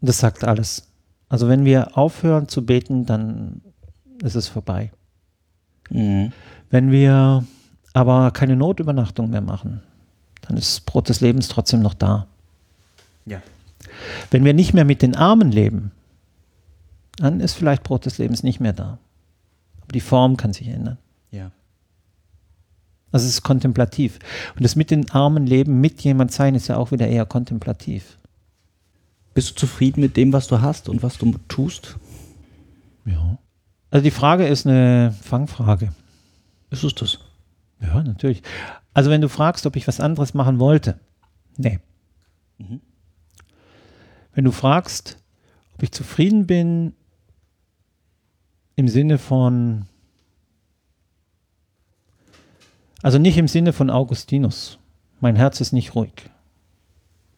[0.00, 0.88] Und Das sagt alles.
[1.28, 3.60] Also wenn wir aufhören zu beten, dann
[4.22, 4.90] ist es vorbei.
[5.90, 6.32] Mhm.
[6.70, 7.44] Wenn wir
[7.92, 9.82] aber keine Notübernachtung mehr machen,
[10.42, 12.26] dann ist Brot des Lebens trotzdem noch da.
[13.26, 13.42] Ja.
[14.30, 15.92] Wenn wir nicht mehr mit den Armen leben,
[17.16, 18.98] dann ist vielleicht Brot des Lebens nicht mehr da.
[19.82, 20.98] Aber die Form kann sich ändern.
[21.30, 21.50] Ja.
[23.12, 24.18] Also es ist kontemplativ.
[24.56, 28.18] Und das mit den Armen leben, mit jemand sein, ist ja auch wieder eher kontemplativ.
[29.34, 31.96] Bist du zufrieden mit dem, was du hast und was du tust?
[33.04, 33.38] Ja.
[33.90, 35.92] Also die Frage ist eine Fangfrage.
[36.70, 37.18] Ist es das?
[37.80, 38.42] Ja, natürlich.
[38.94, 40.98] Also wenn du fragst, ob ich was anderes machen wollte,
[41.56, 41.78] nee.
[42.58, 42.80] Mhm.
[44.34, 45.18] Wenn du fragst,
[45.74, 46.94] ob ich zufrieden bin
[48.76, 49.86] im Sinne von,
[53.02, 54.78] also nicht im Sinne von Augustinus.
[55.20, 56.30] Mein Herz ist nicht ruhig,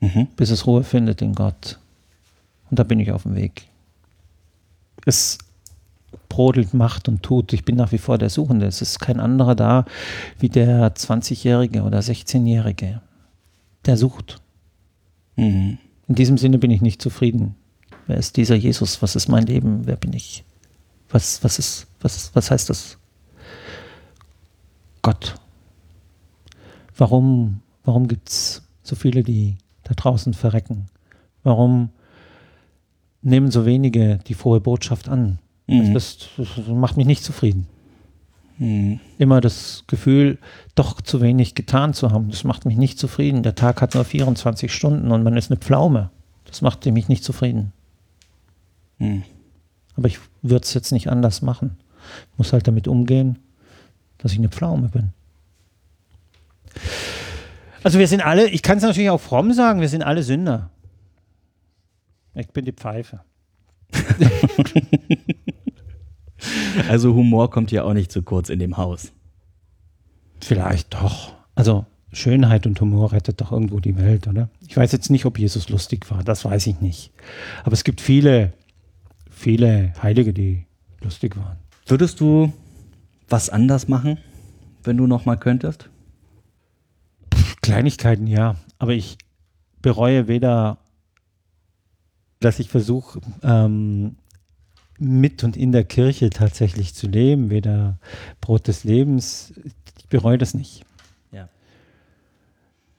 [0.01, 0.29] Mhm.
[0.37, 1.79] bis es Ruhe findet in Gott.
[2.71, 3.69] Und da bin ich auf dem Weg.
[5.07, 5.39] Es
[6.29, 7.53] brodelt, macht und tut.
[7.53, 8.67] Ich bin nach wie vor der Suchende.
[8.67, 9.85] Es ist kein anderer da
[10.39, 13.01] wie der 20-Jährige oder 16-Jährige.
[13.85, 14.41] Der sucht.
[15.37, 15.79] Mhm.
[16.09, 17.55] In diesem Sinne bin ich nicht zufrieden.
[18.07, 19.01] Wer ist dieser Jesus?
[19.03, 19.87] Was ist mein Leben?
[19.87, 20.45] Wer bin ich?
[21.11, 22.99] Was, was, ist, was, was heißt das?
[25.03, 25.35] Gott.
[26.97, 30.87] Warum, warum gibt es so viele, die da draußen verrecken?
[31.43, 31.91] Warum
[33.23, 35.39] nehmen so wenige die frohe Botschaft an?
[35.67, 35.95] Mhm.
[35.95, 37.67] Das, das macht mich nicht zufrieden.
[38.59, 39.01] Mhm.
[39.19, 40.39] Immer das Gefühl,
[40.75, 42.31] doch zu wenig getan zu haben.
[42.31, 43.43] Das macht mich nicht zufrieden.
[43.43, 46.11] Der Tag hat nur 24 Stunden und man ist eine Pflaume.
[46.45, 47.73] Das macht mich nicht zufrieden.
[48.99, 49.25] Mhm.
[49.97, 51.77] Aber ich würde es jetzt nicht anders machen.
[52.33, 53.39] Ich muss halt damit umgehen,
[54.19, 55.13] dass ich eine Pflaume bin.
[57.83, 60.71] Also wir sind alle, ich kann es natürlich auch fromm sagen, wir sind alle Sünder.
[62.35, 63.21] Ich bin die Pfeife.
[66.89, 69.13] Also Humor kommt ja auch nicht zu kurz in dem Haus.
[70.41, 71.35] Vielleicht doch.
[71.55, 74.49] Also Schönheit und Humor rettet doch irgendwo die Welt, oder?
[74.67, 77.13] Ich weiß jetzt nicht, ob Jesus lustig war, das weiß ich nicht.
[77.65, 78.53] Aber es gibt viele,
[79.31, 80.67] viele Heilige, die
[81.01, 81.57] lustig waren.
[81.87, 82.53] Würdest du
[83.29, 84.19] was anders machen,
[84.83, 85.89] wenn du noch mal könntest?
[87.65, 88.57] Kleinigkeiten, ja.
[88.79, 89.19] Aber ich
[89.83, 90.79] bereue weder,
[92.41, 94.17] dass ich versuche, ähm,
[94.99, 97.99] mit und in der Kirche tatsächlich zu leben, weder
[98.41, 99.53] Brot des Lebens.
[99.99, 100.85] Ich bereue das nicht.
[101.33, 101.49] Ja.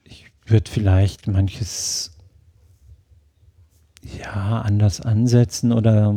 [0.04, 2.12] Ich würde vielleicht manches
[4.22, 6.14] ja anders ansetzen oder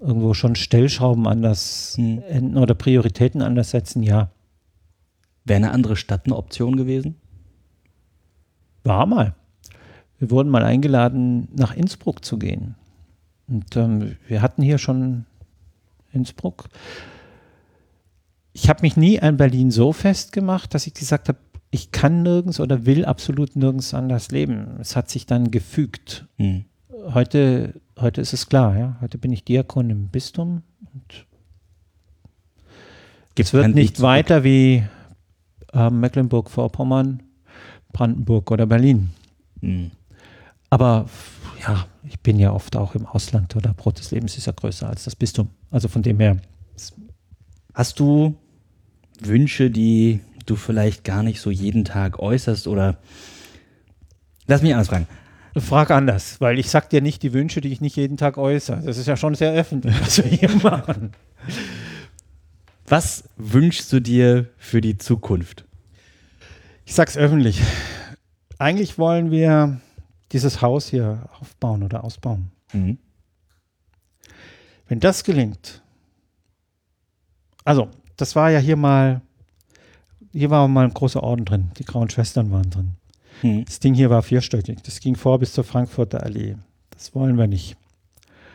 [0.00, 2.22] irgendwo schon Stellschrauben anders Hm.
[2.28, 4.30] enden oder Prioritäten anders setzen, ja.
[5.44, 7.16] Wäre eine andere Stadt eine Option gewesen?
[8.88, 9.34] War mal.
[10.18, 12.74] Wir wurden mal eingeladen, nach Innsbruck zu gehen.
[13.46, 15.26] Und ähm, wir hatten hier schon
[16.12, 16.68] Innsbruck.
[18.52, 21.38] Ich habe mich nie an Berlin so festgemacht, dass ich gesagt habe,
[21.70, 24.78] ich kann nirgends oder will absolut nirgends anders leben.
[24.80, 26.26] Es hat sich dann gefügt.
[26.38, 26.64] Mhm.
[27.12, 28.96] Heute, heute ist es klar, ja.
[29.00, 30.62] Heute bin ich Diakon im Bistum
[30.94, 31.26] und
[33.36, 34.82] es wird nicht weiter wie
[35.72, 37.22] ähm, Mecklenburg-Vorpommern,
[37.98, 39.10] Brandenburg oder Berlin.
[39.60, 39.90] Mhm.
[40.70, 41.06] Aber
[41.60, 44.88] ja, ich bin ja oft auch im Ausland oder Brot des Lebens ist ja größer
[44.88, 45.48] als das Bistum.
[45.70, 46.36] Also von dem her,
[47.74, 48.34] Hast du
[49.20, 52.98] Wünsche, die du vielleicht gar nicht so jeden Tag äußerst oder
[54.46, 55.06] lass mich anders fragen.
[55.56, 58.82] Frag anders, weil ich sag dir nicht die Wünsche, die ich nicht jeden Tag äußere.
[58.84, 61.12] Das ist ja schon sehr öffentlich, was wir hier machen.
[62.86, 65.67] Was wünschst du dir für die Zukunft?
[66.88, 67.60] Ich sag's öffentlich.
[68.58, 69.78] Eigentlich wollen wir
[70.32, 72.50] dieses Haus hier aufbauen oder ausbauen.
[72.72, 72.96] Mhm.
[74.86, 75.82] Wenn das gelingt,
[77.62, 79.20] also das war ja hier mal,
[80.32, 82.96] hier war mal ein großer Orden drin, die Grauen Schwestern waren drin.
[83.42, 83.66] Mhm.
[83.66, 86.56] Das Ding hier war vierstöckig, das ging vor bis zur Frankfurter Allee.
[86.88, 87.76] Das wollen wir nicht.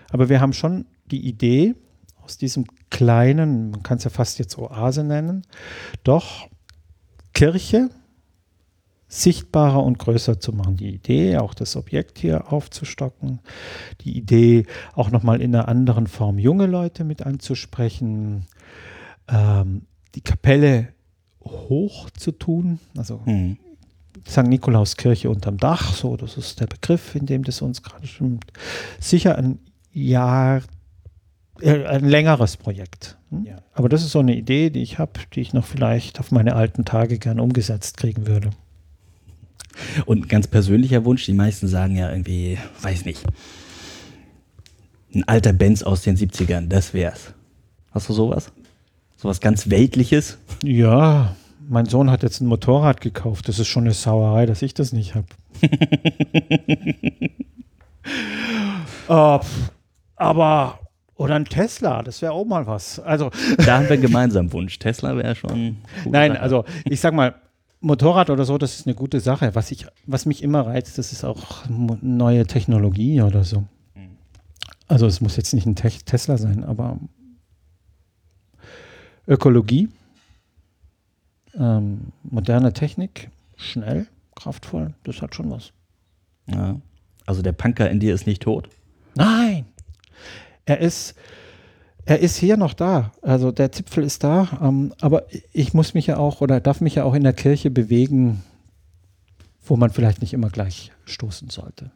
[0.09, 1.75] Aber wir haben schon die Idee,
[2.23, 5.45] aus diesem kleinen, man kann es ja fast jetzt Oase nennen,
[6.03, 6.49] doch
[7.35, 7.91] Kirche
[9.13, 10.77] sichtbarer und größer zu machen.
[10.77, 13.39] Die Idee, auch das Objekt hier aufzustocken,
[14.01, 14.65] die Idee,
[14.95, 18.47] auch nochmal in einer anderen Form junge Leute mit anzusprechen,
[19.27, 19.83] ähm,
[20.15, 20.89] die Kapelle
[21.43, 23.57] hoch zu tun, also mhm.
[24.27, 24.47] St.
[24.47, 28.51] Nikolauskirche unterm Dach, so, das ist der Begriff, in dem das uns gerade stimmt.
[28.99, 29.59] Sicher ein
[29.91, 30.61] Jahr,
[31.61, 33.17] äh, ein längeres Projekt.
[33.29, 33.45] Hm?
[33.45, 33.57] Ja.
[33.73, 36.55] Aber das ist so eine Idee, die ich habe, die ich noch vielleicht auf meine
[36.55, 38.51] alten Tage gern umgesetzt kriegen würde.
[40.05, 43.23] Und ein ganz persönlicher Wunsch, die meisten sagen ja irgendwie, weiß nicht,
[45.13, 47.33] ein alter Benz aus den 70ern, das wär's.
[47.91, 48.51] Hast du sowas?
[49.15, 50.37] Sowas ganz Weltliches?
[50.63, 51.35] Ja,
[51.69, 53.47] mein Sohn hat jetzt ein Motorrad gekauft.
[53.47, 55.27] Das ist schon eine Sauerei, dass ich das nicht habe.
[59.07, 59.39] uh,
[60.15, 60.79] aber,
[61.15, 62.99] oder ein Tesla, das wäre auch mal was.
[62.99, 64.77] Also, da haben wir einen gemeinsamen Wunsch.
[64.79, 65.77] Tesla wäre schon.
[66.05, 66.41] Nein, Sache.
[66.41, 67.35] also ich sag mal,
[67.83, 69.55] Motorrad oder so, das ist eine gute Sache.
[69.55, 73.65] Was, ich, was mich immer reizt, das ist auch neue Technologie oder so.
[74.87, 76.97] Also es muss jetzt nicht ein Te Tesla sein, aber
[79.27, 79.89] Ökologie,
[81.55, 85.73] ähm, moderne Technik, schnell, kraftvoll, das hat schon was.
[86.47, 86.79] Ja.
[87.25, 88.69] Also der Punker in dir ist nicht tot?
[89.15, 89.65] Nein.
[90.65, 91.15] Er ist,
[92.05, 93.11] er ist hier noch da.
[93.21, 94.59] Also der Zipfel ist da.
[94.61, 97.71] Ähm, aber ich muss mich ja auch oder darf mich ja auch in der Kirche
[97.71, 98.43] bewegen,
[99.65, 101.91] wo man vielleicht nicht immer gleich stoßen sollte.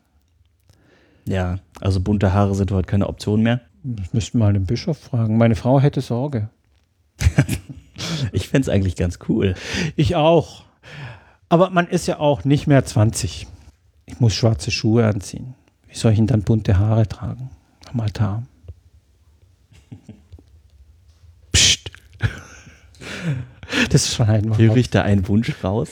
[1.26, 3.62] Ja, also bunte Haare sind heute keine Option mehr.
[3.84, 5.38] Das müssten mal den Bischof fragen.
[5.38, 6.50] Meine Frau hätte Sorge.
[8.32, 9.56] ich fände es eigentlich ganz cool.
[9.96, 10.64] Ich auch.
[11.50, 13.48] Aber man ist ja auch nicht mehr 20.
[14.06, 15.56] Ich muss schwarze Schuhe anziehen.
[15.88, 17.50] Wie soll ich denn dann bunte Haare tragen
[17.92, 18.44] am Altar?
[23.90, 24.68] Das schneiden wir.
[24.68, 25.90] Höre ich da einen Wunsch raus?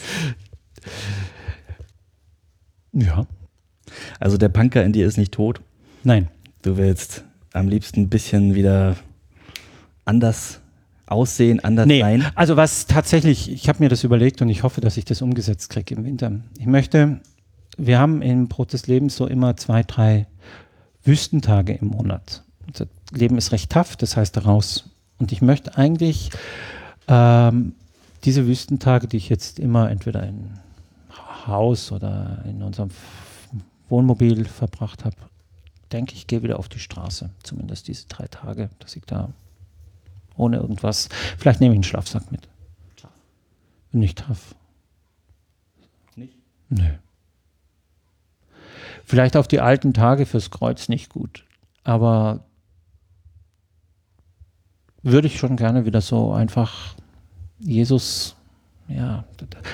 [2.94, 3.28] Ja.
[4.20, 5.62] Also der Punker in dir ist nicht tot?
[6.04, 6.30] Nein.
[6.62, 8.96] Du willst am liebsten ein bisschen wieder
[10.06, 10.62] anders
[11.08, 12.26] aussehen, anders nee, sein?
[12.36, 15.70] Also was tatsächlich, ich habe mir das überlegt und ich hoffe, dass ich das umgesetzt
[15.70, 16.32] kriege im Winter.
[16.58, 17.20] Ich möchte,
[17.78, 20.28] wir haben im Brot des Lebens so immer zwei, drei
[21.04, 22.44] Wüstentage im Monat.
[22.68, 24.90] Unser Leben ist recht tough, das heißt raus.
[25.18, 26.32] Und ich möchte eigentlich
[27.08, 27.74] ähm,
[28.24, 30.60] diese Wüstentage, die ich jetzt immer entweder in
[31.48, 32.90] Haus oder in unserem
[33.90, 35.16] Wohnmobil verbracht habe,
[35.92, 37.30] denke ich, gehe wieder auf die Straße.
[37.44, 39.30] Zumindest diese drei Tage, dass ich da
[40.36, 42.48] ohne irgendwas, vielleicht nehme ich einen Schlafsack mit.
[43.92, 44.56] Bin nicht tough.
[46.16, 46.34] Nicht?
[46.70, 46.96] Nö.
[49.06, 51.46] Vielleicht auf die alten Tage fürs Kreuz nicht gut,
[51.84, 52.44] aber
[55.06, 56.96] würde ich schon gerne wieder so einfach
[57.60, 58.36] Jesus,
[58.88, 59.24] ja,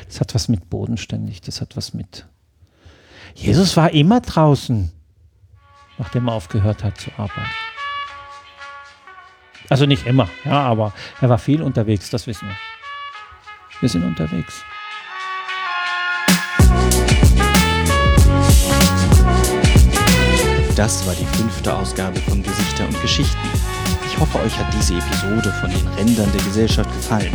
[0.08, 2.28] das hat was mit bodenständig, das hat was mit.
[3.34, 4.92] Jesus war immer draußen,
[5.98, 7.50] nachdem er aufgehört hat zu arbeiten.
[9.70, 12.56] Also nicht immer, ja, aber er war viel unterwegs, das wissen wir.
[13.80, 14.64] Wir sind unterwegs.
[20.76, 23.81] Das war die fünfte Ausgabe von Gesichter und Geschichten.
[24.12, 27.32] Ich hoffe, euch hat diese Episode von den Rändern der Gesellschaft gefallen.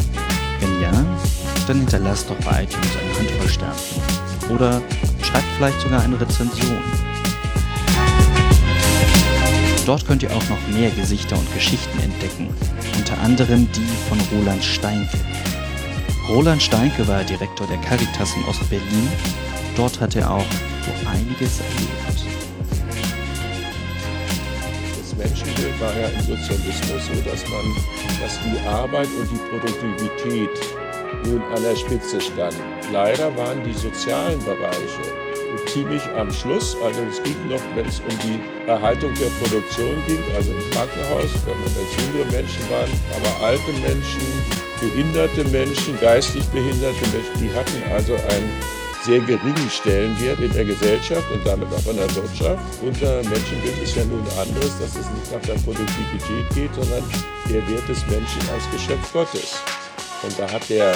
[0.61, 0.93] Wenn ja,
[1.67, 4.03] dann hinterlasst doch bei iTunes eine Handvoll Sternchen.
[4.51, 4.83] Oder
[5.23, 6.79] schreibt vielleicht sogar eine Rezension.
[9.87, 12.49] Dort könnt ihr auch noch mehr Gesichter und Geschichten entdecken,
[12.97, 15.19] unter anderem die von Roland Steinke.
[16.29, 19.09] Roland Steinke war Direktor der Caritas in Ostberlin.
[19.77, 20.45] Dort hat er auch
[20.85, 22.46] so einiges erlebt.
[25.17, 27.65] Menschenbild war ja im Sozialismus so, dass man,
[28.21, 30.51] dass die Arbeit und die Produktivität
[31.25, 32.63] nun an der Spitze standen.
[32.93, 35.27] Leider waren die sozialen Bereiche
[35.67, 36.77] ziemlich am Schluss.
[36.83, 41.31] Also es ging noch, wenn es um die Erhaltung der Produktion ging, also im Krankenhaus,
[41.45, 44.23] wenn man jetzt jüngere Menschen waren, aber alte Menschen,
[44.81, 48.76] behinderte Menschen, geistig behinderte Menschen, die hatten also einen
[49.07, 52.59] sehr geringen Stellenwert in der Gesellschaft und damit auch in der Wirtschaft.
[52.83, 57.05] Unser Menschenbild ist ja nun anderes, dass es nicht nach der Produktivität geht, sondern
[57.49, 59.63] der Wert des Menschen als Geschöpf Gottes.
[60.25, 60.93] Und da hat der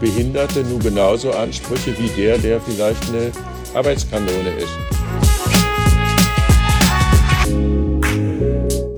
[0.00, 3.30] Behinderte nun genauso Ansprüche wie der, der vielleicht eine
[3.74, 4.72] Arbeitskanone ist.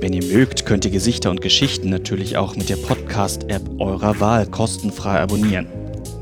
[0.00, 4.46] Wenn ihr mögt, könnt ihr Gesichter und Geschichten natürlich auch mit der Podcast-App eurer Wahl
[4.46, 5.66] kostenfrei abonnieren.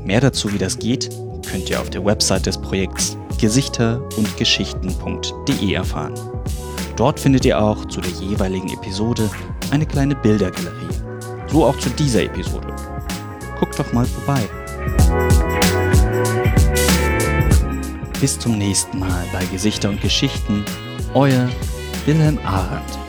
[0.03, 1.09] Mehr dazu, wie das geht,
[1.49, 6.13] könnt ihr auf der Website des Projekts gesichter und geschichten.de erfahren.
[6.95, 9.29] Dort findet ihr auch zu der jeweiligen Episode
[9.71, 10.87] eine kleine Bildergalerie.
[11.47, 12.75] So auch zu dieser Episode.
[13.59, 14.41] Guckt doch mal vorbei.
[18.19, 20.65] Bis zum nächsten Mal bei Gesichter und Geschichten.
[21.13, 21.49] Euer
[22.05, 23.06] Wilhelm Arendt.